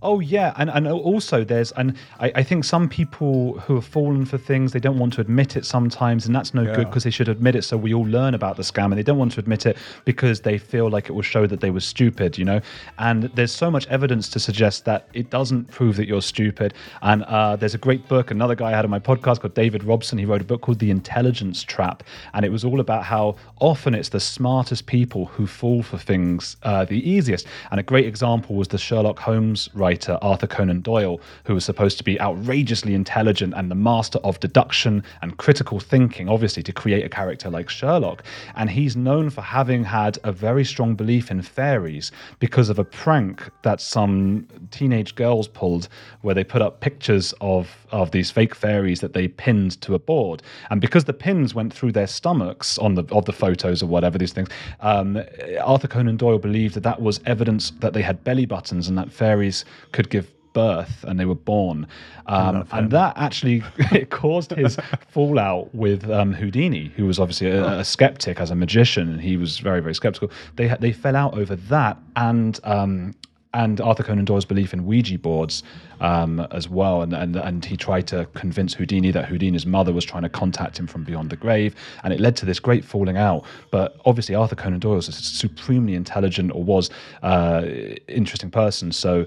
Oh 0.06 0.20
yeah, 0.20 0.54
and 0.58 0.70
and 0.70 0.88
also 0.88 1.44
there's 1.44 1.72
and 1.72 1.98
I, 2.20 2.32
I 2.36 2.44
think 2.44 2.64
some 2.64 2.88
people 2.88 3.60
who 3.62 3.74
have 3.74 3.86
fallen 3.86 4.24
for 4.24 4.38
things 4.38 4.72
they 4.72 4.80
don't 4.80 5.00
want 5.00 5.14
to 5.14 5.22
admit 5.22 5.58
it 5.58 5.66
sometimes, 5.66 6.28
and 6.28 6.36
that's 6.36 6.54
no 6.54 6.64
good 6.76 6.88
because 6.90 7.04
they 7.04 7.10
should 7.10 7.28
admit 7.28 7.56
it 7.56 7.64
so 7.64 7.76
we 7.76 7.92
all 7.92 8.06
learn 8.06 8.36
about 8.36 8.56
the 8.56 8.62
scam, 8.62 8.86
and 8.86 8.98
they 8.98 9.04
don't 9.04 9.18
want 9.18 9.32
to 9.32 9.40
admit 9.40 9.66
it 9.66 9.78
because 10.06 10.42
they 10.42 10.60
feel 10.60 10.92
like 10.92 11.10
it 11.10 11.14
will 11.14 11.24
show 11.24 11.48
that 11.48 11.60
they 11.60 11.72
were 11.72 11.80
stupid, 11.80 12.38
you 12.38 12.46
know. 12.46 12.62
And 13.00 13.24
there's 13.34 13.52
so 13.52 13.72
much 13.72 13.88
evidence 13.88 14.30
to 14.30 14.40
suggest 14.40 14.86
that 14.86 15.08
it 15.14 15.32
doesn't 15.32 15.72
prove 15.72 15.96
that 15.96 16.08
you're 16.08 16.22
stupid. 16.22 16.76
And 17.02 17.24
uh, 17.24 17.56
there's 17.56 17.74
a 17.74 17.80
great 17.80 18.08
book, 18.08 18.30
another 18.30 18.54
guy 18.54 18.68
I 18.68 18.76
had 18.76 18.86
on 18.86 18.92
my 18.92 19.00
podcast 19.00 19.40
called 19.40 19.56
David 19.56 19.84
Robson. 19.84 20.20
He 20.20 20.26
wrote 20.26 20.42
a 20.42 20.46
book 20.46 20.62
called 20.62 20.78
The 20.78 20.92
Intelligence 20.92 21.64
Trap, 21.64 22.04
and 22.36 22.46
it 22.46 22.52
was 22.52 22.64
all 22.64 22.80
about 22.80 23.06
how 23.06 23.38
often 23.60 23.96
it's 23.96 24.10
the 24.10 24.20
smartest 24.20 24.86
people 24.86 25.26
who 25.26 25.48
fall 25.48 25.82
for 25.82 25.98
things 25.98 26.58
uh, 26.62 26.86
the 26.86 27.10
easiest. 27.10 27.48
And 27.72 27.80
a 27.80 27.84
great 27.84 28.06
example 28.06 28.56
was 28.56 28.68
the 28.68 28.78
Sherlock 28.78 29.18
Holmes 29.18 29.68
writer 29.74 29.95
Arthur 30.22 30.48
Conan 30.48 30.82
Doyle, 30.82 31.20
who 31.46 31.54
was 31.54 31.66
supposed 31.66 31.98
to 31.98 32.04
be 32.04 32.20
outrageously 32.20 32.94
intelligent 32.94 33.54
and 33.56 33.70
the 33.70 33.76
master 33.76 34.20
of 34.20 34.40
deduction 34.40 35.04
and 35.22 35.38
critical 35.38 35.80
thinking, 35.80 36.30
obviously, 36.30 36.64
to 36.64 36.72
create 36.72 37.06
a 37.06 37.10
character 37.10 37.50
like 37.50 37.70
Sherlock. 37.70 38.24
And 38.56 38.70
he's 38.70 38.96
known 38.96 39.30
for 39.30 39.42
having 39.42 39.84
had 39.84 40.18
a 40.24 40.32
very 40.32 40.66
strong 40.66 40.96
belief 40.96 41.32
in 41.32 41.42
fairies 41.42 42.12
because 42.40 42.70
of 42.70 42.80
a 42.80 42.84
prank 42.84 43.50
that 43.64 43.82
some 43.82 44.48
teenage 44.72 45.16
girls 45.16 45.48
pulled 45.48 45.88
where 46.22 46.36
they 46.36 46.44
put 46.44 46.62
up 46.62 46.80
pictures 46.80 47.34
of, 47.42 47.86
of 47.92 48.12
these 48.12 48.32
fake 48.32 48.56
fairies 48.56 49.00
that 49.02 49.14
they 49.14 49.28
pinned 49.28 49.80
to 49.82 49.94
a 49.96 50.00
board. 50.00 50.42
And 50.70 50.82
because 50.82 51.06
the 51.06 51.14
pins 51.14 51.54
went 51.54 51.74
through 51.74 51.92
their 51.92 52.08
stomachs 52.08 52.78
on 52.78 52.96
the 52.96 53.04
of 53.12 53.26
the 53.26 53.34
photos 53.34 53.82
or 53.82 53.88
whatever 53.88 54.18
these 54.18 54.34
things, 54.34 54.50
um, 54.82 55.22
Arthur 55.62 55.88
Conan 55.88 56.18
Doyle 56.18 56.40
believed 56.40 56.76
that 56.76 56.84
that 56.84 57.02
was 57.02 57.20
evidence 57.26 57.72
that 57.80 57.94
they 57.94 58.02
had 58.02 58.24
belly 58.24 58.46
buttons 58.46 58.88
and 58.88 58.98
that 58.98 59.12
fairies 59.12 59.66
could 59.92 60.10
give 60.10 60.32
birth 60.56 61.04
and 61.08 61.20
they 61.20 61.26
were 61.26 61.36
born. 61.36 61.86
Um, 62.26 62.68
and 62.72 62.90
that 62.90 63.14
actually 63.18 63.62
it 63.92 64.10
caused 64.10 64.52
his 64.52 64.78
fallout 65.10 65.76
with 65.76 66.10
um, 66.10 66.34
Houdini, 66.34 66.92
who 66.96 67.06
was 67.06 67.20
obviously 67.20 67.52
a, 67.52 67.80
a 67.80 67.86
skeptic 67.86 68.40
as 68.40 68.50
a 68.50 68.56
magician, 68.56 69.10
and 69.10 69.22
he 69.22 69.38
was 69.38 69.60
very, 69.60 69.82
very 69.82 69.94
skeptical. 69.94 70.32
They 70.56 70.76
they 70.80 70.92
fell 70.92 71.16
out 71.16 71.38
over 71.38 71.56
that 71.56 72.00
and. 72.16 72.60
Um, 72.64 73.14
and 73.56 73.80
Arthur 73.80 74.04
Conan 74.04 74.26
Doyle's 74.26 74.44
belief 74.44 74.74
in 74.74 74.86
Ouija 74.86 75.18
boards 75.18 75.64
um, 76.02 76.42
as 76.52 76.68
well, 76.68 77.02
and, 77.02 77.14
and 77.14 77.38
and 77.38 77.64
he 77.64 77.78
tried 77.78 78.06
to 78.08 78.26
convince 78.34 78.74
Houdini 78.74 79.12
that 79.12 79.26
Houdini's 79.26 79.66
mother 79.66 79.94
was 79.94 80.04
trying 80.04 80.24
to 80.24 80.30
contact 80.30 80.78
him 80.78 80.88
from 80.88 81.06
beyond 81.06 81.30
the 81.30 81.38
grave, 81.38 81.74
and 82.04 82.12
it 82.12 82.20
led 82.20 82.36
to 82.36 82.46
this 82.46 82.60
great 82.60 82.84
falling 82.84 83.16
out. 83.16 83.46
But 83.72 83.96
obviously, 84.06 84.36
Arthur 84.36 84.58
Conan 84.58 84.80
Doyle 84.80 84.96
was 84.96 85.08
a 85.08 85.14
supremely 85.14 85.96
intelligent, 85.96 86.52
or 86.54 86.66
was 86.66 86.90
uh, 87.24 87.66
interesting 88.10 88.52
person, 88.52 88.92
so 88.92 89.26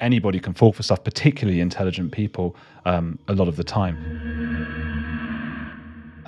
anybody 0.00 0.40
can 0.40 0.54
fall 0.54 0.72
for 0.72 0.82
stuff, 0.82 1.02
particularly 1.04 1.60
intelligent 1.60 2.12
people, 2.12 2.56
um, 2.84 3.18
a 3.28 3.34
lot 3.34 3.48
of 3.48 3.56
the 3.56 3.64
time. 3.64 4.85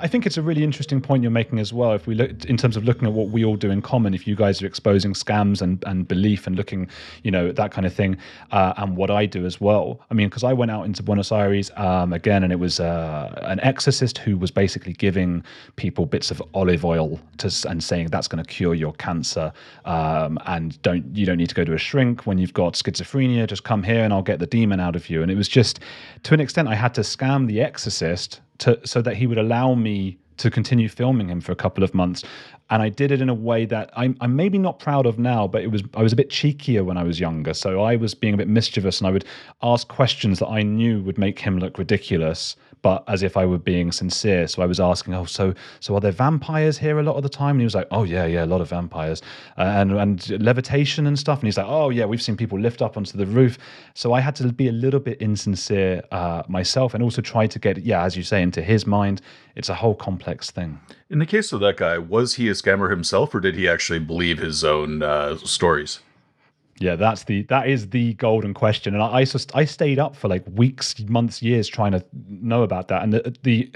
I 0.01 0.07
think 0.07 0.27
it's 0.27 0.37
a 0.37 0.43
really 0.43 0.63
interesting 0.63 1.01
point 1.01 1.23
you're 1.23 1.31
making 1.31 1.59
as 1.59 1.73
well. 1.73 1.93
If 1.93 2.07
we 2.07 2.15
look 2.15 2.45
in 2.45 2.57
terms 2.57 2.77
of 2.77 2.85
looking 2.85 3.07
at 3.07 3.13
what 3.13 3.31
we 3.31 3.45
all 3.45 3.57
do 3.57 3.71
in 3.71 3.83
common, 3.83 4.15
if 4.15 4.27
you 4.27 4.37
guys 4.37 4.63
are 4.63 4.67
exposing 4.67 5.13
scams 5.13 5.61
and, 5.61 5.83
and 5.87 6.07
belief 6.07 6.47
and 6.47 6.57
looking, 6.57 6.89
you 7.23 7.31
know, 7.31 7.53
that 7.53 7.73
kind 7.73 7.87
of 7.87 7.93
thing, 7.93 8.17
uh, 8.53 8.75
and 8.77 8.97
what 8.97 9.11
I 9.11 9.27
do 9.27 9.45
as 9.47 9.61
well. 9.61 10.01
I 10.11 10.15
mean, 10.15 10.29
because 10.29 10.45
I 10.45 10.53
went 10.53 10.71
out 10.71 10.87
into 10.87 11.03
Buenos 11.03 11.33
Aires 11.33 11.71
um, 11.77 12.13
again, 12.13 12.43
and 12.45 12.53
it 12.53 12.61
was 12.61 12.81
uh, 12.81 13.35
an 13.43 13.61
exorcist 13.61 14.19
who 14.19 14.37
was 14.37 14.51
basically 14.51 14.93
giving 14.93 15.43
people 15.77 16.07
bits 16.07 16.31
of 16.31 16.43
olive 16.55 16.85
oil 16.85 17.21
to, 17.39 17.69
and 17.69 17.83
saying 17.83 18.09
that's 18.09 18.29
going 18.29 18.43
to 18.43 18.49
cure 18.49 18.75
your 18.75 18.93
cancer, 18.95 19.53
um, 19.85 20.39
and 20.47 20.81
don't 20.83 21.05
you 21.17 21.27
don't 21.27 21.39
need 21.39 21.49
to 21.49 21.55
go 21.55 21.65
to 21.65 21.75
a 21.75 21.79
shrink 21.79 22.27
when 22.27 22.39
you've 22.39 22.55
got 22.55 22.75
schizophrenia. 22.75 23.47
Just 23.47 23.65
come 23.65 23.83
here 23.83 24.05
and 24.05 24.13
I'll 24.13 24.23
get 24.23 24.39
the 24.39 24.47
demon 24.47 24.81
out 24.81 24.97
of 24.97 25.11
you. 25.11 25.23
And 25.23 25.31
it 25.31 25.37
was 25.37 25.49
just, 25.49 25.81
to 26.25 26.35
an 26.35 26.41
extent, 26.41 26.69
I 26.69 26.75
had 26.75 26.95
to 26.95 27.01
scam 27.01 27.47
the 27.47 27.61
exorcist 27.61 28.41
to 28.59 28.79
so 28.85 29.03
that 29.03 29.17
he 29.17 29.27
would 29.27 29.39
allow 29.39 29.75
me 29.75 30.19
to 30.39 30.51
continue 30.51 30.89
filming 30.89 31.29
him 31.29 31.41
for 31.41 31.53
a 31.53 31.57
couple 31.57 31.83
of 31.83 31.95
months 31.95 32.25
and 32.71 32.83
I 32.83 32.89
did 32.89 33.11
it 33.11 33.21
in 33.21 33.29
a 33.29 33.35
way 33.35 33.65
that 33.67 33.91
I'm, 33.97 34.17
I'm 34.21 34.37
maybe 34.37 34.59
not 34.59 34.79
proud 34.79 35.07
of 35.07 35.19
now, 35.19 35.47
but 35.47 35.63
it 35.63 35.71
was 35.71 35.83
I 35.95 36.03
was 36.03 36.13
a 36.13 36.17
bit 36.17 36.29
cheekier 36.29 36.85
when 36.85 36.99
I 36.99 37.03
was 37.03 37.19
younger. 37.19 37.55
So 37.55 37.83
I 37.83 37.97
was 37.97 38.15
being 38.15 38.35
a 38.35 38.37
bit 38.37 38.49
mischievous, 38.49 38.99
and 38.99 39.07
I 39.07 39.11
would 39.11 39.25
ask 39.63 39.89
questions 39.89 40.39
that 40.41 40.49
I 40.49 40.63
knew 40.63 41.03
would 41.03 41.19
make 41.19 41.39
him 41.39 41.59
look 41.59 41.79
ridiculous, 41.79 42.57
but 42.83 43.05
as 43.09 43.23
if 43.23 43.37
I 43.37 43.47
were 43.47 43.59
being 43.59 43.91
sincere. 43.91 44.47
So 44.49 44.63
I 44.63 44.67
was 44.67 44.81
asking, 44.81 45.15
"Oh, 45.15 45.25
so 45.25 45.55
so 45.81 45.95
are 45.95 46.01
there 46.01 46.13
vampires 46.13 46.77
here 46.77 46.99
a 46.99 47.03
lot 47.03 47.17
of 47.17 47.23
the 47.23 47.29
time?" 47.31 47.53
And 47.53 47.61
he 47.61 47.65
was 47.65 47.75
like, 47.75 47.89
"Oh 47.91 48.05
yeah, 48.05 48.27
yeah, 48.27 48.45
a 48.45 48.47
lot 48.47 48.61
of 48.61 48.69
vampires, 48.69 49.23
uh, 49.57 49.63
and 49.63 49.93
and 49.93 50.43
levitation 50.43 51.07
and 51.07 51.19
stuff." 51.19 51.39
And 51.39 51.47
he's 51.47 51.57
like, 51.57 51.69
"Oh 51.69 51.89
yeah, 51.89 52.05
we've 52.05 52.23
seen 52.23 52.37
people 52.37 52.59
lift 52.59 52.83
up 52.83 52.99
onto 52.99 53.17
the 53.17 53.27
roof." 53.27 53.59
So 53.95 54.13
I 54.13 54.21
had 54.21 54.37
to 54.37 54.53
be 54.53 54.69
a 54.69 54.73
little 54.73 55.01
bit 55.01 55.23
insincere 55.23 56.03
uh, 56.13 56.43
myself, 56.49 56.93
and 56.93 57.03
also 57.03 57.23
try 57.23 57.47
to 57.47 57.59
get 57.59 57.79
yeah, 57.79 58.05
as 58.05 58.15
you 58.15 58.23
say, 58.23 58.43
into 58.43 58.61
his 58.63 58.87
mind. 58.87 59.23
It's 59.57 59.71
a 59.71 59.75
whole 59.75 59.95
complex 59.95 60.51
thing. 60.51 60.79
In 61.11 61.19
the 61.19 61.27
case 61.27 61.53
of 61.53 61.61
that 61.61 61.79
guy, 61.79 61.97
was 61.99 62.35
he 62.35 62.49
a 62.49 62.53
scammer 62.53 62.91
himself, 62.91 63.35
or 63.35 63.41
did 63.41 63.55
he 63.55 63.69
actually 63.69 63.99
believe 63.99 64.39
his 64.39 64.63
own 64.63 65.03
uh, 65.03 65.37
stories? 65.39 66.01
Yeah, 66.81 66.97
that's 66.97 67.25
the 67.25 67.43
that 67.45 67.69
is 67.69 67.91
the 67.91 68.15
golden 68.15 68.55
question, 68.55 68.95
and 68.95 69.03
I 69.03 69.09
I, 69.09 69.25
just, 69.25 69.55
I 69.57 69.65
stayed 69.65 69.99
up 69.99 70.15
for 70.15 70.29
like 70.29 70.45
weeks, 70.53 70.99
months, 71.09 71.43
years 71.43 71.67
trying 71.67 71.93
to 71.93 72.05
know 72.29 72.63
about 72.63 72.89
that. 72.89 73.03
And 73.03 73.13
the, 73.13 73.37
the 73.43 73.73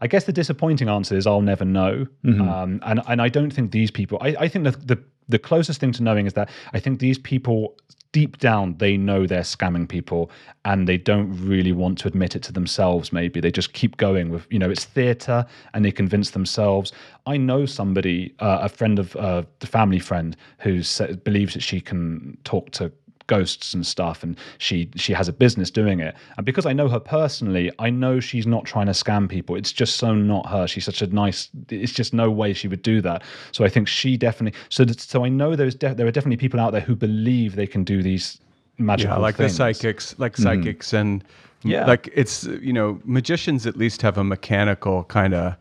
I 0.00 0.06
guess 0.06 0.24
the 0.24 0.32
disappointing 0.32 0.88
answer 0.88 1.16
is 1.16 1.26
I'll 1.26 1.42
never 1.42 1.64
know. 1.64 2.06
Um, 2.24 2.80
and 2.84 3.02
and 3.06 3.20
I 3.20 3.28
don't 3.28 3.52
think 3.52 3.72
these 3.72 3.90
people. 3.90 4.18
I, 4.22 4.36
I 4.40 4.48
think 4.48 4.64
the, 4.64 4.70
the 4.70 5.02
the 5.28 5.38
closest 5.38 5.80
thing 5.80 5.92
to 5.92 6.02
knowing 6.02 6.26
is 6.26 6.32
that 6.34 6.48
I 6.72 6.80
think 6.80 7.00
these 7.00 7.18
people 7.18 7.76
deep 8.12 8.38
down 8.38 8.76
they 8.78 8.96
know 8.96 9.26
they're 9.26 9.42
scamming 9.42 9.88
people 9.88 10.30
and 10.64 10.88
they 10.88 10.96
don't 10.96 11.30
really 11.46 11.72
want 11.72 11.98
to 11.98 12.08
admit 12.08 12.34
it 12.34 12.42
to 12.42 12.52
themselves 12.52 13.12
maybe. 13.12 13.40
They 13.40 13.50
just 13.50 13.72
keep 13.72 13.96
going 13.96 14.30
with 14.30 14.46
you 14.50 14.58
know 14.58 14.70
it's 14.70 14.84
theater 14.84 15.46
and 15.74 15.84
they 15.84 15.92
convince 15.92 16.30
themselves. 16.30 16.92
I 17.26 17.36
know 17.36 17.66
somebody 17.66 18.34
uh, 18.38 18.60
a 18.62 18.68
friend 18.68 18.98
of 18.98 19.14
uh, 19.16 19.42
the 19.60 19.66
family 19.66 19.98
friend 19.98 20.36
who 20.58 20.82
believes 21.24 21.54
that 21.54 21.62
she 21.62 21.80
can 21.80 22.36
talk 22.44 22.70
to 22.72 22.92
ghosts 23.28 23.72
and 23.72 23.86
stuff 23.86 24.22
and 24.24 24.36
she 24.58 24.90
she 24.96 25.12
has 25.12 25.28
a 25.28 25.32
business 25.32 25.70
doing 25.70 26.00
it 26.00 26.14
and 26.36 26.44
because 26.44 26.66
i 26.66 26.72
know 26.72 26.88
her 26.88 26.98
personally 26.98 27.70
i 27.78 27.88
know 27.88 28.18
she's 28.18 28.46
not 28.46 28.64
trying 28.64 28.86
to 28.86 28.92
scam 28.92 29.28
people 29.28 29.54
it's 29.54 29.72
just 29.72 29.96
so 29.96 30.14
not 30.14 30.46
her 30.48 30.66
she's 30.66 30.84
such 30.84 31.00
a 31.00 31.06
nice 31.06 31.48
it's 31.70 31.92
just 31.92 32.12
no 32.12 32.30
way 32.30 32.52
she 32.52 32.66
would 32.66 32.82
do 32.82 33.00
that 33.00 33.22
so 33.52 33.64
i 33.64 33.68
think 33.68 33.86
she 33.86 34.16
definitely 34.16 34.58
so 34.68 34.84
so 34.96 35.24
i 35.24 35.28
know 35.28 35.54
there's 35.54 35.76
de- 35.76 35.94
there 35.94 36.06
are 36.06 36.10
definitely 36.10 36.36
people 36.36 36.58
out 36.58 36.72
there 36.72 36.80
who 36.80 36.96
believe 36.96 37.54
they 37.54 37.66
can 37.66 37.84
do 37.84 38.02
these 38.02 38.40
magical 38.78 39.16
yeah, 39.16 39.22
like 39.22 39.36
things. 39.36 39.52
the 39.52 39.56
psychics, 39.56 40.14
like 40.18 40.32
mm-hmm. 40.32 40.42
psychics, 40.42 40.92
and 40.92 41.24
Yeah. 41.62 41.86
like 41.86 42.08
it's 42.14 42.44
you 42.44 42.72
know 42.72 43.00
magicians 43.04 43.66
at 43.66 43.76
least 43.76 44.02
have 44.02 44.16
a 44.16 44.24
mechanical 44.24 45.04
kind 45.04 45.34
of 45.34 45.56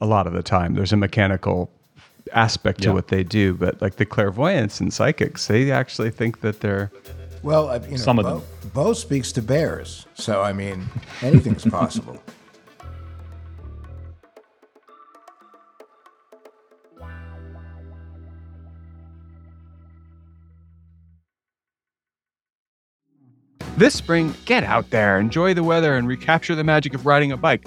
a 0.00 0.06
lot 0.06 0.26
of 0.26 0.32
the 0.32 0.42
time. 0.42 0.74
There's 0.74 0.92
a 0.92 0.96
mechanical 0.96 1.70
aspect 2.32 2.82
to 2.82 2.88
Yeah. 2.88 2.94
what 2.94 3.08
they 3.08 3.22
do, 3.22 3.54
but 3.54 3.80
like 3.82 3.96
the 3.96 4.06
clairvoyants 4.06 4.80
and 4.80 4.92
psychics, 4.92 5.46
they 5.46 5.70
actually 5.70 6.10
think 6.10 6.40
that 6.40 6.60
they're 6.60 6.90
Well, 7.42 7.74
you 7.84 7.90
know, 7.92 7.96
Some 7.96 8.18
of 8.18 8.24
Beau, 8.24 8.38
them. 8.38 8.70
Beau 8.72 8.92
speaks 8.94 9.30
to 9.32 9.42
bears, 9.42 10.06
so 10.14 10.40
I 10.42 10.52
mean, 10.52 10.86
anything's 11.22 11.64
possible. 11.80 12.18
This 23.76 23.94
spring, 23.94 24.34
get 24.44 24.62
out 24.62 24.90
there, 24.90 25.18
enjoy 25.18 25.52
the 25.54 25.64
weather, 25.64 25.96
and 25.96 26.06
recapture 26.06 26.54
the 26.54 26.62
magic 26.62 26.94
of 26.94 27.06
riding 27.06 27.32
a 27.32 27.36
bike 27.36 27.66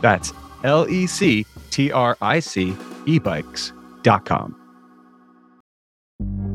That's 0.00 0.32
L 0.64 0.88
E 0.88 1.06
C 1.06 1.46
T 1.70 1.92
R 1.92 2.16
I 2.20 2.40
C 2.40 2.72
ebikes.com. 3.06 4.65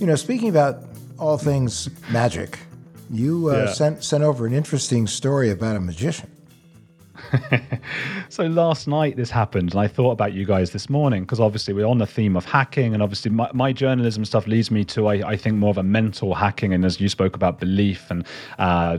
You 0.00 0.06
know, 0.06 0.14
speaking 0.16 0.48
about 0.48 0.82
all 1.18 1.38
things 1.38 1.88
magic, 2.10 2.58
you 3.10 3.50
uh, 3.50 3.64
Yeah. 3.64 3.66
sent 3.66 4.04
sent 4.04 4.22
over 4.22 4.46
an 4.46 4.52
interesting 4.52 5.06
story 5.06 5.50
about 5.50 5.76
a 5.76 5.80
magician. 5.80 6.30
So 8.30 8.46
last 8.46 8.88
night 8.88 9.16
this 9.16 9.30
happened, 9.30 9.72
and 9.74 9.80
I 9.80 9.86
thought 9.86 10.10
about 10.10 10.32
you 10.32 10.44
guys 10.44 10.70
this 10.72 10.90
morning 10.90 11.22
because 11.22 11.38
obviously 11.38 11.72
we're 11.72 11.86
on 11.86 11.98
the 11.98 12.06
theme 12.06 12.36
of 12.36 12.44
hacking, 12.44 12.92
and 12.94 13.00
obviously 13.00 13.30
my, 13.30 13.48
my 13.52 13.72
journalism 13.72 14.24
stuff 14.24 14.48
leads 14.48 14.72
me 14.72 14.84
to 14.86 15.06
I, 15.06 15.30
I 15.30 15.36
think 15.36 15.56
more 15.56 15.70
of 15.70 15.78
a 15.78 15.84
mental 15.84 16.34
hacking, 16.34 16.72
and 16.72 16.84
as 16.84 17.00
you 17.00 17.08
spoke 17.08 17.36
about 17.36 17.60
belief 17.60 18.10
and 18.10 18.26
uh, 18.58 18.98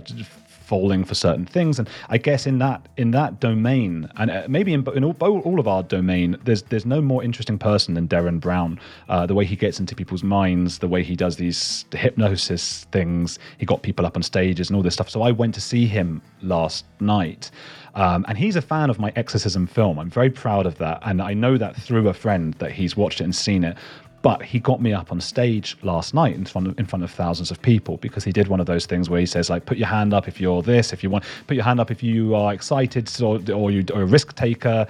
falling 0.65 1.04
for 1.04 1.15
certain 1.15 1.45
things, 1.45 1.80
and 1.80 1.88
I 2.10 2.17
guess 2.17 2.45
in 2.45 2.58
that 2.60 2.88
in 2.97 3.12
that 3.12 3.39
domain, 3.39 4.10
and 4.17 4.32
uh, 4.32 4.45
maybe 4.47 4.73
in, 4.73 4.88
in 4.95 5.04
all, 5.04 5.15
all 5.21 5.60
of 5.60 5.67
our 5.67 5.84
domain, 5.84 6.38
there's 6.43 6.63
there's 6.63 6.86
no 6.86 7.01
more 7.01 7.23
interesting 7.23 7.58
person 7.58 7.93
than 7.93 8.08
Derren 8.08 8.39
Brown. 8.39 8.80
Uh, 9.10 9.25
the 9.25 9.34
way 9.34 9.45
he 9.45 9.56
gets 9.56 9.80
into 9.80 9.95
people's 9.95 10.23
minds, 10.23 10.80
the 10.80 10.88
way 10.88 11.04
he 11.04 11.15
does 11.15 11.36
these 11.38 11.86
hypnosis 11.91 12.86
things, 12.91 13.39
he 13.58 13.65
got 13.65 13.82
people 13.84 14.06
up 14.06 14.15
on 14.15 14.23
stages 14.23 14.69
and 14.69 14.75
all 14.75 14.84
this 14.84 14.93
stuff. 14.93 15.10
So 15.10 15.21
I 15.21 15.32
went 15.32 15.54
to 15.56 15.62
see 15.62 15.86
him 15.86 16.21
last 16.41 16.86
night. 16.99 17.51
Um, 17.95 18.25
and 18.28 18.38
he's 18.38 18.58
a 18.58 18.62
fan 18.62 18.89
of 18.89 18.99
my 18.99 19.12
exorcism 19.15 19.67
film. 19.67 19.99
I'm 19.99 20.10
very 20.10 20.30
proud 20.30 20.65
of 20.65 20.78
that. 20.80 20.99
And 21.06 21.21
I 21.21 21.34
know 21.34 21.58
that 21.58 21.75
through 21.78 22.10
a 22.10 22.13
friend 22.13 22.54
that 22.56 22.71
he's 22.71 22.97
watched 22.97 23.21
it 23.21 23.23
and 23.23 23.34
seen 23.34 23.63
it. 23.63 23.78
But 24.25 24.41
he 24.41 24.57
got 24.57 24.81
me 24.81 24.91
up 24.91 25.11
on 25.11 25.21
stage 25.21 25.77
last 25.83 26.15
night 26.15 26.33
in 26.33 26.45
front 26.45 26.65
of, 26.67 26.79
in 26.79 26.88
front 26.88 27.03
of 27.03 27.11
thousands 27.11 27.51
of 27.51 27.61
people 27.61 27.97
because 27.97 28.23
he 28.23 28.31
did 28.31 28.47
one 28.47 28.59
of 28.59 28.65
those 28.65 28.88
things 28.88 29.07
where 29.07 29.19
he 29.19 29.25
says 29.27 29.51
like, 29.51 29.67
put 29.67 29.77
your 29.77 29.85
hand 29.88 30.15
up 30.15 30.27
if 30.27 30.41
you're 30.41 30.63
this, 30.63 30.93
if 30.93 31.03
you 31.03 31.11
want, 31.11 31.23
put 31.45 31.53
your 31.53 31.63
hand 31.63 31.79
up 31.79 31.91
if 31.91 32.01
you 32.01 32.33
are 32.33 32.51
excited 32.51 33.07
or, 33.21 33.39
or 33.53 33.69
you 33.69 33.85
are 33.93 34.01
a 34.01 34.05
risk 34.07 34.33
taker, 34.33 34.88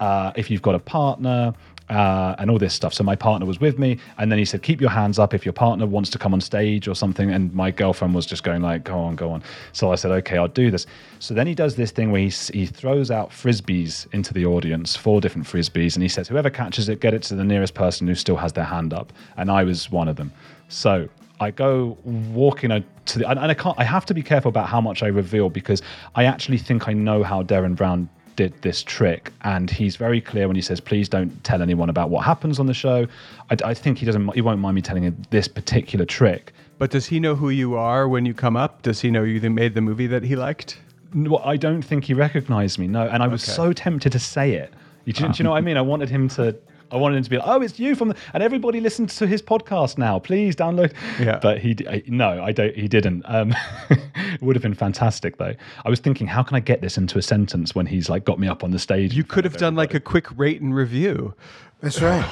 uh, 0.00 0.32
if 0.36 0.50
you've 0.50 0.62
got 0.62 0.74
a 0.74 0.78
partner, 0.78 1.52
uh, 1.90 2.34
and 2.38 2.50
all 2.50 2.58
this 2.58 2.74
stuff. 2.74 2.92
So 2.92 3.02
my 3.04 3.16
partner 3.16 3.46
was 3.46 3.60
with 3.60 3.78
me, 3.78 3.98
and 4.18 4.30
then 4.30 4.38
he 4.38 4.44
said, 4.44 4.62
"Keep 4.62 4.80
your 4.80 4.90
hands 4.90 5.18
up 5.18 5.34
if 5.34 5.44
your 5.44 5.52
partner 5.52 5.86
wants 5.86 6.10
to 6.10 6.18
come 6.18 6.34
on 6.34 6.40
stage 6.40 6.88
or 6.88 6.94
something." 6.94 7.30
And 7.30 7.52
my 7.54 7.70
girlfriend 7.70 8.14
was 8.14 8.26
just 8.26 8.42
going 8.42 8.62
like, 8.62 8.84
"Go 8.84 8.98
on, 8.98 9.16
go 9.16 9.30
on." 9.30 9.42
So 9.72 9.92
I 9.92 9.94
said, 9.94 10.10
"Okay, 10.10 10.36
I'll 10.36 10.48
do 10.48 10.70
this." 10.70 10.86
So 11.18 11.34
then 11.34 11.46
he 11.46 11.54
does 11.54 11.76
this 11.76 11.90
thing 11.90 12.12
where 12.12 12.20
he 12.20 12.28
he 12.52 12.66
throws 12.66 13.10
out 13.10 13.30
frisbees 13.30 14.06
into 14.12 14.34
the 14.34 14.46
audience, 14.46 14.96
four 14.96 15.20
different 15.20 15.46
frisbees, 15.46 15.94
and 15.94 16.02
he 16.02 16.08
says, 16.08 16.28
"Whoever 16.28 16.50
catches 16.50 16.88
it, 16.88 17.00
get 17.00 17.14
it 17.14 17.22
to 17.24 17.34
the 17.34 17.44
nearest 17.44 17.74
person 17.74 18.06
who 18.06 18.14
still 18.14 18.36
has 18.36 18.52
their 18.52 18.64
hand 18.64 18.92
up." 18.92 19.12
And 19.36 19.50
I 19.50 19.64
was 19.64 19.90
one 19.90 20.08
of 20.08 20.16
them. 20.16 20.32
So 20.68 21.08
I 21.40 21.50
go 21.50 21.96
walking 22.04 22.70
uh, 22.70 22.80
to 23.06 23.18
the, 23.20 23.28
and 23.28 23.38
and 23.38 23.50
I 23.50 23.54
can't. 23.54 23.78
I 23.78 23.84
have 23.84 24.04
to 24.06 24.14
be 24.14 24.22
careful 24.22 24.48
about 24.48 24.68
how 24.68 24.80
much 24.80 25.02
I 25.02 25.06
reveal 25.06 25.48
because 25.48 25.82
I 26.14 26.24
actually 26.24 26.58
think 26.58 26.88
I 26.88 26.92
know 26.92 27.22
how 27.22 27.42
Derren 27.42 27.76
Brown 27.76 28.08
did 28.38 28.54
this 28.62 28.84
trick, 28.84 29.32
and 29.42 29.68
he's 29.68 29.96
very 29.96 30.20
clear 30.20 30.46
when 30.46 30.54
he 30.54 30.62
says, 30.62 30.78
"Please 30.80 31.08
don't 31.08 31.32
tell 31.42 31.60
anyone 31.60 31.90
about 31.90 32.08
what 32.08 32.24
happens 32.24 32.60
on 32.60 32.66
the 32.66 32.72
show." 32.72 33.08
I, 33.50 33.56
I 33.64 33.74
think 33.74 33.98
he 33.98 34.06
doesn't. 34.06 34.32
He 34.32 34.40
won't 34.40 34.60
mind 34.60 34.76
me 34.76 34.80
telling 34.80 35.02
him 35.02 35.20
this 35.30 35.48
particular 35.48 36.04
trick. 36.04 36.52
But 36.78 36.92
does 36.92 37.06
he 37.06 37.18
know 37.18 37.34
who 37.34 37.50
you 37.50 37.74
are 37.74 38.06
when 38.08 38.24
you 38.24 38.34
come 38.34 38.56
up? 38.56 38.82
Does 38.82 39.00
he 39.00 39.10
know 39.10 39.24
you 39.24 39.40
made 39.50 39.74
the 39.74 39.80
movie 39.80 40.06
that 40.06 40.22
he 40.22 40.36
liked? 40.36 40.78
No, 41.12 41.38
I 41.38 41.56
don't 41.56 41.82
think 41.82 42.04
he 42.04 42.14
recognized 42.14 42.78
me. 42.78 42.86
No, 42.86 43.08
and 43.08 43.24
I 43.24 43.26
was 43.26 43.42
Okay. 43.42 43.56
so 43.56 43.72
tempted 43.72 44.12
to 44.12 44.20
say 44.20 44.52
it. 44.52 44.72
Do, 45.04 45.12
do 45.12 45.24
you 45.34 45.42
know 45.42 45.50
what 45.50 45.56
I 45.56 45.62
mean? 45.62 45.76
I 45.76 45.80
wanted 45.82 46.08
him 46.08 46.28
to. 46.36 46.54
I 46.90 46.96
wanted 46.96 47.16
him 47.16 47.24
to 47.24 47.30
be 47.30 47.36
like, 47.38 47.46
"Oh, 47.46 47.60
it's 47.60 47.78
you 47.78 47.94
from," 47.94 48.08
the, 48.08 48.16
and 48.32 48.42
everybody 48.42 48.80
listens 48.80 49.16
to 49.16 49.26
his 49.26 49.42
podcast 49.42 49.98
now. 49.98 50.18
Please 50.18 50.56
download. 50.56 50.92
Yeah. 51.18 51.38
But 51.40 51.58
he, 51.58 51.76
I, 51.88 52.02
no, 52.06 52.42
I 52.42 52.52
don't. 52.52 52.74
He 52.74 52.88
didn't. 52.88 53.22
Um, 53.26 53.54
it 53.90 54.40
would 54.40 54.56
have 54.56 54.62
been 54.62 54.74
fantastic 54.74 55.36
though. 55.38 55.54
I 55.84 55.88
was 55.90 56.00
thinking, 56.00 56.26
how 56.26 56.42
can 56.42 56.56
I 56.56 56.60
get 56.60 56.80
this 56.80 56.98
into 56.98 57.18
a 57.18 57.22
sentence 57.22 57.74
when 57.74 57.86
he's 57.86 58.08
like 58.08 58.24
got 58.24 58.38
me 58.38 58.48
up 58.48 58.64
on 58.64 58.70
the 58.70 58.78
stage? 58.78 59.14
You 59.14 59.24
could 59.24 59.44
have 59.44 59.56
done 59.56 59.74
like 59.74 59.94
a 59.94 60.00
quick 60.00 60.26
rate 60.38 60.60
and 60.60 60.74
review. 60.74 61.34
That's 61.80 62.00
right. 62.02 62.24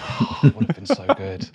would 0.42 0.66
have 0.66 0.76
been 0.76 0.86
so 0.86 1.06
good. 1.16 1.48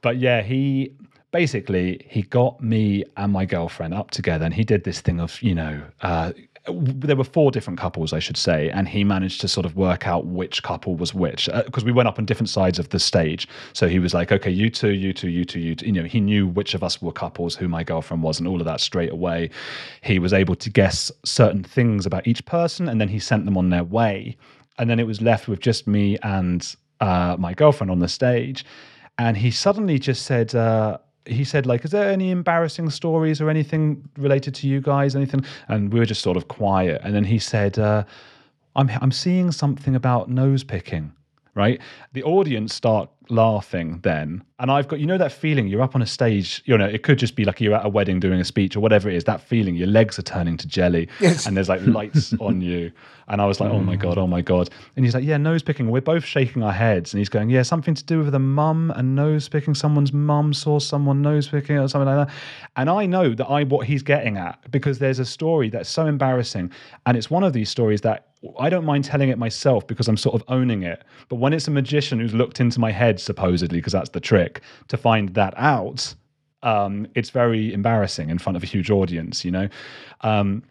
But 0.00 0.18
yeah, 0.18 0.42
he 0.42 0.92
basically 1.30 2.04
he 2.08 2.22
got 2.22 2.60
me 2.62 3.04
and 3.16 3.32
my 3.32 3.44
girlfriend 3.44 3.94
up 3.94 4.10
together, 4.10 4.44
and 4.44 4.54
he 4.54 4.64
did 4.64 4.84
this 4.84 5.00
thing 5.00 5.20
of 5.20 5.40
you 5.42 5.54
know 5.54 5.82
uh, 6.02 6.32
there 6.68 7.16
were 7.16 7.24
four 7.24 7.50
different 7.50 7.78
couples, 7.78 8.12
I 8.12 8.20
should 8.20 8.36
say, 8.36 8.70
and 8.70 8.88
he 8.88 9.02
managed 9.02 9.40
to 9.40 9.48
sort 9.48 9.66
of 9.66 9.74
work 9.74 10.06
out 10.06 10.26
which 10.26 10.62
couple 10.62 10.94
was 10.94 11.12
which 11.12 11.48
because 11.64 11.84
we 11.84 11.90
went 11.90 12.08
up 12.08 12.18
on 12.18 12.24
different 12.24 12.50
sides 12.50 12.78
of 12.78 12.90
the 12.90 13.00
stage. 13.00 13.48
So 13.72 13.88
he 13.88 13.98
was 13.98 14.14
like, 14.14 14.30
"Okay, 14.30 14.50
you 14.50 14.70
two, 14.70 14.90
you 14.90 15.12
two, 15.12 15.28
you 15.28 15.44
two, 15.44 15.58
you 15.58 15.74
two." 15.74 15.86
You 15.86 15.92
know, 15.92 16.04
he 16.04 16.20
knew 16.20 16.46
which 16.46 16.74
of 16.74 16.84
us 16.84 17.02
were 17.02 17.12
couples, 17.12 17.56
who 17.56 17.66
my 17.66 17.82
girlfriend 17.82 18.22
was, 18.22 18.38
and 18.38 18.46
all 18.46 18.60
of 18.60 18.64
that 18.66 18.80
straight 18.80 19.10
away. 19.10 19.50
He 20.02 20.18
was 20.20 20.32
able 20.32 20.54
to 20.56 20.70
guess 20.70 21.10
certain 21.24 21.64
things 21.64 22.06
about 22.06 22.26
each 22.26 22.44
person, 22.44 22.88
and 22.88 23.00
then 23.00 23.08
he 23.08 23.18
sent 23.18 23.44
them 23.44 23.58
on 23.58 23.70
their 23.70 23.84
way. 23.84 24.36
And 24.78 24.88
then 24.88 25.00
it 25.00 25.06
was 25.06 25.20
left 25.20 25.48
with 25.48 25.60
just 25.60 25.86
me 25.86 26.16
and 26.22 26.74
uh, 27.00 27.36
my 27.38 27.54
girlfriend 27.54 27.90
on 27.90 27.98
the 27.98 28.08
stage, 28.08 28.64
and 29.18 29.36
he 29.36 29.50
suddenly 29.50 29.98
just 29.98 30.24
said. 30.26 30.54
Uh, 30.54 30.98
he 31.24 31.44
said 31.44 31.66
like 31.66 31.84
is 31.84 31.90
there 31.90 32.10
any 32.10 32.30
embarrassing 32.30 32.90
stories 32.90 33.40
or 33.40 33.48
anything 33.48 34.08
related 34.16 34.54
to 34.56 34.68
you 34.68 34.80
guys 34.80 35.14
anything? 35.14 35.44
And 35.68 35.92
we 35.92 35.98
were 35.98 36.06
just 36.06 36.22
sort 36.22 36.36
of 36.36 36.48
quiet. 36.48 37.00
And 37.04 37.14
then 37.14 37.24
he 37.24 37.38
said 37.38 37.78
uh, 37.78 38.04
i'm 38.74 38.90
i'm 39.00 39.12
seeing 39.12 39.52
something 39.52 39.94
about 39.94 40.30
nose 40.30 40.64
picking 40.64 41.12
right? 41.54 41.80
The 42.12 42.22
audience 42.22 42.74
start 42.74 43.10
laughing 43.32 43.98
then. 44.02 44.44
And 44.58 44.70
i've 44.70 44.86
got 44.86 45.00
you 45.00 45.06
know 45.06 45.18
that 45.18 45.32
feeling 45.32 45.66
you're 45.66 45.82
up 45.82 45.96
on 45.96 46.02
a 46.02 46.06
stage 46.06 46.62
you 46.66 46.78
know 46.78 46.84
it 46.84 47.02
could 47.02 47.18
just 47.18 47.34
be 47.34 47.44
like 47.44 47.60
you're 47.60 47.74
at 47.74 47.84
a 47.84 47.88
wedding 47.88 48.20
doing 48.20 48.38
a 48.38 48.44
speech 48.44 48.76
or 48.76 48.80
whatever 48.80 49.10
it 49.10 49.16
is 49.16 49.24
that 49.24 49.40
feeling 49.40 49.74
your 49.74 49.88
legs 49.88 50.20
are 50.20 50.22
turning 50.22 50.56
to 50.56 50.68
jelly 50.68 51.08
Yes. 51.18 51.46
and 51.46 51.56
there's 51.56 51.68
like 51.68 51.84
lights 51.84 52.32
on 52.40 52.60
you. 52.60 52.92
And 53.26 53.40
i 53.40 53.46
was 53.46 53.58
like 53.58 53.72
oh 53.72 53.80
my 53.80 53.96
mm. 53.96 54.00
god 54.00 54.18
oh 54.18 54.26
my 54.26 54.40
god. 54.42 54.70
And 54.94 55.04
he's 55.04 55.14
like 55.14 55.24
yeah 55.24 55.36
nose 55.36 55.62
picking. 55.62 55.90
We're 55.90 56.00
both 56.00 56.24
shaking 56.24 56.62
our 56.62 56.72
heads 56.72 57.12
and 57.12 57.18
he's 57.18 57.28
going 57.28 57.50
yeah 57.50 57.62
something 57.62 57.94
to 57.94 58.04
do 58.04 58.18
with 58.20 58.34
a 58.34 58.38
mum 58.38 58.92
and 58.94 59.16
nose 59.16 59.48
picking. 59.48 59.74
Someone's 59.74 60.12
mum 60.12 60.52
saw 60.52 60.78
someone 60.78 61.22
nose 61.22 61.48
picking 61.48 61.78
or 61.78 61.88
something 61.88 62.14
like 62.14 62.28
that. 62.28 62.34
And 62.76 62.88
i 62.88 63.06
know 63.06 63.34
that 63.34 63.46
i 63.46 63.64
what 63.64 63.86
he's 63.86 64.02
getting 64.02 64.36
at 64.36 64.70
because 64.70 64.98
there's 64.98 65.18
a 65.18 65.24
story 65.24 65.70
that's 65.70 65.88
so 65.88 66.06
embarrassing. 66.06 66.70
And 67.06 67.16
it's 67.16 67.30
one 67.30 67.42
of 67.42 67.52
these 67.52 67.70
stories 67.70 68.02
that 68.02 68.31
I 68.58 68.68
don't 68.68 68.84
mind 68.84 69.04
telling 69.04 69.28
it 69.28 69.38
myself 69.38 69.86
because 69.86 70.08
I'm 70.08 70.16
sort 70.16 70.34
of 70.34 70.42
owning 70.48 70.82
it. 70.82 71.04
But 71.28 71.36
when 71.36 71.52
it's 71.52 71.68
a 71.68 71.70
magician 71.70 72.18
who's 72.18 72.34
looked 72.34 72.60
into 72.60 72.80
my 72.80 72.90
head, 72.90 73.20
supposedly, 73.20 73.78
because 73.78 73.92
that's 73.92 74.10
the 74.10 74.20
trick, 74.20 74.62
to 74.88 74.96
find 74.96 75.30
that 75.34 75.54
out, 75.56 76.14
um, 76.62 77.06
it's 77.14 77.30
very 77.30 77.72
embarrassing 77.72 78.30
in 78.30 78.38
front 78.38 78.56
of 78.56 78.62
a 78.62 78.66
huge 78.66 78.90
audience, 78.90 79.44
you 79.44 79.50
know? 79.50 79.68
Um, 80.22 80.62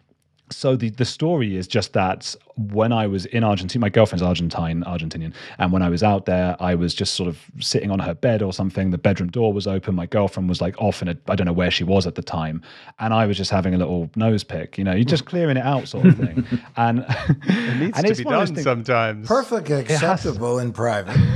so 0.54 0.76
the, 0.76 0.90
the 0.90 1.04
story 1.04 1.56
is 1.56 1.66
just 1.66 1.92
that 1.94 2.34
when 2.56 2.92
I 2.92 3.06
was 3.06 3.24
in 3.26 3.42
Argentina, 3.44 3.80
my 3.80 3.88
girlfriend's 3.88 4.22
Argentine, 4.22 4.82
Argentinian, 4.84 5.32
and 5.58 5.72
when 5.72 5.82
I 5.82 5.88
was 5.88 6.02
out 6.02 6.26
there, 6.26 6.56
I 6.60 6.74
was 6.74 6.94
just 6.94 7.14
sort 7.14 7.28
of 7.28 7.38
sitting 7.60 7.90
on 7.90 7.98
her 7.98 8.14
bed 8.14 8.42
or 8.42 8.52
something. 8.52 8.90
The 8.90 8.98
bedroom 8.98 9.30
door 9.30 9.52
was 9.52 9.66
open. 9.66 9.94
My 9.94 10.06
girlfriend 10.06 10.48
was 10.48 10.60
like 10.60 10.80
off 10.80 11.00
in 11.02 11.08
a, 11.08 11.16
I 11.28 11.34
don't 11.34 11.46
know 11.46 11.52
where 11.52 11.70
she 11.70 11.84
was 11.84 12.06
at 12.06 12.14
the 12.14 12.22
time, 12.22 12.62
and 12.98 13.14
I 13.14 13.26
was 13.26 13.36
just 13.36 13.50
having 13.50 13.74
a 13.74 13.78
little 13.78 14.10
nose 14.16 14.44
pick. 14.44 14.76
You 14.78 14.84
know, 14.84 14.92
you're 14.92 15.04
just 15.04 15.24
clearing 15.24 15.56
it 15.56 15.64
out, 15.64 15.88
sort 15.88 16.06
of 16.06 16.16
thing. 16.16 16.46
and 16.76 17.04
It 17.48 17.76
needs 17.78 17.96
and 17.98 18.06
to 18.06 18.10
it's 18.12 18.18
be 18.20 18.24
one 18.24 18.34
of 18.34 18.40
those 18.40 18.48
done 18.48 18.54
things- 18.54 18.64
sometimes. 18.64 19.28
Perfectly 19.28 19.76
has- 19.84 19.90
acceptable 20.02 20.58
in 20.58 20.72
private. 20.72 21.16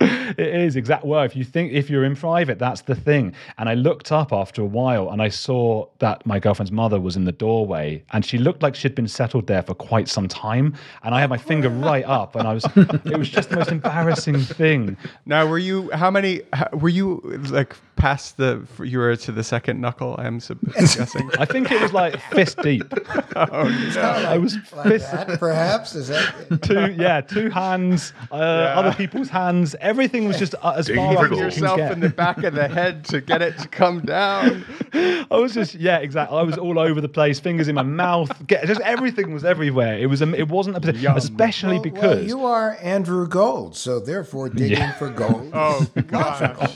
It 0.38 0.54
is 0.54 0.76
exact. 0.76 1.04
Well, 1.04 1.22
if 1.22 1.34
you 1.34 1.42
think 1.42 1.72
if 1.72 1.88
you're 1.88 2.04
in 2.04 2.14
private, 2.14 2.58
that's 2.58 2.82
the 2.82 2.94
thing. 2.94 3.34
And 3.56 3.68
I 3.68 3.74
looked 3.74 4.12
up 4.12 4.32
after 4.32 4.60
a 4.62 4.66
while, 4.66 5.10
and 5.10 5.22
I 5.22 5.30
saw 5.30 5.86
that 5.98 6.24
my 6.26 6.38
girlfriend's 6.38 6.70
mother 6.70 7.00
was 7.00 7.16
in 7.16 7.24
the 7.24 7.32
doorway, 7.32 8.04
and 8.12 8.24
she 8.24 8.36
looked 8.38 8.62
like 8.62 8.74
she'd 8.74 8.94
been 8.94 9.08
settled 9.08 9.46
there 9.46 9.62
for 9.62 9.74
quite 9.74 10.06
some 10.06 10.28
time. 10.28 10.74
And 11.02 11.14
I 11.14 11.20
had 11.20 11.30
my 11.30 11.38
finger 11.38 11.70
right 11.70 12.04
up, 12.04 12.36
and 12.36 12.46
I 12.46 12.52
was. 12.52 12.64
It 12.76 13.16
was 13.18 13.28
just 13.30 13.50
the 13.50 13.56
most 13.56 13.72
embarrassing 13.72 14.38
thing. 14.40 14.96
Now, 15.26 15.46
were 15.46 15.58
you 15.58 15.90
how 15.92 16.10
many? 16.10 16.42
How, 16.52 16.68
were 16.72 16.90
you 16.90 17.20
like 17.50 17.74
past 17.96 18.36
the? 18.36 18.64
You 18.84 18.98
were 18.98 19.16
to 19.16 19.32
the 19.32 19.42
second 19.42 19.80
knuckle. 19.80 20.14
I'm 20.18 20.40
sup- 20.40 20.58
guessing. 20.74 21.30
I 21.38 21.46
think 21.46 21.72
it 21.72 21.80
was 21.80 21.92
like 21.94 22.20
fist 22.32 22.58
deep. 22.62 22.84
oh 23.36 23.92
no! 23.94 24.00
I 24.02 24.38
was 24.38 24.56
Like 24.76 24.88
fist 24.88 25.10
that, 25.10 25.40
perhaps? 25.40 25.94
Is 25.94 26.08
that 26.08 26.60
two, 26.62 26.94
yeah, 27.02 27.22
two 27.22 27.48
hands, 27.50 28.12
uh, 28.30 28.34
other 28.34 28.92
people's 28.92 29.30
hands. 29.30 29.74
Everything 29.88 30.28
was 30.28 30.38
just 30.38 30.54
uh, 30.62 30.74
as 30.76 30.86
Digging 30.86 31.02
far 31.14 31.16
for 31.16 31.24
as 31.24 31.30
you 31.30 31.36
can 31.36 31.44
yourself 31.44 31.80
in 31.92 32.00
the 32.00 32.10
back 32.10 32.42
of 32.44 32.54
the 32.54 32.68
head 32.68 33.04
to 33.06 33.20
get 33.22 33.40
it 33.42 33.56
to 33.58 33.68
come 33.68 34.00
down. 34.00 34.64
I 34.92 35.26
was 35.30 35.54
just 35.54 35.74
yeah, 35.74 35.98
exactly. 35.98 36.36
I 36.36 36.42
was 36.42 36.58
all 36.58 36.78
over 36.78 37.00
the 37.00 37.08
place, 37.08 37.40
fingers 37.40 37.68
in 37.68 37.74
my 37.74 37.82
mouth. 37.82 38.30
Get, 38.46 38.66
just 38.66 38.80
everything 38.82 39.32
was 39.32 39.44
everywhere. 39.44 39.98
It 39.98 40.06
was. 40.06 40.20
a- 40.22 40.34
It 40.34 40.48
wasn't 40.48 40.84
a 40.84 40.92
Yum. 40.94 41.16
especially 41.16 41.74
Well, 41.76 41.82
because 41.82 42.16
well, 42.18 42.26
you 42.26 42.44
are 42.44 42.76
Andrew 42.82 43.26
Gold, 43.26 43.76
so 43.76 43.98
therefore 44.00 44.48
digging 44.50 44.90
for 44.98 45.08
gold. 45.08 45.50
Oh 45.54 45.86
gosh! 46.08 46.70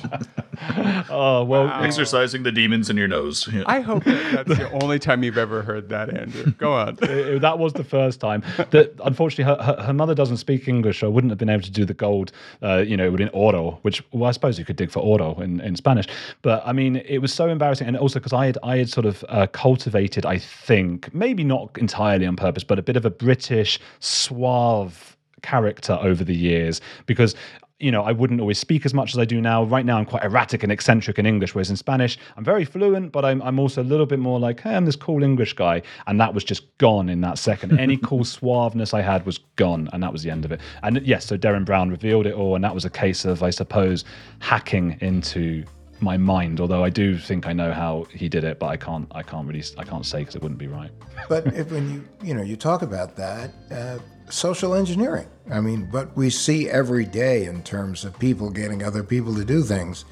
oh 1.11 1.45
well. 1.45 1.69
Exercising 1.83 2.43
the 2.43 2.53
demons 2.53 2.89
in 2.91 2.97
your 2.97 3.09
nose. 3.09 3.49
Yeah. 3.53 3.65
I 3.67 3.81
hope 3.81 4.05
that 4.05 4.47
that's 4.47 4.59
the 4.59 4.71
only 4.83 4.99
time 4.99 5.23
you've 5.23 5.39
ever 5.39 5.63
heard 5.63 5.89
that, 5.91 6.17
Andrew. 6.17 6.53
Go 6.53 6.73
on. 6.75 6.99
it- 7.03 7.11
it- 7.11 7.41
that 7.43 7.59
was 7.59 7.73
the 7.73 7.85
first 7.85 8.21
time. 8.21 8.43
That 8.71 8.95
unfortunately, 9.05 9.45
her, 9.45 9.63
her, 9.63 9.83
her 9.83 9.93
mother 9.93 10.15
doesn't 10.15 10.37
speak 10.37 10.69
English, 10.69 11.01
so 11.01 11.07
I 11.07 11.11
wouldn't 11.11 11.31
have 11.31 11.39
been 11.39 11.49
able 11.49 11.63
to 11.65 11.71
do 11.71 11.85
the 11.85 11.95
gold, 11.95 12.31
uh, 12.63 12.79
you 12.87 12.97
know, 12.97 13.02
in 13.07 13.31
oro, 13.33 13.79
which 13.83 14.03
well, 14.13 14.29
I 14.29 14.33
suppose 14.33 14.59
you 14.59 14.65
could 14.65 14.77
dig 14.77 14.91
for 14.91 15.01
oro 15.01 15.39
in, 15.41 15.61
in 15.61 15.77
Spanish. 15.77 16.07
But 16.43 16.63
I 16.67 16.73
mean, 16.73 16.97
it 16.97 17.19
was 17.19 17.33
so 17.33 17.49
embarrassing, 17.49 17.87
and 17.89 17.97
also 17.97 18.19
because 18.19 18.33
I 18.33 18.47
had 18.47 18.59
I 18.63 18.79
had 18.79 18.89
sort 18.89 19.07
of 19.07 19.25
uh, 19.29 19.47
cultivated, 19.49 20.27
I 20.27 20.39
think, 20.39 21.13
maybe 21.15 21.45
not 21.45 21.77
entirely 21.79 22.27
on 22.27 22.37
purpose, 22.37 22.65
but 22.65 22.79
a 22.79 22.83
bit 22.83 22.97
of 22.97 23.05
a 23.05 23.11
British 23.11 23.81
suave 24.01 25.17
character 25.43 25.99
over 26.01 26.23
the 26.25 26.35
years 26.35 26.81
because 27.07 27.35
you 27.83 27.91
know, 27.91 28.05
I 28.05 28.12
wouldn't 28.12 28.41
always 28.41 28.59
speak 28.59 28.87
as 28.87 28.95
much 28.95 29.12
as 29.12 29.18
I 29.18 29.24
do 29.24 29.41
now. 29.41 29.64
Right 29.64 29.85
now, 29.85 29.99
I'm 29.99 30.05
quite 30.05 30.22
erratic 30.22 30.62
and 30.62 30.70
eccentric 30.70 31.18
in 31.18 31.26
English, 31.26 31.55
whereas 31.55 31.68
in 31.68 31.76
Spanish, 31.76 32.16
I'm 32.37 32.45
very 32.45 32.64
fluent, 32.64 33.11
but 33.11 33.24
I'm, 33.24 33.43
I'm 33.43 33.59
also 33.59 33.83
a 33.83 33.85
little 33.85 34.07
bit 34.07 34.20
more 34.20 34.39
like, 34.39 34.61
hey, 34.61 34.74
I'm 34.74 34.85
this 34.85 34.97
cool 34.97 35.22
English 35.22 35.55
guy. 35.55 35.83
And 36.07 36.20
that 36.20 36.33
was 36.33 36.45
just 36.45 36.76
gone 36.78 37.09
in 37.09 37.20
that 37.22 37.39
second. 37.39 37.78
Any 37.80 37.97
cool 37.97 38.20
suaveness 38.20 38.95
I 38.95 39.03
had 39.03 39.26
was 39.26 39.39
gone, 39.57 39.89
and 39.93 40.03
that 40.03 40.12
was 40.12 40.22
the 40.22 40.30
end 40.30 40.45
of 40.45 40.53
it. 40.53 40.61
And 40.83 41.05
yes, 41.05 41.26
so 41.26 41.37
Derren 41.37 41.64
Brown 41.64 41.91
revealed 41.91 42.26
it 42.26 42.35
all, 42.35 42.55
and 42.55 42.62
that 42.62 42.74
was 42.74 42.85
a 42.85 42.91
case 42.91 43.24
of, 43.24 43.43
I 43.43 43.51
suppose, 43.51 44.05
hacking 44.39 44.97
into 45.01 45.64
my 46.03 46.16
mind. 46.16 46.61
Although 46.61 46.85
I 46.85 46.91
do 46.91 47.16
think 47.16 47.47
I 47.47 47.53
know 47.53 47.72
how 47.72 48.07
he 48.11 48.28
did 48.28 48.45
it, 48.45 48.59
but 48.59 48.66
I 48.66 48.76
can't, 48.76 49.09
I 49.12 49.22
can't 49.22 49.47
really, 49.47 49.64
I 49.78 49.85
can't 49.85 50.05
say 50.05 50.20
because 50.20 50.37
it 50.37 50.43
wouldn't 50.43 50.59
be 50.59 50.66
right. 50.66 50.91
But 51.28 51.47
if, 51.49 51.70
when 51.70 51.93
you 51.93 52.05
you 52.22 52.35
know 52.35 52.43
you 52.43 52.57
talk 52.57 52.83
about 52.83 53.16
that, 53.16 53.51
uh, 53.70 53.99
social 54.33 54.74
engineering. 54.74 55.26
I 55.51 55.61
mean, 55.61 55.89
what 55.91 56.16
we 56.16 56.30
see 56.30 56.68
every 56.68 57.05
day 57.05 57.45
in 57.45 57.62
terms 57.62 58.05
of 58.05 58.18
people 58.18 58.51
getting 58.51 58.83
other 58.83 59.03
people 59.03 59.35
to 59.35 59.45
do 59.45 59.62
things, 59.62 60.05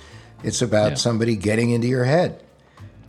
it's 0.42 0.62
about 0.62 0.90
Yeah. 0.90 0.96
somebody 0.96 1.36
getting 1.36 1.70
into 1.70 1.88
your 1.88 2.04
head 2.04 2.42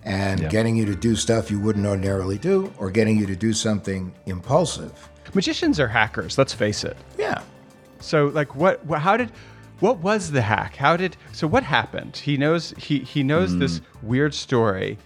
and 0.03 0.41
Yeah. 0.41 0.49
getting 0.49 0.75
you 0.75 0.85
to 0.85 0.95
do 0.95 1.15
stuff 1.15 1.51
you 1.51 1.59
wouldn't 1.59 1.85
ordinarily 1.85 2.37
do, 2.37 2.71
or 2.77 2.89
getting 2.89 3.17
you 3.17 3.25
to 3.27 3.35
do 3.35 3.53
something 3.53 4.11
impulsive. 4.25 5.09
Magicians 5.33 5.79
are 5.79 5.87
hackers. 5.87 6.37
Let's 6.37 6.53
face 6.53 6.83
it. 6.83 6.97
Yeah. 7.17 7.41
So, 7.99 8.27
like, 8.27 8.55
what? 8.55 8.83
what 8.85 8.99
how 9.01 9.15
did? 9.17 9.31
What 9.79 9.99
was 9.99 10.31
the 10.31 10.41
hack? 10.41 10.75
How 10.75 10.97
did? 10.97 11.17
So, 11.31 11.47
what 11.47 11.63
happened? 11.63 12.17
He 12.17 12.35
knows. 12.37 12.73
He 12.77 12.99
he 12.99 13.23
knows 13.23 13.57
this 13.57 13.79
mm. 13.79 13.83
weird 14.01 14.33
story, 14.33 14.97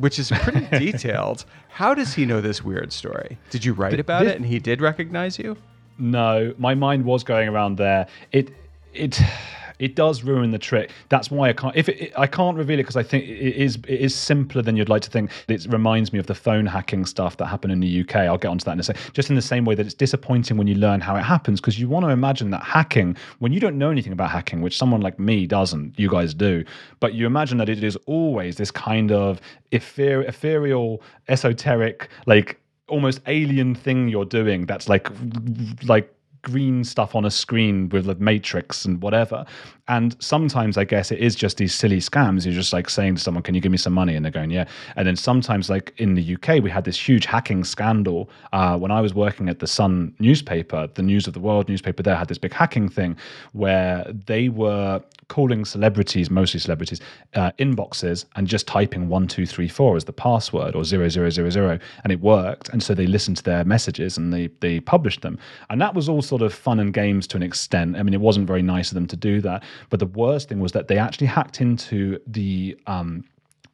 which 0.00 0.18
is 0.18 0.30
pretty 0.30 0.66
detailed. 0.92 1.44
How 1.68 1.94
does 1.94 2.14
he 2.14 2.24
know 2.26 2.40
this 2.40 2.64
weird 2.64 2.92
story? 2.92 3.38
Did 3.50 3.64
you 3.64 3.72
write 3.74 4.00
about 4.00 4.24
this- 4.24 4.32
it 4.32 4.36
and 4.36 4.46
he 4.46 4.58
did 4.58 4.80
recognize 4.80 5.38
you? 5.38 5.56
No, 5.98 6.54
my 6.58 6.74
mind 6.74 7.04
was 7.04 7.22
going 7.24 7.48
around 7.48 7.76
there. 7.76 8.06
It 8.32 8.54
it 8.94 9.20
it 9.80 9.96
does 9.96 10.22
ruin 10.22 10.50
the 10.50 10.58
trick. 10.58 10.90
That's 11.08 11.30
why 11.30 11.48
I 11.48 11.52
can't. 11.52 11.74
If 11.74 11.88
it, 11.88 12.12
I 12.16 12.26
can't 12.26 12.56
reveal 12.56 12.78
it 12.78 12.82
because 12.82 12.96
I 12.96 13.02
think 13.02 13.24
it 13.24 13.56
is 13.56 13.76
it 13.88 14.00
is 14.00 14.14
simpler 14.14 14.62
than 14.62 14.76
you'd 14.76 14.88
like 14.88 15.02
to 15.02 15.10
think. 15.10 15.30
It 15.48 15.66
reminds 15.68 16.12
me 16.12 16.18
of 16.18 16.26
the 16.26 16.34
phone 16.34 16.66
hacking 16.66 17.06
stuff 17.06 17.38
that 17.38 17.46
happened 17.46 17.72
in 17.72 17.80
the 17.80 18.00
UK. 18.02 18.16
I'll 18.16 18.38
get 18.38 18.48
onto 18.48 18.64
that 18.66 18.72
in 18.72 18.80
a 18.80 18.82
second. 18.82 19.12
Just 19.14 19.30
in 19.30 19.36
the 19.36 19.42
same 19.42 19.64
way 19.64 19.74
that 19.74 19.86
it's 19.86 19.94
disappointing 19.94 20.56
when 20.56 20.66
you 20.66 20.74
learn 20.74 21.00
how 21.00 21.16
it 21.16 21.22
happens 21.22 21.60
because 21.60 21.80
you 21.80 21.88
want 21.88 22.04
to 22.04 22.10
imagine 22.10 22.50
that 22.50 22.62
hacking, 22.62 23.16
when 23.38 23.52
you 23.52 23.60
don't 23.60 23.78
know 23.78 23.90
anything 23.90 24.12
about 24.12 24.30
hacking, 24.30 24.60
which 24.60 24.76
someone 24.76 25.00
like 25.00 25.18
me 25.18 25.46
doesn't, 25.46 25.98
you 25.98 26.08
guys 26.08 26.34
do, 26.34 26.64
but 27.00 27.14
you 27.14 27.26
imagine 27.26 27.56
that 27.58 27.68
it 27.68 27.82
is 27.82 27.96
always 28.06 28.56
this 28.56 28.70
kind 28.70 29.10
of 29.10 29.40
ether- 29.72 30.22
ethereal, 30.22 31.02
esoteric, 31.28 32.08
like 32.26 32.60
almost 32.88 33.20
alien 33.26 33.74
thing 33.74 34.08
you're 34.08 34.24
doing 34.24 34.66
that's 34.66 34.88
like 34.88 35.08
like 35.84 36.12
green 36.42 36.84
stuff 36.84 37.14
on 37.14 37.24
a 37.24 37.30
screen 37.30 37.88
with 37.88 38.06
like 38.06 38.20
matrix 38.20 38.84
and 38.84 39.02
whatever 39.02 39.44
and 39.90 40.16
sometimes 40.20 40.78
i 40.78 40.84
guess 40.84 41.10
it 41.10 41.18
is 41.18 41.34
just 41.34 41.56
these 41.58 41.74
silly 41.74 41.98
scams. 41.98 42.44
You're 42.44 42.54
just 42.54 42.72
like 42.72 42.88
saying 42.88 43.16
to 43.16 43.20
someone 43.20 43.42
can 43.42 43.54
you 43.54 43.60
give 43.60 43.72
me 43.72 43.78
some 43.78 43.92
money? 43.92 44.14
And 44.14 44.24
they're 44.24 44.32
going 44.40 44.50
yeah. 44.50 44.66
And 44.96 45.06
then 45.06 45.16
sometimes 45.16 45.68
like 45.68 45.92
in 45.98 46.14
the 46.14 46.34
uk 46.34 46.48
we 46.62 46.70
had 46.70 46.84
this 46.84 46.98
huge 47.08 47.26
hacking 47.26 47.64
scandal. 47.64 48.30
Uh, 48.52 48.78
when 48.78 48.90
i 48.90 49.00
was 49.00 49.12
working 49.14 49.48
at 49.48 49.58
the 49.58 49.66
sun 49.66 50.14
newspaper 50.18 50.88
the 50.94 51.02
news 51.02 51.26
of 51.26 51.34
the 51.34 51.40
world 51.40 51.68
newspaper 51.68 52.02
there 52.02 52.16
had 52.16 52.28
this 52.28 52.38
big 52.38 52.52
hacking 52.52 52.88
thing 52.88 53.16
where 53.52 54.04
they 54.26 54.48
were 54.48 55.02
calling 55.30 55.64
celebrities, 55.64 56.28
mostly 56.28 56.60
celebrities, 56.60 57.00
uh, 57.34 57.52
inboxes 57.58 58.26
and 58.36 58.46
just 58.46 58.66
typing 58.66 59.08
one 59.08 59.26
two 59.26 59.46
three 59.46 59.68
four 59.68 59.96
as 59.96 60.04
the 60.04 60.12
password 60.12 60.74
or 60.74 60.84
zero 60.84 61.08
zero 61.08 61.30
zero 61.30 61.48
zero, 61.48 61.78
and 62.04 62.12
it 62.12 62.20
worked. 62.20 62.68
And 62.68 62.82
so 62.82 62.92
they 62.92 63.06
listened 63.06 63.38
to 63.38 63.42
their 63.44 63.64
messages 63.64 64.18
and 64.18 64.34
they 64.34 64.48
they 64.60 64.80
published 64.80 65.22
them, 65.22 65.38
and 65.70 65.80
that 65.80 65.94
was 65.94 66.08
all 66.08 66.20
sort 66.20 66.42
of 66.42 66.52
fun 66.52 66.78
and 66.78 66.92
games 66.92 67.26
to 67.28 67.36
an 67.38 67.42
extent. 67.42 67.96
I 67.96 68.02
mean, 68.02 68.12
it 68.12 68.20
wasn't 68.20 68.46
very 68.46 68.62
nice 68.62 68.90
of 68.90 68.96
them 68.96 69.06
to 69.06 69.16
do 69.16 69.40
that, 69.40 69.62
but 69.88 69.98
the 69.98 70.06
worst 70.06 70.48
thing 70.48 70.60
was 70.60 70.72
that 70.72 70.88
they 70.88 70.98
actually 70.98 71.26
hacked 71.26 71.60
into 71.60 72.18
the 72.26 72.78
um, 72.86 73.24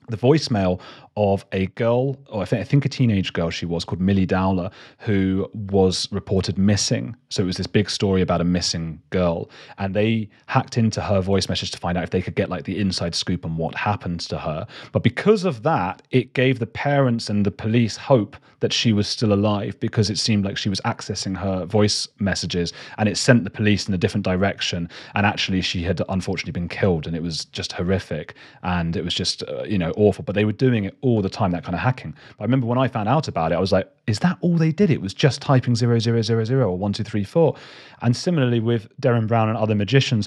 the 0.08 0.16
voicemail 0.16 0.80
of 1.16 1.46
a 1.52 1.66
girl, 1.68 2.16
or 2.28 2.42
I 2.42 2.44
think, 2.44 2.60
I 2.60 2.64
think 2.64 2.84
a 2.84 2.88
teenage 2.88 3.32
girl 3.32 3.50
she 3.50 3.64
was, 3.64 3.84
called 3.84 4.00
Milly 4.00 4.26
Dowler, 4.26 4.70
who 4.98 5.50
was 5.54 6.08
reported 6.12 6.58
missing. 6.58 7.16
So 7.30 7.42
it 7.42 7.46
was 7.46 7.56
this 7.56 7.66
big 7.66 7.88
story 7.88 8.20
about 8.20 8.40
a 8.40 8.44
missing 8.44 9.00
girl. 9.10 9.50
And 9.78 9.94
they 9.94 10.28
hacked 10.46 10.76
into 10.76 11.00
her 11.00 11.20
voice 11.20 11.48
message 11.48 11.70
to 11.72 11.78
find 11.78 11.96
out 11.96 12.04
if 12.04 12.10
they 12.10 12.22
could 12.22 12.34
get 12.34 12.50
like 12.50 12.64
the 12.64 12.78
inside 12.78 13.14
scoop 13.14 13.44
on 13.44 13.56
what 13.56 13.74
happened 13.74 14.20
to 14.20 14.38
her. 14.38 14.66
But 14.92 15.02
because 15.02 15.44
of 15.44 15.62
that, 15.62 16.02
it 16.10 16.34
gave 16.34 16.58
the 16.58 16.66
parents 16.66 17.30
and 17.30 17.46
the 17.46 17.50
police 17.50 17.96
hope 17.96 18.36
that 18.60 18.72
she 18.72 18.92
was 18.92 19.06
still 19.06 19.32
alive 19.32 19.78
because 19.80 20.08
it 20.10 20.18
seemed 20.18 20.44
like 20.44 20.56
she 20.56 20.68
was 20.68 20.80
accessing 20.82 21.36
her 21.36 21.66
voice 21.66 22.08
messages 22.18 22.72
and 22.98 23.08
it 23.08 23.16
sent 23.16 23.44
the 23.44 23.50
police 23.50 23.86
in 23.88 23.94
a 23.94 23.98
different 23.98 24.24
direction. 24.24 24.88
And 25.14 25.26
actually, 25.26 25.60
she 25.60 25.82
had 25.82 26.00
unfortunately 26.08 26.52
been 26.52 26.68
killed 26.68 27.06
and 27.06 27.14
it 27.14 27.22
was 27.22 27.44
just 27.46 27.72
horrific. 27.72 28.34
And 28.62 28.96
it 28.96 29.04
was 29.04 29.14
just, 29.14 29.42
uh, 29.42 29.64
you 29.64 29.78
know, 29.78 29.92
awful. 29.96 30.24
But 30.24 30.34
they 30.34 30.44
were 30.44 30.52
doing 30.52 30.84
it 30.84 30.96
all 31.06 31.22
the 31.22 31.30
time, 31.30 31.52
that 31.52 31.62
kind 31.62 31.74
of 31.74 31.80
hacking. 31.80 32.12
But 32.36 32.42
I 32.42 32.44
remember 32.44 32.66
when 32.66 32.78
I 32.78 32.88
found 32.88 33.08
out 33.08 33.28
about 33.28 33.52
it, 33.52 33.54
I 33.54 33.60
was 33.60 33.70
like, 33.70 33.88
is 34.08 34.18
that 34.18 34.36
all 34.40 34.56
they 34.56 34.72
did? 34.72 34.90
It 34.90 35.00
was 35.00 35.14
just 35.14 35.40
typing 35.40 35.76
0000 35.76 35.88
or 35.88 36.76
1234. 36.76 37.54
And 38.02 38.16
similarly 38.16 38.58
with 38.58 38.88
Derren 39.00 39.28
Brown 39.28 39.48
and 39.48 39.56
other 39.56 39.76
magicians, 39.76 40.26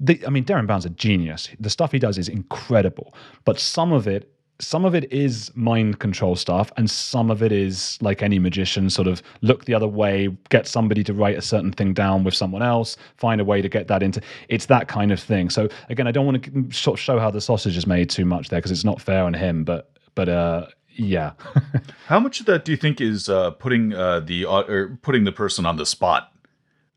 the, 0.00 0.20
I 0.26 0.30
mean, 0.30 0.44
Derren 0.44 0.66
Brown's 0.66 0.84
a 0.84 0.90
genius. 0.90 1.48
The 1.60 1.70
stuff 1.70 1.92
he 1.92 2.00
does 2.00 2.18
is 2.18 2.28
incredible, 2.28 3.14
but 3.44 3.60
some 3.60 3.92
of 3.92 4.08
it 4.08 4.32
some 4.60 4.84
of 4.84 4.92
it 4.92 5.10
is 5.12 5.52
mind 5.54 6.00
control 6.00 6.34
stuff 6.34 6.72
and 6.76 6.90
some 6.90 7.30
of 7.30 7.44
it 7.44 7.52
is 7.52 7.96
like 8.00 8.22
any 8.22 8.40
magician 8.40 8.90
sort 8.90 9.06
of 9.06 9.22
look 9.40 9.64
the 9.66 9.74
other 9.74 9.86
way 9.86 10.28
get 10.48 10.66
somebody 10.66 11.04
to 11.04 11.14
write 11.14 11.38
a 11.38 11.42
certain 11.42 11.70
thing 11.70 11.94
down 11.94 12.24
with 12.24 12.34
someone 12.34 12.60
else 12.60 12.96
find 13.16 13.40
a 13.40 13.44
way 13.44 13.62
to 13.62 13.68
get 13.68 13.86
that 13.86 14.02
into 14.02 14.20
it's 14.48 14.66
that 14.66 14.88
kind 14.88 15.12
of 15.12 15.20
thing 15.20 15.48
so 15.48 15.68
again 15.90 16.08
i 16.08 16.10
don't 16.10 16.26
want 16.26 16.42
to 16.42 16.72
sort 16.72 16.98
of 16.98 17.00
show 17.00 17.20
how 17.20 17.30
the 17.30 17.40
sausage 17.40 17.76
is 17.76 17.86
made 17.86 18.10
too 18.10 18.24
much 18.24 18.48
there 18.48 18.58
because 18.58 18.72
it's 18.72 18.84
not 18.84 19.00
fair 19.00 19.22
on 19.22 19.32
him 19.32 19.62
but 19.62 19.92
but 20.18 20.28
uh 20.28 20.66
yeah 20.96 21.32
How 22.06 22.18
much 22.18 22.40
of 22.40 22.46
that 22.46 22.64
do 22.64 22.72
you 22.72 22.76
think 22.76 23.00
is 23.00 23.28
uh, 23.28 23.50
putting 23.52 23.92
uh, 23.92 24.20
the 24.20 24.46
uh, 24.46 24.62
or 24.62 24.98
putting 25.02 25.24
the 25.24 25.32
person 25.32 25.66
on 25.66 25.76
the 25.76 25.84
spot 25.84 26.32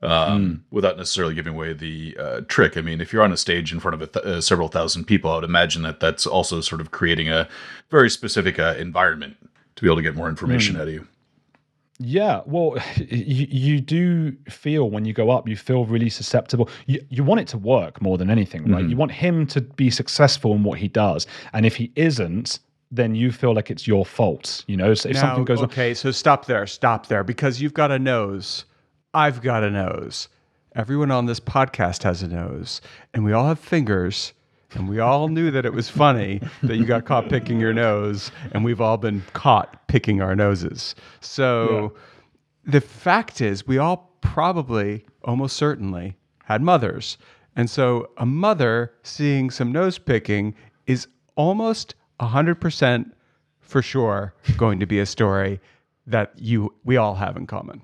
um, 0.01 0.63
without 0.72 0.97
necessarily 0.97 1.36
giving 1.36 1.53
away 1.53 1.74
the 1.74 2.15
uh, 2.17 2.41
trick? 2.47 2.78
I 2.78 2.82
mean, 2.82 3.01
if 3.01 3.11
you're 3.11 3.22
on 3.22 3.34
a 3.34 3.38
stage 3.38 3.74
in 3.74 3.82
front 3.82 3.95
of 3.95 4.01
a 4.01 4.07
th- 4.07 4.26
uh, 4.26 4.41
several 4.41 4.69
thousand 4.69 5.03
people, 5.03 5.30
I 5.30 5.36
would 5.36 5.43
imagine 5.43 5.82
that 5.84 5.99
that's 5.99 6.26
also 6.26 6.61
sort 6.61 6.80
of 6.80 6.91
creating 6.91 7.28
a 7.28 7.47
very 7.89 8.09
specific 8.09 8.57
uh, 8.57 8.76
environment 8.80 9.36
to 9.76 9.82
be 9.82 9.88
able 9.88 9.97
to 9.97 10.01
get 10.01 10.15
more 10.15 10.30
information 10.30 10.78
out 10.78 10.88
of 10.88 10.93
you. 10.93 11.07
Yeah, 11.99 12.41
well, 12.45 12.78
you, 12.95 13.47
you 13.49 13.82
do 13.82 14.32
feel 14.49 14.89
when 14.89 15.03
you 15.03 15.13
go 15.13 15.30
up, 15.30 15.47
you 15.47 15.57
feel 15.57 15.86
really 15.86 16.09
susceptible. 16.09 16.69
You, 16.88 17.05
you 17.09 17.24
want 17.26 17.41
it 17.41 17.47
to 17.49 17.57
work 17.57 18.01
more 18.01 18.17
than 18.17 18.30
anything, 18.30 18.72
right? 18.72 18.88
You 18.88 18.95
want 18.95 19.11
him 19.11 19.45
to 19.47 19.61
be 19.61 19.91
successful 19.91 20.53
in 20.53 20.63
what 20.63 20.80
he 20.80 20.88
does. 20.88 21.28
And 21.51 21.65
if 21.65 21.76
he 21.76 21.91
isn't, 21.95 22.59
then 22.91 23.15
you 23.15 23.31
feel 23.31 23.53
like 23.53 23.71
it's 23.71 23.87
your 23.87 24.05
fault. 24.05 24.63
You 24.67 24.77
know, 24.77 24.93
so 24.93 25.09
if 25.09 25.15
Now, 25.15 25.21
something 25.21 25.45
goes 25.45 25.61
okay, 25.63 25.93
so 25.93 26.11
stop 26.11 26.45
there, 26.45 26.67
stop 26.67 27.07
there, 27.07 27.23
because 27.23 27.61
you've 27.61 27.73
got 27.73 27.89
a 27.91 27.97
nose. 27.97 28.65
I've 29.13 29.41
got 29.41 29.63
a 29.63 29.69
nose. 29.69 30.27
Everyone 30.75 31.11
on 31.11 31.25
this 31.25 31.39
podcast 31.39 32.03
has 32.03 32.21
a 32.21 32.27
nose, 32.27 32.81
and 33.13 33.23
we 33.23 33.33
all 33.33 33.47
have 33.47 33.59
fingers. 33.59 34.33
And 34.73 34.87
we 34.87 34.99
all 34.99 35.27
knew 35.27 35.51
that 35.51 35.65
it 35.65 35.73
was 35.73 35.89
funny 35.89 36.39
that 36.63 36.77
you 36.77 36.85
got 36.85 37.03
caught 37.03 37.27
picking 37.27 37.59
your 37.59 37.73
nose, 37.73 38.31
and 38.53 38.63
we've 38.63 38.79
all 38.79 38.97
been 38.97 39.21
caught 39.33 39.85
picking 39.87 40.21
our 40.21 40.33
noses. 40.33 40.95
So 41.19 41.93
the 42.63 42.79
fact 42.79 43.41
is, 43.41 43.67
we 43.67 43.77
all 43.77 44.15
probably, 44.21 45.05
almost 45.25 45.57
certainly, 45.57 46.15
had 46.45 46.61
mothers. 46.61 47.17
And 47.55 47.69
so 47.69 48.11
a 48.17 48.25
mother 48.25 48.93
seeing 49.03 49.49
some 49.49 49.73
nose 49.73 49.97
picking 49.97 50.55
is 50.87 51.07
almost 51.35 51.95
100% 52.22 53.11
for 53.59 53.82
sure 53.82 54.34
going 54.57 54.80
to 54.80 54.86
be 54.86 54.99
a 54.99 55.05
story 55.05 55.59
that 56.07 56.32
you 56.38 56.74
we 56.84 56.97
all 56.97 57.15
have 57.15 57.38
in 57.38 57.47
common. 57.47 57.82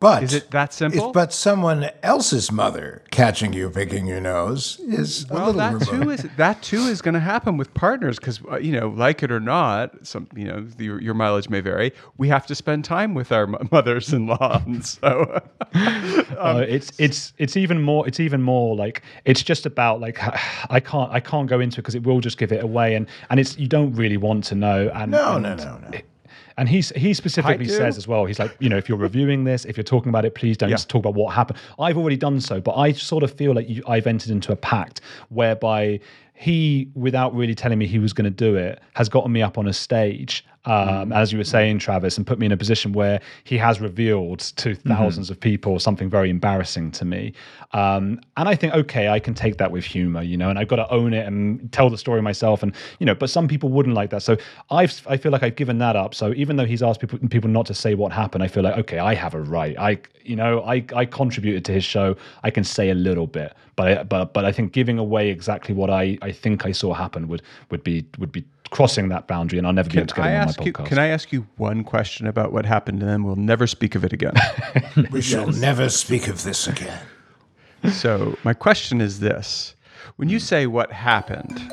But 0.00 0.22
Is 0.22 0.34
it 0.34 0.50
that 0.50 0.74
simple? 0.74 1.06
If, 1.08 1.12
but 1.14 1.32
someone 1.32 1.88
else's 2.02 2.52
mother 2.52 3.02
catching 3.10 3.54
you 3.54 3.70
picking 3.70 4.06
your 4.06 4.20
nose 4.20 4.78
is 4.80 5.24
a 5.30 5.32
Well, 5.32 5.46
little 5.46 5.60
that 5.60 5.88
remote. 5.88 6.04
too 6.04 6.10
is 6.10 6.26
that 6.36 6.60
too 6.62 6.80
is 6.82 7.00
going 7.00 7.14
to 7.14 7.20
happen 7.20 7.56
with 7.56 7.72
partners 7.72 8.18
because 8.18 8.38
uh, 8.50 8.58
you 8.58 8.72
know, 8.78 8.88
like 8.88 9.22
it 9.22 9.32
or 9.32 9.40
not, 9.40 10.06
some 10.06 10.28
you 10.36 10.44
know, 10.44 10.66
your, 10.78 11.00
your 11.00 11.14
mileage 11.14 11.48
may 11.48 11.60
vary. 11.60 11.92
We 12.18 12.28
have 12.28 12.44
to 12.48 12.54
spend 12.54 12.84
time 12.84 13.14
with 13.14 13.32
our 13.32 13.46
mothers-in-law, 13.72 14.62
and 14.66 14.84
so 14.84 15.40
uh, 15.74 16.64
it's 16.68 16.92
it's 16.98 17.32
it's 17.38 17.56
even 17.56 17.80
more 17.80 18.06
it's 18.06 18.20
even 18.20 18.42
more 18.42 18.76
like 18.76 19.02
it's 19.24 19.42
just 19.42 19.64
about 19.64 20.00
like 20.00 20.18
I 20.70 20.80
can't 20.80 21.10
I 21.12 21.20
can't 21.20 21.48
go 21.48 21.60
into 21.60 21.76
it 21.76 21.82
because 21.82 21.94
it 21.94 22.02
will 22.02 22.20
just 22.20 22.36
give 22.36 22.52
it 22.52 22.62
away 22.62 22.94
and 22.94 23.06
and 23.30 23.40
it's 23.40 23.56
you 23.56 23.68
don't 23.68 23.94
really 23.94 24.18
want 24.18 24.44
to 24.44 24.54
know 24.54 24.90
and 24.92 25.12
No, 25.12 25.34
and 25.36 25.42
no, 25.44 25.54
no, 25.56 25.78
no. 25.78 25.98
And 26.56 26.68
he's 26.68 26.90
he 26.90 27.14
specifically 27.14 27.66
says 27.66 27.96
as 27.98 28.06
well. 28.06 28.26
He's 28.26 28.38
like, 28.38 28.54
you 28.60 28.68
know, 28.68 28.76
if 28.76 28.88
you're 28.88 28.98
reviewing 28.98 29.44
this, 29.44 29.64
if 29.64 29.76
you're 29.76 29.82
talking 29.84 30.08
about 30.08 30.24
it, 30.24 30.34
please 30.34 30.56
don't 30.56 30.68
Yeah. 30.70 30.76
just 30.76 30.88
talk 30.88 31.00
about 31.00 31.14
what 31.14 31.34
happened. 31.34 31.58
I've 31.78 31.96
already 31.98 32.16
done 32.16 32.40
so, 32.40 32.60
but 32.60 32.74
I 32.76 32.92
sort 32.92 33.24
of 33.24 33.32
feel 33.32 33.54
like 33.54 33.68
you, 33.68 33.82
I've 33.88 34.06
entered 34.06 34.30
into 34.30 34.52
a 34.52 34.56
pact 34.56 35.00
whereby 35.30 35.98
he, 36.34 36.88
without 36.94 37.34
really 37.34 37.54
telling 37.54 37.78
me 37.78 37.86
he 37.86 37.98
was 37.98 38.12
going 38.12 38.24
to 38.24 38.30
do 38.30 38.56
it, 38.56 38.80
has 38.94 39.08
gotten 39.08 39.32
me 39.32 39.42
up 39.42 39.58
on 39.58 39.66
a 39.66 39.72
stage, 39.72 40.44
um, 40.66 41.12
as 41.12 41.32
you 41.32 41.38
were 41.38 41.44
saying, 41.44 41.78
Travis, 41.78 42.16
and 42.16 42.26
put 42.26 42.38
me 42.38 42.46
in 42.46 42.52
a 42.52 42.56
position 42.56 42.92
where 42.92 43.20
he 43.44 43.58
has 43.58 43.80
revealed 43.80 44.40
to 44.40 44.74
1000s 44.74 45.30
of 45.30 45.38
people 45.38 45.78
something 45.78 46.08
very 46.08 46.30
embarrassing 46.30 46.90
to 46.92 47.04
me. 47.04 47.32
Um, 47.72 48.20
and 48.36 48.48
I 48.48 48.54
think, 48.54 48.72
okay, 48.74 49.08
I 49.08 49.18
can 49.18 49.34
take 49.34 49.58
that 49.58 49.70
with 49.70 49.84
humor, 49.84 50.22
you 50.22 50.36
know, 50.36 50.48
and 50.48 50.58
I've 50.58 50.68
got 50.68 50.76
to 50.76 50.88
own 50.90 51.12
it 51.12 51.26
and 51.26 51.70
tell 51.72 51.90
the 51.90 51.98
story 51.98 52.22
myself. 52.22 52.62
And, 52.62 52.74
you 52.98 53.06
know, 53.06 53.14
but 53.14 53.30
some 53.30 53.46
people 53.46 53.68
wouldn't 53.68 53.94
like 53.94 54.10
that. 54.10 54.22
So 54.22 54.36
I've, 54.70 55.06
I 55.06 55.16
feel 55.16 55.32
like 55.32 55.42
I've 55.42 55.56
given 55.56 55.78
that 55.78 55.96
up. 55.96 56.14
So 56.14 56.32
even 56.34 56.56
though 56.56 56.66
he's 56.66 56.82
asked 56.82 57.00
people, 57.00 57.18
people 57.28 57.50
not 57.50 57.66
to 57.66 57.74
say 57.74 57.94
what 57.94 58.12
happened, 58.12 58.42
I 58.42 58.48
feel 58.48 58.62
like, 58.62 58.78
okay, 58.78 58.98
I 58.98 59.14
have 59.14 59.34
a 59.34 59.40
right. 59.40 59.78
I, 59.78 59.98
you 60.22 60.36
know, 60.36 60.62
I, 60.62 60.84
I 60.94 61.04
contributed 61.04 61.64
to 61.66 61.72
his 61.72 61.84
show. 61.84 62.16
I 62.42 62.50
can 62.50 62.64
say 62.64 62.90
a 62.90 62.94
little 62.94 63.26
bit, 63.26 63.54
but, 63.76 63.98
I, 63.98 64.02
but, 64.04 64.32
but 64.32 64.44
I 64.44 64.52
think 64.52 64.72
giving 64.72 64.98
away 64.98 65.28
exactly 65.28 65.74
what 65.74 65.90
I, 65.90 66.16
I 66.22 66.32
think 66.32 66.64
I 66.64 66.72
saw 66.72 66.94
happen 66.94 67.28
would, 67.28 67.42
would 67.70 67.84
be, 67.84 68.06
would 68.18 68.32
be 68.32 68.44
crossing 68.74 69.08
that 69.08 69.28
boundary. 69.28 69.56
And 69.56 69.68
I'll 69.68 69.72
never 69.72 69.88
be 69.88 69.98
able 69.98 70.08
to 70.08 70.14
get 70.16 70.24
I 70.24 70.30
him 70.30 70.42
on 70.42 70.48
ask 70.48 70.58
my 70.58 70.66
you? 70.66 70.72
podcast. 70.72 70.86
Can 70.86 70.98
I 70.98 71.06
ask 71.06 71.32
you 71.32 71.46
one 71.58 71.84
question 71.84 72.26
about 72.26 72.52
what 72.52 72.66
happened, 72.66 73.00
and 73.02 73.08
then 73.08 73.22
we'll 73.22 73.36
never 73.36 73.68
speak 73.68 73.94
of 73.94 74.04
it 74.04 74.12
again? 74.12 74.34
we 75.12 75.22
shall 75.22 75.46
never 75.46 75.88
speak 75.88 76.26
of 76.26 76.42
this 76.42 76.66
again. 76.66 77.00
So 77.92 78.36
my 78.42 78.52
question 78.52 79.00
is 79.00 79.20
this: 79.20 79.76
When 80.16 80.28
you 80.28 80.40
say 80.40 80.66
what 80.66 80.90
happened, 80.90 81.72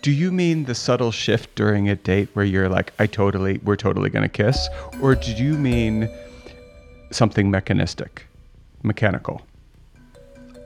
do 0.00 0.10
you 0.10 0.32
mean 0.32 0.64
the 0.64 0.74
subtle 0.74 1.12
shift 1.12 1.54
during 1.54 1.90
a 1.90 1.94
date 1.94 2.30
where 2.32 2.46
you're 2.46 2.70
like, 2.70 2.94
"I 2.98 3.06
totally, 3.06 3.58
we're 3.58 3.76
totally 3.76 4.08
going 4.08 4.22
to 4.22 4.30
kiss," 4.44 4.68
or 5.02 5.14
did 5.14 5.38
you 5.38 5.58
mean 5.58 6.08
something 7.12 7.50
mechanistic, 7.50 8.26
mechanical? 8.82 9.42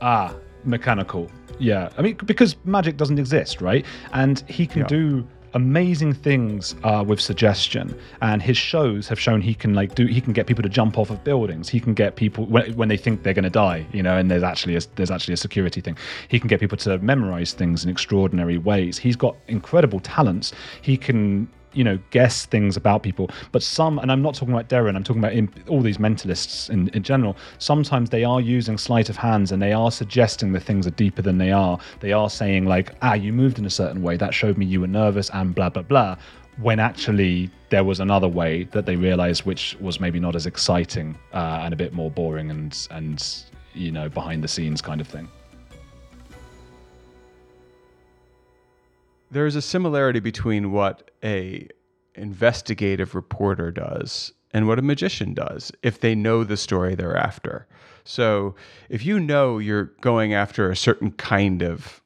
Ah, 0.00 0.34
mechanical. 0.64 1.30
Yeah. 1.58 1.90
I 1.98 2.02
mean, 2.02 2.16
because 2.24 2.56
magic 2.64 2.96
doesn't 2.96 3.18
exist, 3.18 3.60
right? 3.60 3.84
And 4.12 4.42
he 4.48 4.66
can 4.66 4.82
Yeah. 4.82 4.86
do 4.88 5.26
amazing 5.54 6.12
things 6.12 6.76
uh, 6.84 7.04
with 7.04 7.20
suggestion 7.20 7.92
and 8.22 8.40
his 8.40 8.56
shows 8.56 9.08
have 9.08 9.18
shown 9.18 9.40
he 9.40 9.52
can 9.52 9.74
like 9.74 9.96
do 9.96 10.06
he 10.06 10.20
can 10.20 10.32
get 10.32 10.46
people 10.46 10.62
to 10.62 10.68
jump 10.68 10.96
off 10.96 11.10
of 11.10 11.24
buildings 11.24 11.68
he 11.68 11.80
can 11.80 11.92
get 11.92 12.14
people 12.14 12.46
when, 12.46 12.72
when 12.76 12.88
they 12.88 12.96
think 12.96 13.24
they're 13.24 13.34
going 13.34 13.42
to 13.42 13.50
die 13.50 13.84
you 13.92 14.00
know 14.00 14.16
and 14.16 14.30
there's 14.30 14.44
actually 14.44 14.76
a, 14.76 14.80
there's 14.94 15.10
actually 15.10 15.34
a 15.34 15.36
security 15.36 15.80
thing 15.80 15.96
he 16.28 16.38
can 16.38 16.46
get 16.46 16.60
people 16.60 16.78
to 16.78 16.98
memorize 16.98 17.52
things 17.52 17.82
in 17.82 17.90
extraordinary 17.90 18.58
ways 18.58 18.96
he's 18.96 19.16
got 19.16 19.34
incredible 19.48 19.98
talents 19.98 20.52
he 20.82 20.96
can 20.96 21.48
you 21.72 21.84
know 21.84 21.98
guess 22.10 22.46
things 22.46 22.76
about 22.76 23.02
people. 23.02 23.30
But 23.52 23.62
some 23.62 23.98
and 23.98 24.10
i'm 24.10 24.22
not 24.22 24.34
talking 24.34 24.54
about 24.54 24.68
derren 24.68 24.96
i'm 24.96 25.04
talking 25.04 25.22
about 25.22 25.32
in, 25.32 25.52
all 25.68 25.80
these 25.80 25.98
mentalists 25.98 26.70
in, 26.70 26.88
in 26.88 27.02
general 27.02 27.36
sometimes 27.58 28.10
they 28.10 28.24
are 28.24 28.40
using 28.40 28.78
sleight 28.78 29.08
of 29.08 29.16
hands 29.16 29.52
and 29.52 29.60
they 29.62 29.72
are 29.72 29.90
suggesting 29.90 30.52
that 30.52 30.62
things 30.62 30.86
are 30.86 30.90
deeper 30.90 31.22
than 31.22 31.38
they 31.38 31.50
are. 31.50 31.78
They 32.00 32.12
are 32.12 32.30
saying 32.30 32.66
like 32.66 32.94
ah 33.02 33.14
you 33.14 33.32
moved 33.32 33.58
in 33.58 33.66
a 33.66 33.70
certain 33.70 34.02
way. 34.02 34.16
That 34.16 34.34
showed 34.34 34.56
me 34.58 34.66
you 34.66 34.80
were 34.80 34.86
nervous 34.86 35.30
and 35.30 35.54
blah 35.54 35.70
blah 35.70 35.82
blah 35.82 36.16
when 36.60 36.78
actually 36.78 37.50
there 37.70 37.84
was 37.84 38.00
another 38.00 38.28
way 38.28 38.64
that 38.64 38.84
they 38.84 38.96
realized 38.96 39.44
which 39.44 39.76
was 39.80 40.00
maybe 40.00 40.20
not 40.20 40.36
as 40.36 40.46
exciting 40.46 41.16
uh, 41.32 41.60
and 41.62 41.72
a 41.72 41.76
bit 41.76 41.92
more 41.92 42.10
boring 42.10 42.50
and 42.50 42.88
and 42.90 43.44
you 43.72 43.90
know 43.90 44.08
behind 44.08 44.42
the 44.44 44.48
scenes 44.48 44.82
kind 44.82 45.00
of 45.00 45.08
thing 45.08 45.28
There's 49.30 49.56
a 49.56 49.62
similarity 49.62 50.20
between 50.20 50.72
what 50.72 51.10
a 51.22 51.68
investigative 52.14 53.14
reporter 53.14 53.70
does 53.70 54.32
and 54.52 54.66
what 54.66 54.78
a 54.78 54.82
magician 54.82 55.34
does 55.34 55.70
if 55.82 56.00
they 56.00 56.14
know 56.14 56.42
the 56.42 56.56
story 56.56 56.94
they're 56.94 57.16
after. 57.16 57.66
So, 58.04 58.56
if 58.88 59.04
you 59.04 59.20
know 59.20 59.58
you're 59.58 59.92
going 60.00 60.34
after 60.34 60.70
a 60.70 60.76
certain 60.76 61.12
kind 61.12 61.62
of 61.62 62.02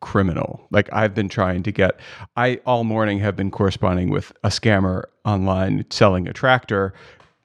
criminal, 0.00 0.66
like 0.70 0.88
I've 0.92 1.14
been 1.14 1.28
trying 1.28 1.62
to 1.64 1.72
get, 1.72 2.00
I 2.36 2.60
all 2.66 2.82
morning 2.82 3.20
have 3.20 3.36
been 3.36 3.50
corresponding 3.50 4.10
with 4.10 4.32
a 4.42 4.48
scammer 4.48 5.04
online 5.24 5.84
selling 5.90 6.26
a 6.26 6.32
tractor 6.32 6.92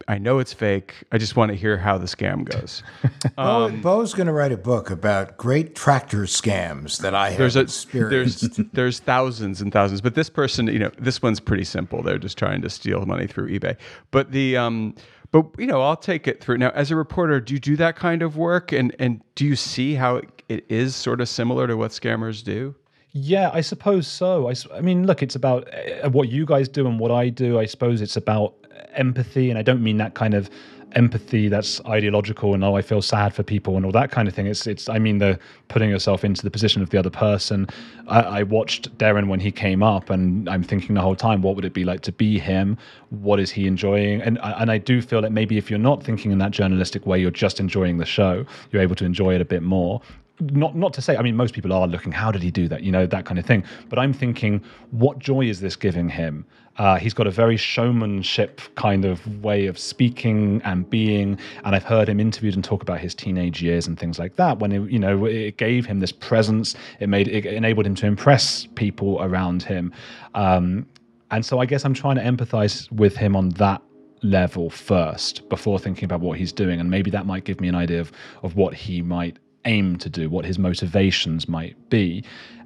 I 0.07 0.17
know 0.17 0.39
it's 0.39 0.53
fake. 0.53 1.03
I 1.11 1.17
just 1.17 1.35
want 1.35 1.49
to 1.49 1.55
hear 1.55 1.77
how 1.77 1.97
the 1.97 2.05
scam 2.05 2.43
goes. 2.43 2.83
Beau, 3.35 3.69
Beau's 3.69 4.13
going 4.13 4.27
to 4.27 4.33
write 4.33 4.51
a 4.51 4.57
book 4.57 4.89
about 4.89 5.37
great 5.37 5.75
tractor 5.75 6.23
scams 6.23 6.99
that 6.99 7.15
I 7.15 7.29
have 7.29 7.37
there's 7.37 7.55
a 7.55 7.61
experienced. 7.61 8.55
there's 8.55 8.69
there's 8.73 8.99
thousands 8.99 9.61
and 9.61 9.71
thousands, 9.71 10.01
but 10.01 10.15
this 10.15 10.29
person, 10.29 10.67
you 10.67 10.79
know, 10.79 10.91
this 10.97 11.21
one's 11.21 11.39
pretty 11.39 11.63
simple. 11.63 12.01
They're 12.01 12.17
just 12.17 12.37
trying 12.37 12.61
to 12.61 12.69
steal 12.69 13.05
money 13.05 13.27
through 13.27 13.49
eBay. 13.49 13.77
But 14.11 14.31
the 14.31 14.57
um, 14.57 14.95
but 15.31 15.45
you 15.57 15.67
know, 15.67 15.81
I'll 15.81 15.95
take 15.95 16.27
it 16.27 16.41
through. 16.41 16.57
Now, 16.57 16.71
as 16.71 16.91
a 16.91 16.95
reporter, 16.95 17.39
do 17.39 17.53
you 17.53 17.59
do 17.59 17.75
that 17.77 17.95
kind 17.95 18.21
of 18.21 18.37
work, 18.37 18.71
and 18.71 18.95
and 18.99 19.21
do 19.35 19.45
you 19.45 19.55
see 19.55 19.95
how 19.95 20.17
it, 20.17 20.43
it 20.49 20.65
is 20.69 20.95
sort 20.95 21.21
of 21.21 21.29
similar 21.29 21.67
to 21.67 21.77
what 21.77 21.91
scammers 21.91 22.43
do? 22.43 22.75
Yeah, 23.13 23.49
I 23.53 23.61
suppose 23.61 24.07
so. 24.07 24.49
I 24.73 24.81
mean, 24.81 25.05
look, 25.05 25.21
it's 25.21 25.35
about 25.35 25.67
uh, 25.73 26.09
what 26.09 26.29
you 26.29 26.45
guys 26.45 26.69
do 26.69 26.87
and 26.87 26.97
what 26.97 27.11
I 27.11 27.27
do. 27.27 27.59
I 27.59 27.65
suppose 27.65 28.01
it's 28.01 28.15
about 28.15 28.55
empathy, 28.93 29.49
and 29.49 29.57
I 29.57 29.61
don't 29.61 29.81
mean 29.81 29.97
that 29.97 30.13
kind 30.13 30.33
of 30.33 30.49
empathy 30.93 31.47
that's 31.47 31.79
ideological 31.85 32.53
and 32.53 32.63
oh, 32.63 32.75
I 32.75 32.81
feel 32.81 33.01
sad 33.01 33.33
for 33.33 33.43
people 33.43 33.77
and 33.77 33.85
all 33.85 33.91
that 33.93 34.11
kind 34.11 34.27
of 34.27 34.33
thing. 34.33 34.47
It's 34.47 34.67
it's 34.67 34.89
I 34.89 34.99
mean 34.99 35.19
the 35.19 35.39
putting 35.67 35.89
yourself 35.89 36.23
into 36.23 36.41
the 36.41 36.51
position 36.51 36.81
of 36.81 36.89
the 36.89 36.97
other 36.97 37.09
person. 37.09 37.67
I, 38.07 38.21
I 38.21 38.43
watched 38.43 38.95
Derren 38.97 39.27
when 39.27 39.39
he 39.39 39.51
came 39.51 39.83
up, 39.83 40.09
and 40.09 40.49
I'm 40.49 40.63
thinking 40.63 40.95
the 40.95 41.01
whole 41.01 41.15
time, 41.15 41.41
what 41.41 41.55
would 41.55 41.65
it 41.65 41.73
be 41.73 41.83
like 41.83 42.01
to 42.01 42.11
be 42.11 42.39
him? 42.39 42.77
What 43.09 43.39
is 43.39 43.51
he 43.51 43.67
enjoying? 43.67 44.21
And 44.21 44.39
and 44.41 44.71
I 44.71 44.77
do 44.77 45.01
feel 45.01 45.21
that 45.21 45.31
maybe 45.31 45.57
if 45.57 45.69
you're 45.69 45.79
not 45.79 46.03
thinking 46.03 46.31
in 46.31 46.37
that 46.39 46.51
journalistic 46.51 47.05
way, 47.05 47.19
you're 47.19 47.31
just 47.31 47.59
enjoying 47.59 47.97
the 47.97 48.05
show. 48.05 48.45
You're 48.71 48.81
able 48.81 48.95
to 48.95 49.05
enjoy 49.05 49.35
it 49.35 49.41
a 49.41 49.45
bit 49.45 49.63
more 49.63 50.01
not 50.39 50.75
not 50.75 50.91
to 50.91 51.01
say 51.01 51.15
i 51.17 51.21
mean 51.21 51.35
most 51.35 51.53
people 51.53 51.71
are 51.71 51.87
looking 51.87 52.11
how 52.11 52.31
did 52.31 52.41
he 52.41 52.49
do 52.49 52.67
that 52.67 52.81
you 52.81 52.91
know 52.91 53.05
that 53.05 53.25
kind 53.25 53.37
of 53.37 53.45
thing 53.45 53.63
but 53.89 53.99
i'm 53.99 54.11
thinking 54.11 54.59
what 54.89 55.19
joy 55.19 55.41
is 55.41 55.59
this 55.59 55.75
giving 55.75 56.09
him 56.09 56.43
uh, 56.77 56.97
he's 56.97 57.13
got 57.13 57.27
a 57.27 57.31
very 57.31 57.57
showmanship 57.57 58.61
kind 58.75 59.05
of 59.05 59.43
way 59.43 59.67
of 59.67 59.77
speaking 59.77 60.61
and 60.63 60.89
being 60.89 61.37
and 61.63 61.75
i've 61.75 61.83
heard 61.83 62.07
him 62.07 62.19
interviewed 62.19 62.55
and 62.55 62.63
talk 62.63 62.81
about 62.81 62.99
his 62.99 63.13
teenage 63.13 63.61
years 63.61 63.87
and 63.87 63.99
things 63.99 64.17
like 64.19 64.35
that 64.35 64.59
when 64.59 64.71
it, 64.71 64.89
you 64.89 64.99
know 64.99 65.25
it 65.25 65.57
gave 65.57 65.85
him 65.85 65.99
this 65.99 66.11
presence. 66.11 66.75
It 66.99 67.09
made 67.09 67.27
it 67.27 67.45
enabled 67.45 67.85
him 67.85 67.95
to 67.95 68.05
impress 68.05 68.67
people 68.75 69.21
around 69.21 69.63
him. 69.63 69.93
Um, 70.33 70.85
and 71.29 71.45
so 71.45 71.59
i 71.59 71.65
guess 71.65 71.85
i'm 71.85 71.93
trying 71.93 72.17
to 72.17 72.23
empathize 72.23 72.91
with 72.91 73.15
him 73.15 73.37
on 73.37 73.49
that 73.51 73.81
level 74.23 74.69
first 74.69 75.47
before 75.49 75.79
thinking 75.79 76.05
about 76.05 76.19
what 76.19 76.37
he's 76.37 76.51
doing. 76.51 76.79
And 76.79 76.89
maybe 76.89 77.09
that 77.11 77.25
might 77.25 77.43
give 77.43 77.59
me 77.59 77.67
an 77.67 77.75
idea 77.75 77.99
of, 77.99 78.11
of 78.43 78.55
what 78.55 78.73
he 78.73 79.01
might 79.01 79.39
aim 79.65 79.95
to 79.95 80.09
do 80.09 80.29
what 80.29 80.43
his 80.43 80.57
motivations 80.57 81.47
might 81.47 81.75
be 81.89 82.23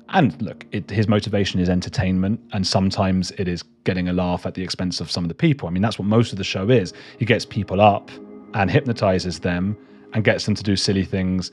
and 0.10 0.40
look 0.42 0.66
it, 0.72 0.90
his 0.90 1.08
motivation 1.08 1.60
is 1.60 1.70
entertainment 1.70 2.40
and 2.54 2.66
sometimes 2.66 3.32
it 3.32 3.48
is 3.48 3.64
getting 3.84 4.08
a 4.08 4.14
laugh 4.14 4.46
at 4.46 4.54
the 4.54 4.64
expense 4.64 5.00
of 5.00 5.10
some 5.10 5.24
of 5.24 5.28
the 5.28 5.36
people 5.36 5.68
i 5.68 5.72
mean 5.72 5.82
that's 5.82 6.00
what 6.00 6.08
most 6.08 6.32
of 6.32 6.38
the 6.38 6.44
show 6.44 6.70
is 6.70 6.94
he 7.18 7.26
gets 7.26 7.46
people 7.46 7.82
up 7.82 8.12
and 8.54 8.70
hypnotizes 8.70 9.40
them 9.40 9.78
and 10.14 10.24
gets 10.24 10.46
them 10.46 10.56
to 10.56 10.64
do 10.64 10.76
silly 10.76 11.04
things 11.04 11.52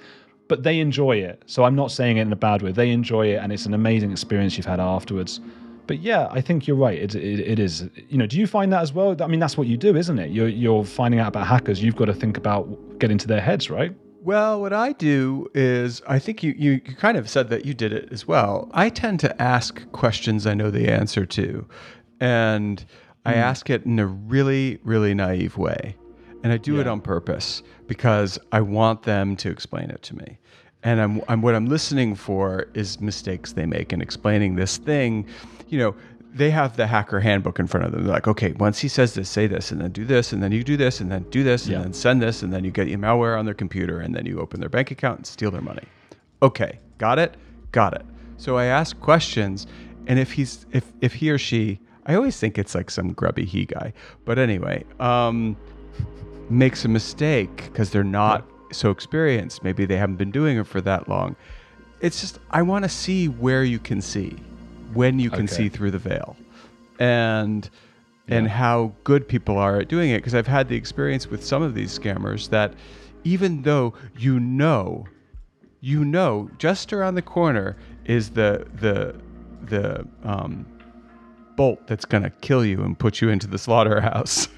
but 0.48 0.62
they 0.62 0.80
enjoy 0.80 1.16
it 1.16 1.42
so 1.46 1.64
i'm 1.64 1.74
not 1.74 1.90
saying 1.90 2.18
it 2.18 2.22
in 2.22 2.32
a 2.32 2.36
bad 2.36 2.62
way 2.62 2.72
they 2.72 2.90
enjoy 2.90 3.26
it 3.26 3.36
and 3.36 3.52
it's 3.52 3.66
an 3.66 3.74
amazing 3.74 4.10
experience 4.10 4.56
you've 4.56 4.66
had 4.66 4.80
afterwards 4.80 5.40
but 5.86 6.00
yeah, 6.00 6.28
I 6.30 6.40
think 6.40 6.66
you're 6.66 6.76
right. 6.76 6.98
It, 6.98 7.14
it, 7.14 7.40
it 7.40 7.58
is. 7.58 7.88
You 8.08 8.16
know, 8.16 8.26
do 8.26 8.38
you 8.38 8.46
find 8.46 8.72
that 8.72 8.82
as 8.82 8.92
well? 8.92 9.16
I 9.20 9.26
mean, 9.26 9.40
that's 9.40 9.58
what 9.58 9.66
you 9.66 9.76
do, 9.76 9.96
isn't 9.96 10.18
it? 10.18 10.30
You're 10.30 10.48
you're 10.48 10.84
finding 10.84 11.20
out 11.20 11.28
about 11.28 11.46
hackers. 11.46 11.82
You've 11.82 11.96
got 11.96 12.04
to 12.06 12.14
think 12.14 12.36
about 12.36 12.68
getting 12.98 13.18
to 13.18 13.26
their 13.26 13.40
heads, 13.40 13.68
right? 13.68 13.92
Well, 14.24 14.60
what 14.60 14.72
I 14.72 14.92
do 14.92 15.50
is, 15.52 16.00
I 16.06 16.20
think 16.20 16.44
you, 16.44 16.54
you, 16.56 16.72
you 16.72 16.94
kind 16.94 17.16
of 17.16 17.28
said 17.28 17.50
that 17.50 17.66
you 17.66 17.74
did 17.74 17.92
it 17.92 18.12
as 18.12 18.28
well. 18.28 18.70
I 18.72 18.88
tend 18.88 19.18
to 19.20 19.42
ask 19.42 19.90
questions 19.90 20.46
I 20.46 20.54
know 20.54 20.70
the 20.70 20.88
answer 20.88 21.26
to, 21.26 21.66
and 22.20 22.84
I 23.26 23.32
hmm. 23.32 23.38
ask 23.40 23.68
it 23.68 23.84
in 23.84 23.98
a 23.98 24.06
really, 24.06 24.78
really 24.84 25.12
naive 25.12 25.58
way. 25.58 25.96
And 26.44 26.52
I 26.52 26.56
do 26.56 26.78
it 26.78 26.86
on 26.86 27.00
purpose 27.00 27.64
because 27.88 28.38
I 28.52 28.60
want 28.60 29.02
them 29.02 29.34
to 29.36 29.50
explain 29.50 29.90
it 29.90 30.02
to 30.02 30.16
me. 30.16 30.38
And 30.84 31.00
I'm, 31.00 31.20
I'm 31.28 31.42
what 31.42 31.56
I'm 31.56 31.66
listening 31.66 32.14
for 32.14 32.68
is 32.74 33.00
mistakes 33.00 33.54
they 33.54 33.66
make 33.66 33.92
in 33.92 34.00
explaining 34.00 34.54
this 34.54 34.76
thing. 34.76 35.26
You 35.68 35.78
know, 35.78 35.96
they 36.34 36.50
have 36.50 36.76
the 36.76 36.86
hacker 36.86 37.20
handbook 37.20 37.58
in 37.58 37.66
front 37.66 37.86
of 37.86 37.92
them. 37.92 38.04
They're 38.04 38.12
like, 38.12 38.26
okay, 38.26 38.52
once 38.52 38.78
he 38.78 38.88
says 38.88 39.14
this, 39.14 39.28
say 39.28 39.46
this, 39.46 39.70
and 39.70 39.80
then 39.80 39.92
do 39.92 40.04
this, 40.04 40.32
and 40.32 40.42
then 40.42 40.52
you 40.52 40.64
do 40.64 40.76
this, 40.76 41.00
and 41.00 41.10
then 41.10 41.24
do 41.30 41.42
this, 41.42 41.66
and 41.66 41.84
then 41.84 41.92
send 41.92 42.22
this, 42.22 42.42
and 42.42 42.52
then 42.52 42.64
you 42.64 42.70
get 42.70 42.88
your 42.88 42.98
malware 42.98 43.38
on 43.38 43.44
their 43.44 43.54
computer, 43.54 44.00
and 44.00 44.14
then 44.14 44.24
you 44.24 44.40
open 44.40 44.60
their 44.60 44.68
bank 44.70 44.90
account 44.90 45.18
and 45.18 45.26
steal 45.26 45.50
their 45.50 45.60
money. 45.60 45.84
Okay, 46.42 46.78
got 46.98 47.18
it, 47.18 47.36
got 47.70 47.94
it. 47.94 48.04
So 48.38 48.56
I 48.56 48.64
ask 48.64 48.98
questions, 49.00 49.66
and 50.06 50.18
if 50.18 50.32
he's 50.32 50.66
if 50.72 50.90
if 51.00 51.14
he 51.14 51.30
or 51.30 51.38
she, 51.38 51.78
I 52.06 52.14
always 52.14 52.38
think 52.38 52.58
it's 52.58 52.74
like 52.74 52.90
some 52.90 53.12
grubby 53.12 53.44
he 53.44 53.66
guy, 53.66 53.92
but 54.24 54.38
anyway, 54.38 54.84
um, 54.98 55.56
makes 56.50 56.84
a 56.84 56.88
mistake 56.88 57.64
because 57.66 57.90
they're 57.90 58.02
not 58.02 58.44
so 58.72 58.90
experienced. 58.90 59.62
Maybe 59.62 59.84
they 59.84 59.96
haven't 59.96 60.16
been 60.16 60.30
doing 60.30 60.58
it 60.58 60.66
for 60.66 60.80
that 60.80 61.08
long. 61.08 61.36
It's 62.00 62.20
just 62.20 62.38
I 62.50 62.62
want 62.62 62.84
to 62.84 62.88
see 62.88 63.28
where 63.28 63.62
you 63.62 63.78
can 63.78 64.00
see, 64.00 64.36
when 64.94 65.18
you 65.18 65.30
can 65.30 65.44
Okay. 65.44 65.54
see 65.54 65.68
through 65.68 65.90
the 65.90 65.98
veil, 65.98 66.36
and 66.98 67.68
and 68.28 68.48
how 68.48 68.92
good 69.04 69.26
people 69.28 69.58
are 69.58 69.80
at 69.80 69.88
doing 69.88 70.10
it. 70.10 70.18
Because 70.18 70.34
I've 70.34 70.46
had 70.46 70.68
the 70.68 70.76
experience 70.76 71.28
with 71.28 71.44
some 71.44 71.62
of 71.62 71.74
these 71.74 71.96
scammers 71.98 72.48
that 72.50 72.72
even 73.24 73.62
though 73.62 73.94
you 74.18 74.40
know, 74.40 75.06
you 75.80 76.04
know, 76.04 76.50
just 76.58 76.92
around 76.92 77.14
the 77.16 77.22
corner 77.22 77.76
is 78.04 78.30
the 78.30 78.66
the 78.80 79.14
the 79.64 80.06
um, 80.24 80.66
bolt 81.56 81.86
that's 81.86 82.04
gonna 82.04 82.30
kill 82.40 82.64
you 82.64 82.82
and 82.82 82.98
put 82.98 83.20
you 83.20 83.28
into 83.28 83.46
the 83.46 83.58
slaughterhouse. 83.58 84.48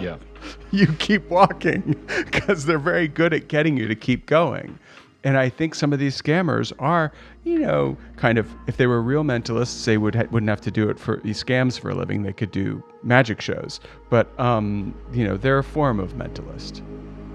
Yeah. 0.00 0.16
you 0.70 0.86
keep 0.98 1.28
walking 1.30 1.96
because 2.30 2.66
they're 2.66 2.78
very 2.78 3.08
good 3.08 3.32
at 3.32 3.48
getting 3.48 3.76
you 3.76 3.88
to 3.88 3.94
keep 3.94 4.26
going. 4.26 4.78
And 5.26 5.36
I 5.36 5.48
think 5.48 5.74
some 5.74 5.92
of 5.92 5.98
these 5.98 6.22
scammers 6.22 6.72
are, 6.78 7.10
you 7.42 7.58
know, 7.58 7.96
kind 8.14 8.38
of 8.38 8.48
if 8.68 8.76
they 8.76 8.86
were 8.86 9.02
real 9.02 9.24
mentalists, 9.24 9.84
they 9.84 9.98
would 9.98 10.14
ha- 10.14 10.26
wouldn't 10.30 10.48
have 10.48 10.60
to 10.60 10.70
do 10.70 10.88
it 10.88 11.00
for 11.00 11.20
these 11.24 11.42
scams 11.42 11.80
for 11.80 11.90
a 11.90 11.96
living. 11.96 12.22
They 12.22 12.32
could 12.32 12.52
do 12.52 12.80
magic 13.02 13.40
shows, 13.40 13.80
but 14.08 14.28
um, 14.38 14.94
you 15.12 15.26
know, 15.26 15.36
they're 15.36 15.58
a 15.58 15.64
form 15.64 15.98
of 15.98 16.12
mentalist. 16.12 16.80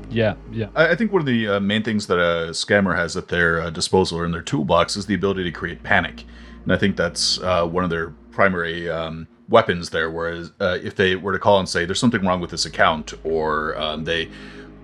Yeah, 0.10 0.36
yeah. 0.54 0.68
I 0.74 0.92
I 0.92 0.96
think 0.96 1.12
one 1.12 1.20
of 1.20 1.26
the 1.26 1.50
uh, 1.50 1.60
main 1.60 1.84
things 1.84 2.08
that 2.08 2.18
a 2.18 2.52
scammer 2.52 2.96
has 2.96 3.18
at 3.18 3.28
their 3.28 3.60
uh, 3.60 3.70
disposal 3.70 4.20
or 4.20 4.26
in 4.26 4.32
their 4.32 4.42
toolbox 4.42 4.96
is 4.96 5.08
the 5.08 5.14
ability 5.14 5.44
to 5.44 5.52
create 5.52 5.84
panic, 5.84 6.24
and 6.64 6.72
I 6.72 6.78
think 6.78 6.96
that's 6.96 7.42
uh, 7.42 7.66
one 7.68 7.84
of 7.84 7.90
their 7.90 8.12
primary 8.32 8.90
um, 8.90 9.28
weapons 9.50 9.90
there. 9.90 10.10
Whereas 10.10 10.54
uh, 10.62 10.78
if 10.82 10.96
they 10.96 11.18
were 11.18 11.34
to 11.34 11.40
call 11.40 11.60
and 11.60 11.68
say 11.68 11.84
there's 11.84 12.00
something 12.00 12.26
wrong 12.26 12.40
with 12.40 12.52
this 12.52 12.66
account, 12.66 13.16
or 13.26 13.78
um, 13.78 14.06
they 14.06 14.32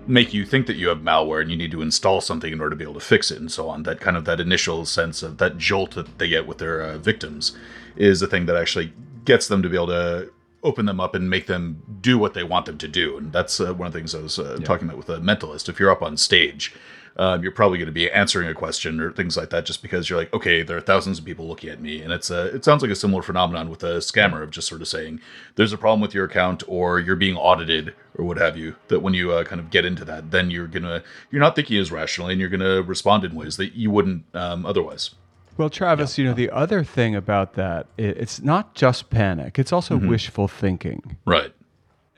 make 0.08 0.32
you 0.32 0.44
think 0.44 0.66
that 0.66 0.76
you 0.76 0.88
have 0.88 0.98
malware 0.98 1.42
and 1.42 1.50
you 1.50 1.56
need 1.56 1.70
to 1.70 1.82
install 1.82 2.20
something 2.20 2.52
in 2.52 2.60
order 2.60 2.70
to 2.70 2.76
be 2.76 2.84
able 2.84 2.94
to 2.94 3.00
fix 3.00 3.30
it 3.30 3.38
and 3.38 3.52
so 3.52 3.68
on. 3.68 3.82
That 3.82 4.00
kind 4.00 4.16
of 4.16 4.24
that 4.24 4.40
initial 4.40 4.84
sense 4.86 5.22
of 5.22 5.38
that 5.38 5.58
jolt 5.58 5.92
that 5.92 6.18
they 6.18 6.28
get 6.28 6.46
with 6.46 6.58
their 6.58 6.80
uh, 6.80 6.98
victims 6.98 7.56
is 7.96 8.20
the 8.20 8.26
thing 8.26 8.46
that 8.46 8.56
actually 8.56 8.92
gets 9.24 9.48
them 9.48 9.62
to 9.62 9.68
be 9.68 9.76
able 9.76 9.88
to 9.88 10.32
open 10.62 10.86
them 10.86 10.98
up 10.98 11.14
and 11.14 11.30
make 11.30 11.46
them 11.46 11.82
do 12.00 12.18
what 12.18 12.34
they 12.34 12.42
want 12.42 12.66
them 12.66 12.78
to 12.78 12.88
do. 12.88 13.18
And 13.18 13.32
that's 13.32 13.60
uh, 13.60 13.74
one 13.74 13.86
of 13.86 13.92
the 13.92 13.98
things 13.98 14.14
i 14.14 14.20
was 14.20 14.38
uh, 14.38 14.58
talking 14.64 14.88
about 14.88 14.98
with 14.98 15.08
a 15.08 15.18
mentalist. 15.18 15.68
If 15.68 15.78
you're 15.78 15.90
up 15.90 16.02
on 16.02 16.16
stage 16.16 16.74
um, 17.18 17.42
you're 17.42 17.52
probably 17.52 17.78
going 17.78 17.86
to 17.86 17.92
be 17.92 18.10
answering 18.10 18.48
a 18.48 18.54
question 18.54 19.00
or 19.00 19.12
things 19.12 19.36
like 19.36 19.50
that 19.50 19.66
just 19.66 19.82
because 19.82 20.08
you're 20.08 20.18
like 20.18 20.32
okay 20.32 20.62
there 20.62 20.76
are 20.76 20.80
thousands 20.80 21.18
of 21.18 21.24
people 21.24 21.48
looking 21.48 21.70
at 21.70 21.80
me. 21.80 22.00
And 22.00 22.12
it's 22.12 22.30
a 22.30 22.46
it 22.54 22.64
sounds 22.64 22.82
like 22.82 22.90
a 22.90 22.96
similar 22.96 23.22
phenomenon 23.22 23.68
with 23.68 23.82
a 23.82 23.98
scammer 23.98 24.42
of 24.42 24.50
just 24.50 24.68
sort 24.68 24.80
of 24.80 24.88
saying 24.88 25.20
there's 25.56 25.72
a 25.72 25.78
problem 25.78 26.00
with 26.00 26.14
your 26.14 26.24
account 26.24 26.62
or 26.68 27.00
you're 27.00 27.16
being 27.16 27.36
audited 27.36 27.94
or 28.16 28.24
what 28.24 28.38
have 28.38 28.56
you 28.56 28.76
that 28.88 29.00
when 29.00 29.14
you 29.14 29.32
uh, 29.32 29.44
kind 29.44 29.60
of 29.60 29.70
get 29.70 29.84
into 29.84 30.04
that 30.04 30.30
then 30.30 30.50
you're 30.50 30.66
gonna 30.66 31.02
you're 31.30 31.40
not 31.40 31.56
thinking 31.56 31.76
as 31.78 31.90
rationally 31.90 32.32
and 32.32 32.40
you're 32.40 32.50
gonna 32.50 32.82
respond 32.82 33.24
in 33.24 33.34
ways 33.34 33.56
that 33.56 33.74
you 33.74 33.90
wouldn't 33.90 34.24
um, 34.34 34.64
otherwise. 34.64 35.10
Well, 35.56 35.70
Travis, 35.70 36.16
you 36.16 36.24
know, 36.24 36.34
the 36.34 36.50
other 36.50 36.84
thing 36.84 37.16
about 37.16 37.54
that, 37.54 37.88
it's 37.96 38.40
not 38.40 38.76
just 38.76 39.10
panic, 39.10 39.58
it's 39.58 39.72
also 39.72 39.96
wishful 39.96 40.46
thinking. 40.46 41.16
right 41.24 41.52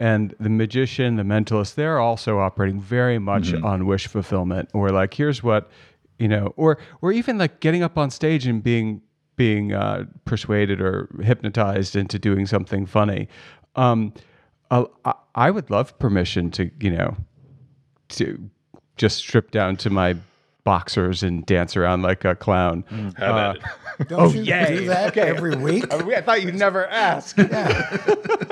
and 0.01 0.34
the 0.40 0.48
magician, 0.48 1.14
the 1.16 1.22
mentalist, 1.22 1.74
they're 1.76 2.01
also 2.01 2.38
operating 2.40 2.80
very 2.80 3.18
much 3.18 3.53
on 3.62 3.86
wish 3.86 4.09
fulfillment. 4.09 4.68
Or 4.74 4.88
like, 4.90 5.14
here's 5.14 5.42
what, 5.42 5.70
you 6.18 6.26
know, 6.26 6.53
or 6.57 6.78
or 7.03 7.12
even 7.12 7.38
like 7.38 7.61
getting 7.61 7.82
up 7.84 7.96
on 7.96 8.11
stage 8.11 8.46
and 8.46 8.62
being 8.62 9.03
being 9.36 9.72
uh, 9.72 10.05
persuaded 10.24 10.80
or 10.80 11.09
hypnotized 11.22 11.94
into 11.96 12.18
doing 12.18 12.46
something 12.46 12.86
funny. 12.86 13.28
Um, 13.76 14.12
I, 14.70 14.84
I- 15.05 15.14
I 15.36 15.51
would 15.53 15.70
love 15.70 15.96
permission 16.01 16.51
to, 16.51 16.70
you 16.80 16.90
know, 16.90 17.16
to 18.11 18.51
just 18.96 19.18
strip 19.18 19.53
down 19.53 19.76
to 19.76 19.88
my 19.90 20.16
boxers 20.74 21.24
and 21.24 21.44
dance 21.46 21.76
around 21.76 22.02
like 22.02 22.24
a 22.24 22.36
clown. 22.36 22.84
have 23.16 23.36
at 23.36 23.56
it 23.56 23.62
Don't 24.08 24.20
Oh, 24.20 24.30
you 24.32 24.42
yay. 24.42 24.76
do 24.78 24.86
that 24.86 25.08
Okay. 25.08 25.22
every 25.28 25.56
week? 25.56 25.92
I 25.92 26.20
thought 26.20 26.42
you'd 26.42 26.54
never 26.54 26.86
ask. 26.86 27.36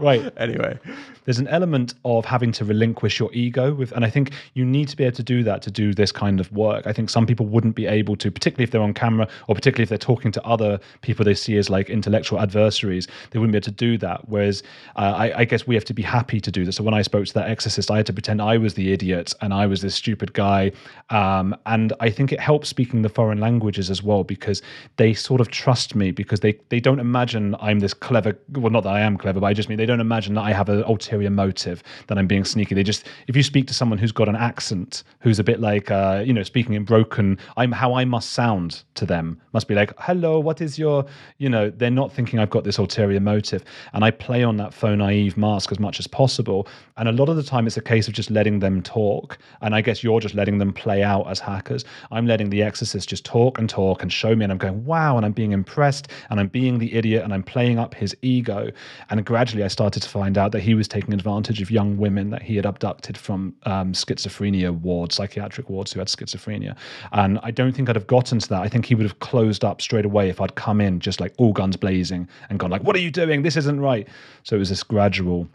right. 0.00 0.32
Anyway, 0.36 0.78
there's 1.24 1.38
an 1.38 1.48
element 1.48 1.94
of 2.04 2.24
having 2.24 2.52
to 2.52 2.64
relinquish 2.64 3.18
your 3.18 3.32
ego 3.32 3.74
with, 3.74 3.92
and 3.92 4.04
I 4.04 4.10
think 4.10 4.32
you 4.54 4.64
need 4.64 4.88
to 4.88 4.96
be 4.96 5.04
able 5.04 5.16
to 5.16 5.22
do 5.22 5.42
that 5.44 5.62
to 5.62 5.70
do 5.70 5.94
this 5.94 6.12
kind 6.12 6.38
of 6.38 6.52
work. 6.52 6.86
I 6.86 6.92
think 6.92 7.10
some 7.10 7.26
people 7.26 7.46
wouldn't 7.46 7.74
be 7.74 7.86
able 7.86 8.14
to, 8.16 8.30
particularly 8.30 8.64
if 8.64 8.70
they're 8.70 8.82
on 8.82 8.94
camera 8.94 9.26
or 9.48 9.54
particularly 9.54 9.84
if 9.84 9.88
they're 9.88 9.98
talking 9.98 10.30
to 10.32 10.44
other 10.44 10.78
people 11.00 11.24
they 11.24 11.34
see 11.34 11.56
as 11.56 11.68
like 11.70 11.90
intellectual 11.90 12.40
adversaries, 12.40 13.08
they 13.30 13.38
wouldn't 13.38 13.52
be 13.52 13.56
able 13.58 13.64
to 13.64 13.70
do 13.72 13.98
that. 13.98 14.28
Whereas 14.28 14.62
uh, 14.96 15.14
I, 15.16 15.40
I 15.40 15.44
guess 15.44 15.66
we 15.66 15.74
have 15.74 15.84
to 15.86 15.94
be 15.94 16.02
happy 16.02 16.40
to 16.40 16.50
do 16.52 16.64
this. 16.64 16.76
So 16.76 16.84
when 16.84 16.94
I 16.94 17.02
spoke 17.02 17.26
to 17.26 17.34
that 17.34 17.48
exorcist, 17.48 17.90
I 17.90 17.96
had 17.96 18.06
to 18.06 18.12
pretend 18.12 18.40
I 18.42 18.58
was 18.58 18.74
the 18.74 18.92
idiot 18.92 19.32
and 19.40 19.52
I 19.54 19.66
was 19.66 19.80
this 19.82 19.94
stupid 19.94 20.32
guy. 20.34 20.72
Um, 21.10 21.56
and 21.66 21.92
I 22.00 22.10
think 22.10 22.32
it 22.32 22.40
helps 22.40 22.68
speaking 22.68 23.02
the 23.02 23.08
foreign 23.08 23.38
languages 23.38 23.90
as 23.90 24.02
well 24.02 24.24
because 24.24 24.60
they 24.96 25.14
sort 25.14 25.40
of 25.40 25.48
trust 25.48 25.94
me 25.94 26.10
because 26.10 26.40
they, 26.40 26.58
they 26.68 26.80
don't 26.80 26.98
imagine 26.98 27.54
I'm 27.60 27.78
this 27.78 27.94
clever. 27.94 28.36
Well, 28.52 28.70
not 28.70 28.82
that 28.84 28.92
I 28.92 29.00
am 29.00 29.16
clever, 29.16 29.40
but 29.40 29.46
I 29.46 29.52
just 29.52 29.68
mean 29.68 29.78
they 29.78 29.86
don't 29.86 30.00
imagine 30.00 30.34
that 30.34 30.42
I 30.42 30.52
have 30.52 30.68
an 30.68 30.82
ulterior 30.84 31.30
motive, 31.30 31.82
that 32.08 32.18
I'm 32.18 32.26
being 32.26 32.44
sneaky. 32.44 32.74
They 32.74 32.82
just, 32.82 33.06
if 33.28 33.36
you 33.36 33.42
speak 33.42 33.66
to 33.68 33.74
someone 33.74 33.98
who's 33.98 34.12
got 34.12 34.28
an 34.28 34.36
accent, 34.36 35.04
who's 35.20 35.38
a 35.38 35.44
bit 35.44 35.60
like, 35.60 35.90
uh, 35.90 36.22
you 36.24 36.32
know, 36.32 36.42
speaking 36.42 36.74
in 36.74 36.84
broken, 36.84 37.38
I'm 37.56 37.70
how 37.72 37.94
I 37.94 38.04
must 38.04 38.30
sound 38.30 38.82
to 38.94 39.06
them 39.06 39.40
must 39.56 39.68
be 39.68 39.74
like, 39.74 39.90
hello, 39.98 40.38
what 40.38 40.60
is 40.60 40.78
your, 40.78 41.06
you 41.38 41.48
know, 41.48 41.70
they're 41.70 41.90
not 41.90 42.12
thinking 42.12 42.38
I've 42.38 42.50
got 42.50 42.62
this 42.62 42.76
ulterior 42.76 43.20
motive. 43.20 43.64
And 43.94 44.04
I 44.04 44.10
play 44.10 44.42
on 44.42 44.58
that 44.58 44.74
faux 44.74 44.98
naive 44.98 45.38
mask 45.38 45.72
as 45.72 45.80
much 45.80 45.98
as 45.98 46.06
possible. 46.06 46.68
And 46.98 47.08
a 47.08 47.12
lot 47.12 47.30
of 47.30 47.36
the 47.36 47.42
time 47.42 47.66
it's 47.66 47.78
a 47.78 47.80
case 47.80 48.06
of 48.06 48.12
just 48.12 48.30
letting 48.30 48.58
them 48.58 48.82
talk. 48.82 49.38
And 49.62 49.74
I 49.74 49.80
guess 49.80 50.04
you're 50.04 50.20
just 50.20 50.34
letting 50.34 50.58
them 50.58 50.74
play 50.74 50.95
out 51.02 51.28
as 51.28 51.38
hackers. 51.38 51.84
I'm 52.10 52.26
letting 52.26 52.50
the 52.50 52.62
exorcist 52.62 53.08
just 53.08 53.24
talk 53.24 53.58
and 53.58 53.68
talk 53.68 54.02
and 54.02 54.12
show 54.12 54.34
me. 54.34 54.44
And 54.44 54.52
I'm 54.52 54.58
going, 54.58 54.84
wow. 54.84 55.16
And 55.16 55.24
I'm 55.24 55.32
being 55.32 55.52
impressed 55.52 56.08
and 56.30 56.40
I'm 56.40 56.48
being 56.48 56.78
the 56.78 56.94
idiot 56.94 57.24
and 57.24 57.32
I'm 57.32 57.42
playing 57.42 57.78
up 57.78 57.94
his 57.94 58.16
ego. 58.22 58.70
And 59.10 59.24
gradually 59.24 59.64
I 59.64 59.68
started 59.68 60.02
to 60.02 60.08
find 60.08 60.38
out 60.38 60.52
that 60.52 60.60
he 60.60 60.74
was 60.74 60.88
taking 60.88 61.14
advantage 61.14 61.60
of 61.62 61.70
young 61.70 61.96
women 61.96 62.30
that 62.30 62.42
he 62.42 62.56
had 62.56 62.66
abducted 62.66 63.16
from 63.16 63.54
um, 63.64 63.92
schizophrenia 63.92 64.72
wards, 64.80 65.14
psychiatric 65.14 65.68
wards 65.70 65.92
who 65.92 66.00
had 66.00 66.08
schizophrenia. 66.08 66.76
And 67.12 67.38
I 67.42 67.50
don't 67.50 67.72
think 67.72 67.88
I'd 67.88 67.96
have 67.96 68.06
gotten 68.06 68.38
to 68.38 68.48
that. 68.48 68.62
I 68.62 68.68
think 68.68 68.86
he 68.86 68.94
would 68.94 69.04
have 69.04 69.18
closed 69.20 69.64
up 69.64 69.80
straight 69.80 70.04
away 70.04 70.28
if 70.28 70.40
I'd 70.40 70.54
come 70.54 70.80
in 70.80 71.00
just 71.00 71.20
like 71.20 71.34
all 71.38 71.52
guns 71.52 71.76
blazing 71.76 72.28
and 72.48 72.58
gone 72.58 72.70
like, 72.70 72.82
"What 72.82 72.96
are 72.96 73.00
you 73.00 73.10
doing? 73.10 73.42
This 73.42 73.56
isn't 73.56 73.80
right." 73.80 74.08
So 74.42 74.56
it 74.56 74.58
was 74.58 74.68
this 74.68 74.82
gradual. 74.82 75.48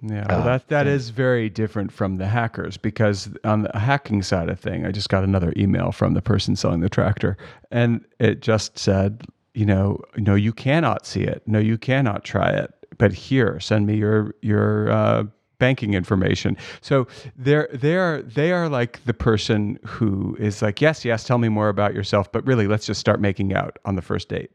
Yeah, 0.00 0.26
well, 0.28 0.40
uh, 0.40 0.44
that 0.44 0.68
that 0.68 0.84
thing. 0.84 0.92
is 0.94 1.10
very 1.10 1.48
different 1.48 1.92
from 1.92 2.16
the 2.16 2.26
hackers 2.26 2.76
because 2.76 3.28
on 3.42 3.62
the 3.62 3.78
hacking 3.78 4.22
side 4.22 4.48
of 4.48 4.60
thing, 4.60 4.86
I 4.86 4.92
just 4.92 5.08
got 5.08 5.24
another 5.24 5.52
email 5.56 5.90
from 5.90 6.14
the 6.14 6.22
person 6.22 6.54
selling 6.54 6.80
the 6.80 6.88
tractor, 6.88 7.36
and 7.70 8.04
it 8.20 8.40
just 8.40 8.78
said, 8.78 9.24
you 9.54 9.66
know, 9.66 10.00
no, 10.16 10.36
you 10.36 10.52
cannot 10.52 11.04
see 11.04 11.22
it. 11.22 11.42
No, 11.46 11.58
you 11.58 11.78
cannot 11.78 12.24
try 12.24 12.50
it. 12.50 12.72
But 12.96 13.12
here, 13.12 13.58
send 13.58 13.86
me 13.86 13.96
your 13.96 14.34
your 14.40 14.90
uh, 14.90 15.24
banking 15.58 15.94
information. 15.94 16.56
So 16.80 17.08
they're 17.36 17.68
they're 17.72 18.22
they 18.22 18.52
are 18.52 18.68
like 18.68 19.04
the 19.04 19.14
person 19.14 19.80
who 19.84 20.36
is 20.38 20.62
like, 20.62 20.80
yes, 20.80 21.04
yes, 21.04 21.24
tell 21.24 21.38
me 21.38 21.48
more 21.48 21.68
about 21.68 21.92
yourself, 21.92 22.30
but 22.30 22.46
really, 22.46 22.68
let's 22.68 22.86
just 22.86 23.00
start 23.00 23.20
making 23.20 23.52
out 23.52 23.78
on 23.84 23.96
the 23.96 24.02
first 24.02 24.28
date. 24.28 24.52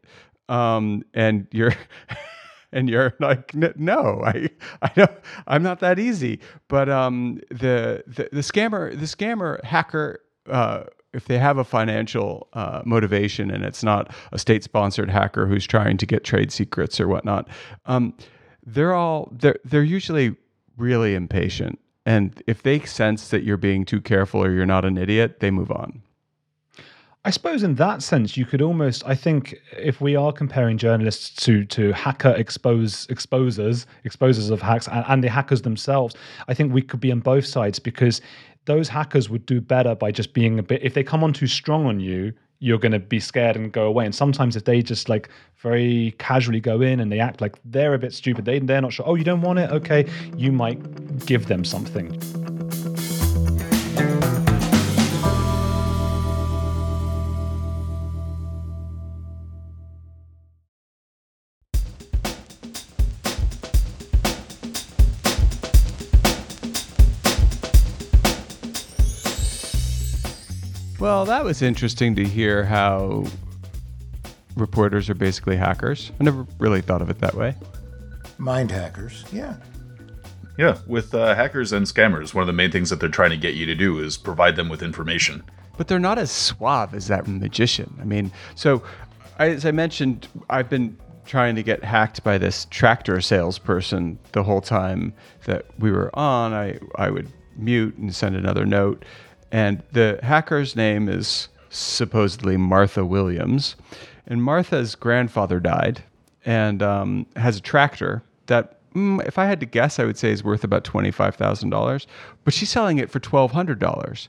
Um, 0.48 1.04
and 1.14 1.48
you're. 1.52 1.74
and 2.74 2.90
you're 2.90 3.14
like 3.20 3.54
no 3.56 4.22
i 4.26 4.50
i 4.82 4.92
don't 4.96 5.12
i'm 5.48 5.64
not 5.64 5.80
that 5.80 6.00
easy. 6.00 6.40
But 6.68 6.90
um 6.90 7.40
the 7.50 8.04
the, 8.08 8.30
the 8.32 8.42
scammer 8.42 8.92
the 8.92 9.06
scammer 9.06 9.64
hacker 9.64 10.20
uh 10.50 10.84
if 11.14 11.26
they 11.26 11.38
have 11.38 11.60
a 11.60 11.64
financial 11.64 12.48
uh, 12.54 12.82
motivation 12.86 13.52
and 13.52 13.64
it's 13.64 13.84
not 13.84 14.12
a 14.32 14.40
state 14.40 14.64
sponsored 14.64 15.12
hacker 15.12 15.46
who's 15.46 15.68
trying 15.68 15.96
to 15.98 16.08
get 16.08 16.24
trade 16.24 16.52
secrets 16.52 17.00
or 17.00 17.08
whatnot 17.08 17.48
um 17.86 18.16
they're 18.66 18.94
all 18.94 19.30
they're 19.32 19.60
they're 19.64 19.84
usually 19.84 20.36
really 20.78 21.16
impatient. 21.16 21.80
And 22.06 22.42
if 22.48 22.64
they 22.64 22.80
sense 22.82 23.30
that 23.30 23.44
you're 23.44 23.58
being 23.58 23.86
too 23.86 24.02
careful 24.02 24.44
or 24.44 24.52
you're 24.52 24.66
not 24.66 24.84
an 24.86 24.98
idiot 24.98 25.40
they 25.40 25.52
move 25.52 25.72
on 25.72 26.02
I 27.26 27.30
suppose 27.30 27.64
in 27.64 27.76
that 27.76 28.02
sense, 28.02 28.36
you 28.36 28.46
could 28.46 28.62
almost. 28.62 29.02
I 29.06 29.16
think 29.16 29.56
if 29.78 30.02
we 30.02 30.16
are 30.18 30.34
comparing 30.34 30.78
journalists 30.78 31.34
to 31.46 31.64
to 31.66 31.94
hacker 31.94 32.32
expose 32.32 33.08
exposers, 33.08 33.86
exposers 34.04 34.52
of 34.52 34.62
hacks, 34.62 34.90
and, 34.90 35.06
and 35.08 35.24
the 35.24 35.30
hackers 35.30 35.62
themselves, 35.62 36.16
I 36.50 36.54
think 36.54 36.74
we 36.74 36.82
could 36.82 37.00
be 37.00 37.14
on 37.14 37.22
both 37.22 37.46
sides 37.46 37.80
because 37.80 38.20
those 38.66 38.90
hackers 38.90 39.30
would 39.30 39.46
do 39.46 39.62
better 39.62 39.96
by 39.96 40.12
just 40.12 40.34
being 40.34 40.60
a 40.60 40.64
bit. 40.64 40.84
If 40.84 40.96
they 40.96 41.04
come 41.04 41.24
on 41.24 41.32
too 41.32 41.48
strong 41.48 41.86
on 41.86 42.02
you, 42.02 42.34
you're 42.60 42.78
going 42.78 42.92
to 42.92 43.00
be 43.00 43.22
scared 43.22 43.56
and 43.56 43.72
go 43.72 43.86
away. 43.86 44.04
And 44.06 44.14
sometimes 44.14 44.58
if 44.58 44.66
they 44.66 44.82
just 44.82 45.08
like 45.08 45.30
very 45.58 46.16
casually 46.18 46.60
go 46.60 46.82
in 46.82 47.00
and 47.00 47.10
they 47.10 47.20
act 47.22 47.40
like 47.40 47.56
they're 47.64 47.94
a 47.94 48.00
bit 48.00 48.14
stupid, 48.14 48.44
they 48.44 48.60
they're 48.60 48.82
not 48.82 48.92
sure. 48.92 49.08
Oh, 49.08 49.16
you 49.16 49.24
don't 49.24 49.42
want 49.42 49.60
it? 49.60 49.72
Okay, 49.72 50.10
you 50.36 50.52
might 50.52 51.26
give 51.26 51.48
them 51.48 51.64
something. 51.64 52.20
Well, 71.04 71.26
that 71.26 71.44
was 71.44 71.62
interesting 71.62 72.16
to 72.16 72.24
hear 72.24 72.64
how 72.64 73.26
reporters 74.56 75.10
are 75.10 75.14
basically 75.14 75.58
hackers. 75.58 76.14
I 76.18 76.24
never 76.24 76.48
really 76.60 76.80
thought 76.80 77.02
of 77.02 77.10
it 77.10 77.20
that 77.20 77.36
way. 77.36 77.56
Mind 78.38 78.72
hackers, 78.72 79.26
yeah. 79.30 79.58
Yeah, 80.58 80.78
with 80.88 81.14
uh, 81.14 81.36
hackers 81.36 81.74
and 81.74 81.86
scammers, 81.86 82.34
one 82.34 82.42
of 82.44 82.48
the 82.48 82.54
main 82.54 82.72
things 82.72 82.90
that 82.90 83.02
they're 83.02 83.10
trying 83.10 83.32
to 83.32 83.38
get 83.38 83.56
you 83.56 83.66
to 83.66 83.76
do 83.76 84.00
is 84.00 84.16
provide 84.16 84.56
them 84.56 84.70
with 84.70 84.82
information. 84.82 85.44
But 85.76 85.90
they're 85.90 86.00
not 86.00 86.20
as 86.20 86.32
suave 86.32 86.94
as 86.94 87.10
that 87.10 87.28
magician. 87.28 87.94
I 88.00 88.06
mean, 88.06 88.32
so 88.56 88.82
as 89.40 89.66
I 89.66 89.72
mentioned, 89.72 90.30
I've 90.50 90.70
been 90.70 90.98
trying 91.26 91.56
to 91.56 91.64
get 91.64 91.84
hacked 91.84 92.24
by 92.24 92.38
this 92.38 92.66
tractor 92.70 93.20
salesperson 93.20 94.20
the 94.32 94.44
whole 94.44 94.62
time 94.62 95.14
that 95.48 95.66
we 95.78 95.92
were 95.92 96.18
on. 96.18 96.54
I, 96.54 96.80
I 96.96 97.10
would 97.10 97.30
mute 97.58 97.98
and 97.98 98.16
send 98.16 98.38
another 98.38 98.66
note. 98.66 99.04
And 99.54 99.84
the 99.92 100.20
hacker's 100.24 100.76
name 100.76 101.08
is 101.08 101.48
supposedly 101.70 102.58
Martha 102.58 103.06
Williams. 103.06 103.76
And 104.26 104.42
Martha's 104.42 104.96
grandfather 104.96 105.60
died 105.60 106.02
and 106.44 106.82
um, 106.82 107.28
has 107.36 107.58
a 107.58 107.62
tractor 107.62 108.24
that, 108.48 108.80
mm, 108.96 109.24
if 109.28 109.38
I 109.38 109.46
had 109.46 109.60
to 109.60 109.68
guess, 109.68 110.00
I 110.00 110.06
would 110.06 110.18
say 110.18 110.32
is 110.32 110.44
worth 110.44 110.64
about 110.64 110.84
$25,000. 110.84 112.06
But 112.44 112.54
she's 112.54 112.72
selling 112.72 112.98
it 112.98 113.12
for 113.12 113.20
$1,200. 113.20 114.28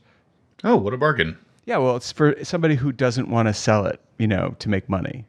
Oh, 0.62 0.76
what 0.76 0.92
a 0.92 0.98
bargain. 0.98 1.38
Yeah, 1.64 1.78
well, 1.78 1.96
it's 1.96 2.12
for 2.12 2.36
somebody 2.44 2.74
who 2.74 2.92
doesn't 2.92 3.30
want 3.30 3.48
to 3.48 3.54
sell 3.54 3.86
it, 3.86 4.00
you 4.18 4.26
know, 4.26 4.54
to 4.58 4.68
make 4.68 4.90
money. 4.90 5.24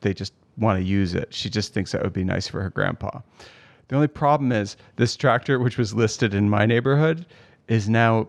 They 0.00 0.14
just 0.14 0.32
want 0.56 0.78
to 0.78 0.84
use 0.84 1.12
it. 1.12 1.34
She 1.34 1.50
just 1.50 1.74
thinks 1.74 1.92
that 1.92 2.02
would 2.02 2.14
be 2.14 2.24
nice 2.24 2.48
for 2.48 2.62
her 2.62 2.70
grandpa. 2.70 3.20
The 3.88 3.96
only 3.96 4.08
problem 4.08 4.52
is 4.52 4.78
this 4.96 5.16
tractor, 5.16 5.58
which 5.58 5.76
was 5.76 5.92
listed 5.92 6.32
in 6.32 6.48
my 6.48 6.64
neighborhood, 6.64 7.26
is 7.68 7.90
now 7.90 8.28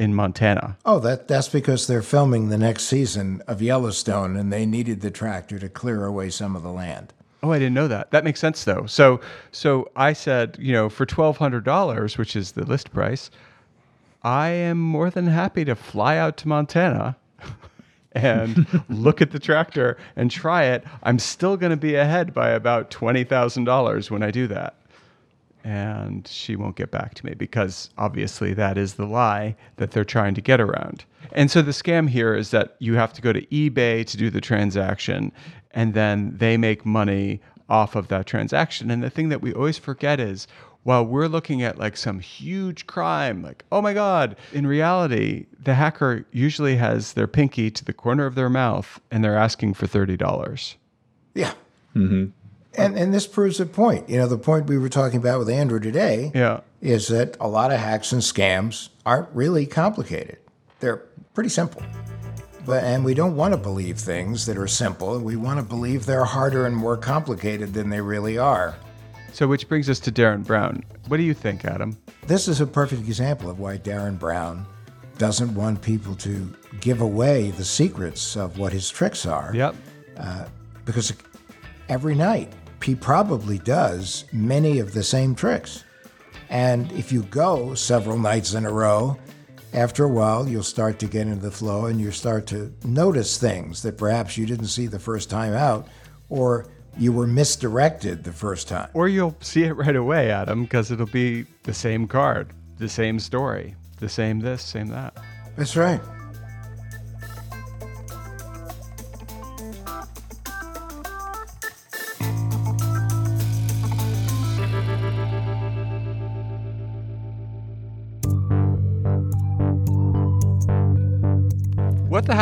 in 0.00 0.14
Montana. 0.14 0.78
Oh, 0.86 0.98
that 1.00 1.28
that's 1.28 1.50
because 1.50 1.86
they're 1.86 2.00
filming 2.00 2.48
the 2.48 2.56
next 2.56 2.84
season 2.84 3.42
of 3.46 3.60
Yellowstone, 3.60 4.34
and 4.34 4.50
they 4.50 4.64
needed 4.64 5.02
the 5.02 5.10
tractor 5.10 5.58
to 5.58 5.68
clear 5.68 6.06
away 6.06 6.30
some 6.30 6.56
of 6.56 6.62
the 6.62 6.72
land. 6.72 7.12
Oh, 7.42 7.52
I 7.52 7.58
didn't 7.58 7.74
know 7.74 7.86
that. 7.88 8.10
That 8.10 8.24
makes 8.24 8.40
sense 8.40 8.64
though. 8.64 8.86
So, 8.86 9.20
so 9.52 9.90
I 9.96 10.14
said, 10.14 10.56
you 10.58 10.72
know, 10.72 10.88
for 10.88 11.04
twelve 11.04 11.36
hundred 11.36 11.64
dollars, 11.64 12.16
which 12.16 12.34
is 12.34 12.52
the 12.52 12.64
list 12.64 12.90
price, 12.94 13.30
I 14.22 14.48
am 14.48 14.80
more 14.80 15.10
than 15.10 15.26
happy 15.26 15.66
to 15.66 15.74
fly 15.74 16.16
out 16.16 16.38
to 16.38 16.48
Montana 16.48 17.16
and 18.12 18.82
look 18.88 19.20
at 19.20 19.32
the 19.32 19.38
tractor 19.38 19.98
and 20.16 20.30
try 20.30 20.64
it. 20.64 20.82
I'm 21.02 21.18
still 21.18 21.58
going 21.58 21.70
to 21.70 21.76
be 21.76 21.96
ahead 21.96 22.32
by 22.32 22.48
about 22.50 22.90
twenty 22.90 23.24
thousand 23.24 23.64
dollars 23.64 24.10
when 24.10 24.22
I 24.22 24.30
do 24.30 24.46
that 24.46 24.79
and 25.64 26.26
she 26.26 26.56
won't 26.56 26.76
get 26.76 26.90
back 26.90 27.14
to 27.14 27.26
me 27.26 27.34
because 27.34 27.90
obviously 27.98 28.54
that 28.54 28.78
is 28.78 28.94
the 28.94 29.06
lie 29.06 29.56
that 29.76 29.90
they're 29.90 30.04
trying 30.04 30.34
to 30.34 30.40
get 30.40 30.60
around. 30.60 31.04
And 31.32 31.50
so 31.50 31.62
the 31.62 31.70
scam 31.70 32.08
here 32.08 32.34
is 32.34 32.50
that 32.50 32.76
you 32.78 32.94
have 32.94 33.12
to 33.14 33.22
go 33.22 33.32
to 33.32 33.44
eBay 33.46 34.06
to 34.06 34.16
do 34.16 34.30
the 34.30 34.40
transaction 34.40 35.32
and 35.72 35.94
then 35.94 36.36
they 36.36 36.56
make 36.56 36.84
money 36.84 37.40
off 37.68 37.94
of 37.94 38.08
that 38.08 38.26
transaction. 38.26 38.90
And 38.90 39.02
the 39.02 39.10
thing 39.10 39.28
that 39.28 39.40
we 39.40 39.52
always 39.52 39.78
forget 39.78 40.18
is 40.18 40.48
while 40.82 41.04
we're 41.04 41.28
looking 41.28 41.62
at 41.62 41.78
like 41.78 41.96
some 41.96 42.20
huge 42.20 42.86
crime, 42.86 43.42
like, 43.42 43.64
oh 43.70 43.82
my 43.82 43.92
God, 43.92 44.36
in 44.52 44.66
reality, 44.66 45.46
the 45.62 45.74
hacker 45.74 46.26
usually 46.32 46.76
has 46.76 47.12
their 47.12 47.26
pinky 47.26 47.70
to 47.70 47.84
the 47.84 47.92
corner 47.92 48.26
of 48.26 48.34
their 48.34 48.50
mouth 48.50 49.00
and 49.10 49.22
they're 49.22 49.36
asking 49.36 49.74
for 49.74 49.86
$30. 49.86 50.76
Yeah. 51.34 51.52
Mm-hmm. 51.94 52.26
And 52.76 52.96
and 52.96 53.12
this 53.12 53.26
proves 53.26 53.58
a 53.60 53.66
point. 53.66 54.08
You 54.08 54.18
know, 54.18 54.26
the 54.28 54.38
point 54.38 54.66
we 54.66 54.78
were 54.78 54.88
talking 54.88 55.18
about 55.18 55.38
with 55.40 55.48
Andrew 55.48 55.80
today 55.80 56.30
Yeah. 56.34 56.60
is 56.80 57.08
that 57.08 57.36
a 57.40 57.48
lot 57.48 57.72
of 57.72 57.80
hacks 57.80 58.12
and 58.12 58.22
scams 58.22 58.90
aren't 59.04 59.28
really 59.34 59.66
complicated. 59.66 60.38
They're 60.78 61.02
pretty 61.34 61.50
simple. 61.50 61.82
But 62.64 62.84
and 62.84 63.04
we 63.04 63.14
don't 63.14 63.36
want 63.36 63.52
to 63.54 63.58
believe 63.58 63.98
things 63.98 64.46
that 64.46 64.56
are 64.56 64.68
simple. 64.68 65.18
We 65.18 65.34
want 65.36 65.58
to 65.58 65.64
believe 65.64 66.06
they're 66.06 66.24
harder 66.24 66.66
and 66.66 66.76
more 66.76 66.96
complicated 66.96 67.72
than 67.74 67.90
they 67.90 68.00
really 68.00 68.38
are. 68.38 68.76
So, 69.32 69.46
which 69.48 69.68
brings 69.68 69.88
us 69.88 69.98
to 70.00 70.12
Derren 70.12 70.44
Brown. 70.44 70.84
What 71.08 71.16
do 71.16 71.22
you 71.22 71.34
think, 71.34 71.64
Adam? 71.64 71.96
This 72.26 72.48
is 72.48 72.60
a 72.60 72.66
perfect 72.66 73.02
example 73.02 73.48
of 73.50 73.58
why 73.58 73.78
Derren 73.78 74.18
Brown 74.18 74.66
doesn't 75.18 75.54
want 75.54 75.82
people 75.82 76.14
to 76.16 76.52
give 76.80 77.00
away 77.00 77.50
the 77.52 77.64
secrets 77.64 78.36
of 78.36 78.58
what 78.58 78.72
his 78.72 78.90
tricks 78.90 79.26
are. 79.26 79.52
Yep. 79.54 79.74
Uh, 80.16 80.44
because 80.84 81.12
every 81.88 82.14
night 82.14 82.52
he 82.82 82.94
probably 82.94 83.58
does 83.58 84.24
many 84.32 84.78
of 84.78 84.92
the 84.92 85.02
same 85.02 85.34
tricks. 85.34 85.84
And 86.48 86.90
if 86.92 87.12
you 87.12 87.22
go 87.24 87.74
several 87.74 88.18
nights 88.18 88.54
in 88.54 88.64
a 88.64 88.72
row, 88.72 89.18
after 89.72 90.04
a 90.04 90.08
while, 90.08 90.48
you'll 90.48 90.62
start 90.62 90.98
to 90.98 91.06
get 91.06 91.28
into 91.28 91.40
the 91.40 91.50
flow 91.50 91.86
and 91.86 92.00
you 92.00 92.10
start 92.10 92.46
to 92.48 92.72
notice 92.84 93.38
things 93.38 93.82
that 93.82 93.96
perhaps 93.96 94.36
you 94.36 94.46
didn't 94.46 94.66
see 94.66 94.86
the 94.86 94.98
first 94.98 95.30
time 95.30 95.52
out 95.52 95.86
or 96.28 96.66
you 96.98 97.12
were 97.12 97.26
misdirected 97.26 98.24
the 98.24 98.32
first 98.32 98.66
time. 98.66 98.88
Or 98.94 99.08
you'll 99.08 99.36
see 99.40 99.64
it 99.64 99.72
right 99.72 99.94
away, 99.94 100.30
Adam, 100.30 100.64
because 100.64 100.90
it'll 100.90 101.06
be 101.06 101.46
the 101.62 101.74
same 101.74 102.08
card, 102.08 102.52
the 102.78 102.88
same 102.88 103.20
story, 103.20 103.76
the 103.98 104.08
same 104.08 104.40
this, 104.40 104.62
same 104.62 104.88
that. 104.88 105.16
That's 105.56 105.76
right. 105.76 106.00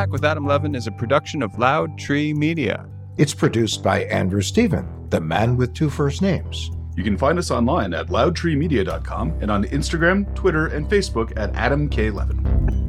What 0.08 0.22
the 0.22 0.28
Hack 0.28 0.36
with 0.36 0.38
Adam 0.38 0.46
Levin 0.46 0.74
is 0.74 0.86
a 0.86 0.92
production 0.92 1.42
of 1.42 1.58
Loud 1.58 1.98
Tree 1.98 2.32
Media. 2.32 2.86
It's 3.18 3.34
produced 3.34 3.82
by 3.82 4.04
Andrew 4.04 4.40
Steven, 4.40 5.06
the 5.10 5.20
man 5.20 5.54
with 5.54 5.74
two 5.74 5.90
first 5.90 6.22
names. 6.22 6.70
You 6.96 7.04
can 7.04 7.18
find 7.18 7.38
us 7.38 7.50
online 7.50 7.92
at 7.92 8.06
loudtreemedia.com 8.06 9.38
and 9.42 9.50
on 9.50 9.64
Instagram, 9.64 10.34
Twitter, 10.34 10.68
and 10.68 10.88
Facebook 10.88 11.36
at 11.36 11.54
Adam 11.54 11.90
K. 11.90 12.08
Levin. 12.10 12.87